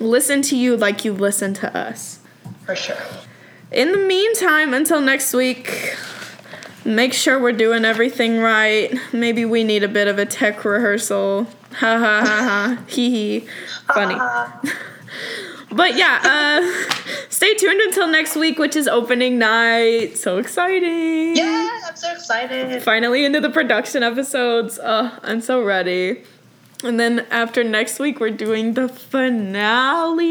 listen 0.00 0.42
to 0.42 0.56
you 0.56 0.76
like 0.76 1.04
you 1.04 1.12
listen 1.14 1.54
to 1.54 1.76
us. 1.76 2.20
for 2.66 2.76
sure. 2.76 2.96
In 3.72 3.92
the 3.92 3.98
meantime, 3.98 4.74
until 4.74 5.00
next 5.00 5.32
week, 5.32 5.96
make 6.84 7.12
sure 7.14 7.40
we're 7.40 7.52
doing 7.52 7.84
everything 7.84 8.38
right. 8.38 8.92
Maybe 9.12 9.44
we 9.44 9.64
need 9.64 9.82
a 9.82 9.88
bit 9.88 10.08
of 10.08 10.18
a 10.18 10.26
tech 10.26 10.64
rehearsal. 10.64 11.44
Ha 11.44 11.98
ha 11.98 12.20
ha 12.20 12.76
ha. 12.78 12.84
Hee 12.88 13.10
hee. 13.10 13.48
Funny. 13.92 14.70
But 15.74 15.96
yeah, 15.96 16.20
uh, 16.22 16.84
stay 17.28 17.54
tuned 17.54 17.80
until 17.80 18.06
next 18.06 18.36
week, 18.36 18.58
which 18.58 18.76
is 18.76 18.86
opening 18.86 19.38
night. 19.38 20.16
So 20.16 20.38
exciting. 20.38 21.36
Yeah, 21.36 21.80
I'm 21.86 21.96
so 21.96 22.12
excited. 22.12 22.82
Finally 22.82 23.24
into 23.24 23.40
the 23.40 23.50
production 23.50 24.02
episodes. 24.02 24.78
Uh, 24.78 25.18
I'm 25.22 25.40
so 25.40 25.62
ready. 25.62 26.22
And 26.84 27.00
then 27.00 27.26
after 27.30 27.64
next 27.64 27.98
week, 27.98 28.20
we're 28.20 28.30
doing 28.30 28.74
the 28.74 28.88
finale, 28.88 30.24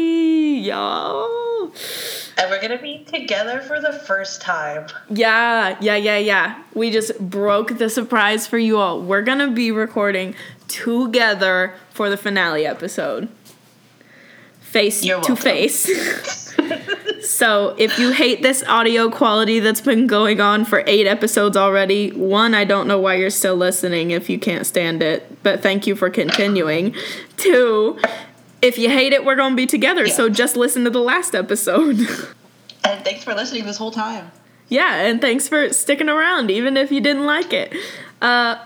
y'all. 0.58 1.72
And 2.36 2.50
we're 2.50 2.60
to 2.68 2.78
be 2.78 3.04
together 3.04 3.60
for 3.60 3.80
the 3.80 3.92
first 3.92 4.40
time. 4.40 4.86
Yeah, 5.10 5.76
yeah, 5.80 5.96
yeah, 5.96 6.18
yeah. 6.18 6.62
We 6.72 6.90
just 6.90 7.18
broke 7.18 7.78
the 7.78 7.90
surprise 7.90 8.46
for 8.46 8.58
you 8.58 8.78
all. 8.78 9.00
We're 9.00 9.22
gonna 9.22 9.50
be 9.50 9.72
recording 9.72 10.36
together 10.68 11.74
for 11.90 12.08
the 12.08 12.16
finale 12.16 12.66
episode. 12.66 13.28
Face 14.74 15.04
You're 15.04 15.20
to 15.20 15.34
welcome. 15.34 15.36
face. 15.36 16.52
so 17.20 17.76
if 17.78 17.96
you 17.96 18.10
hate 18.10 18.42
this 18.42 18.64
audio 18.64 19.08
quality 19.08 19.60
that's 19.60 19.80
been 19.80 20.08
going 20.08 20.40
on 20.40 20.64
for 20.64 20.82
eight 20.88 21.06
episodes 21.06 21.56
already, 21.56 22.10
one, 22.10 22.54
I 22.54 22.64
don't 22.64 22.88
know 22.88 22.98
why 22.98 23.14
you're 23.14 23.30
still 23.30 23.54
listening 23.54 24.10
if 24.10 24.28
you 24.28 24.36
can't 24.36 24.66
stand 24.66 25.00
it, 25.00 25.44
but 25.44 25.62
thank 25.62 25.86
you 25.86 25.94
for 25.94 26.10
continuing. 26.10 26.92
Two, 27.36 28.00
if 28.62 28.76
you 28.76 28.88
hate 28.88 29.12
it, 29.12 29.24
we're 29.24 29.36
gonna 29.36 29.54
be 29.54 29.64
together, 29.68 30.08
so 30.08 30.28
just 30.28 30.56
listen 30.56 30.82
to 30.82 30.90
the 30.90 31.00
last 31.00 31.36
episode. 31.36 31.96
And 32.86 33.02
thanks 33.02 33.24
for 33.24 33.32
listening 33.32 33.64
this 33.64 33.78
whole 33.78 33.92
time. 33.92 34.30
Yeah, 34.68 35.02
and 35.02 35.20
thanks 35.20 35.48
for 35.48 35.72
sticking 35.72 36.08
around, 36.10 36.50
even 36.50 36.76
if 36.76 36.90
you 36.90 37.00
didn't 37.00 37.24
like 37.24 37.52
it. 37.52 37.72
Uh, 38.20 38.56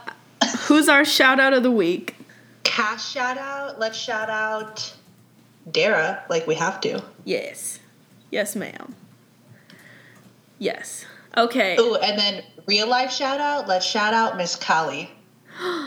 who's 0.63 0.89
our 0.89 1.05
shout 1.05 1.39
out 1.39 1.53
of 1.53 1.63
the 1.63 1.71
week? 1.71 2.17
Cash 2.65 3.13
shout 3.13 3.39
out. 3.39 3.79
Let's 3.79 3.97
shout 3.97 4.29
out 4.29 4.93
Dara, 5.71 6.23
like 6.29 6.47
we 6.47 6.55
have 6.55 6.81
to. 6.83 7.03
Yes. 7.25 7.81
Yes, 8.31 8.57
ma'am. 8.57 8.95
Yes. 10.59 11.05
Okay. 11.37 11.77
Ooh, 11.79 11.97
and 11.97 12.19
then 12.19 12.43
real 12.67 12.89
life 12.89 13.13
shout 13.13 13.41
out. 13.41 13.69
Let's 13.69 13.87
shout 13.87 14.15
out 14.15 14.37
Miss 14.37 14.57
Callie. 14.57 15.11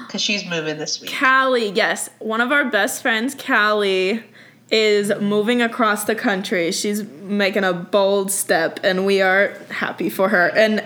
Because 0.05 0.21
she's 0.21 0.45
moving 0.45 0.77
this 0.77 1.01
week. 1.01 1.13
Callie, 1.17 1.69
yes. 1.69 2.09
One 2.19 2.41
of 2.41 2.51
our 2.51 2.65
best 2.65 3.01
friends, 3.01 3.35
Callie, 3.35 4.23
is 4.69 5.11
moving 5.19 5.61
across 5.61 6.05
the 6.05 6.15
country. 6.15 6.71
She's 6.71 7.03
making 7.03 7.63
a 7.63 7.73
bold 7.73 8.31
step, 8.31 8.79
and 8.83 9.05
we 9.05 9.21
are 9.21 9.57
happy 9.69 10.09
for 10.09 10.29
her. 10.29 10.49
And 10.55 10.83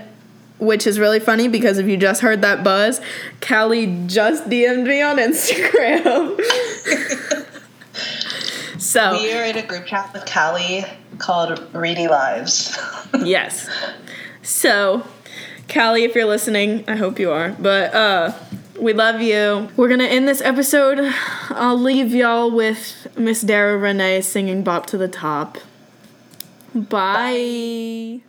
which 0.57 0.87
is 0.87 0.99
really 0.99 1.19
funny 1.19 1.47
because 1.47 1.77
if 1.77 1.87
you 1.87 1.97
just 1.97 2.21
heard 2.21 2.41
that 2.41 2.63
buzz, 2.63 3.01
Callie 3.41 4.03
just 4.07 4.49
DM'd 4.49 4.87
me 4.87 5.01
on 5.01 5.17
Instagram. 5.17 6.39
so 8.95 9.21
We 9.21 9.33
are 9.33 9.43
in 9.43 9.57
a 9.57 9.61
group 9.61 9.85
chat 9.85 10.13
with 10.13 10.25
Callie 10.25 10.85
called 11.17 11.61
Reedy 11.73 12.07
Lives. 12.07 12.77
yes. 13.23 13.69
So, 14.41 15.05
Callie, 15.67 16.05
if 16.05 16.15
you're 16.15 16.23
listening, 16.25 16.85
I 16.87 16.95
hope 16.95 17.19
you 17.19 17.29
are. 17.31 17.49
But 17.59 17.93
uh 17.93 18.33
we 18.79 18.93
love 18.93 19.21
you. 19.21 19.69
We're 19.75 19.89
gonna 19.89 20.05
end 20.05 20.29
this 20.29 20.41
episode. 20.41 21.13
I'll 21.49 21.77
leave 21.77 22.15
y'all 22.15 22.49
with 22.49 23.07
Miss 23.17 23.41
Dara 23.41 23.77
Renee 23.77 24.21
singing 24.21 24.63
Bop 24.63 24.85
to 24.87 24.97
the 24.97 25.09
Top. 25.09 25.57
Bye. 26.73 28.21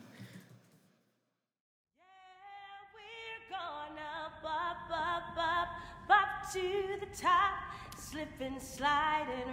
Yeah, 9.28 9.45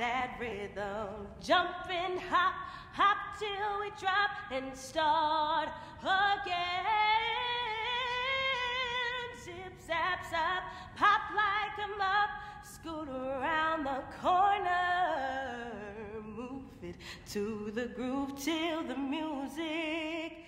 that 0.00 0.30
rhythm. 0.40 1.28
Jump 1.42 1.68
and 1.90 2.18
hop, 2.18 2.54
hop 2.94 3.18
till 3.38 3.80
we 3.80 3.90
drop 4.00 4.30
and 4.50 4.74
start 4.74 5.68
again. 6.00 6.86
Zip, 9.44 9.74
zap, 9.86 10.24
zap, 10.30 10.62
pop 10.96 11.20
like 11.36 11.86
a 11.86 11.88
mop. 11.98 12.30
Scoot 12.64 13.10
around 13.10 13.84
the 13.84 14.02
corner. 14.22 15.70
Move 16.34 16.62
it 16.82 16.96
to 17.32 17.70
the 17.74 17.88
groove 17.88 18.42
till 18.42 18.82
the 18.82 18.96
music 18.96 20.46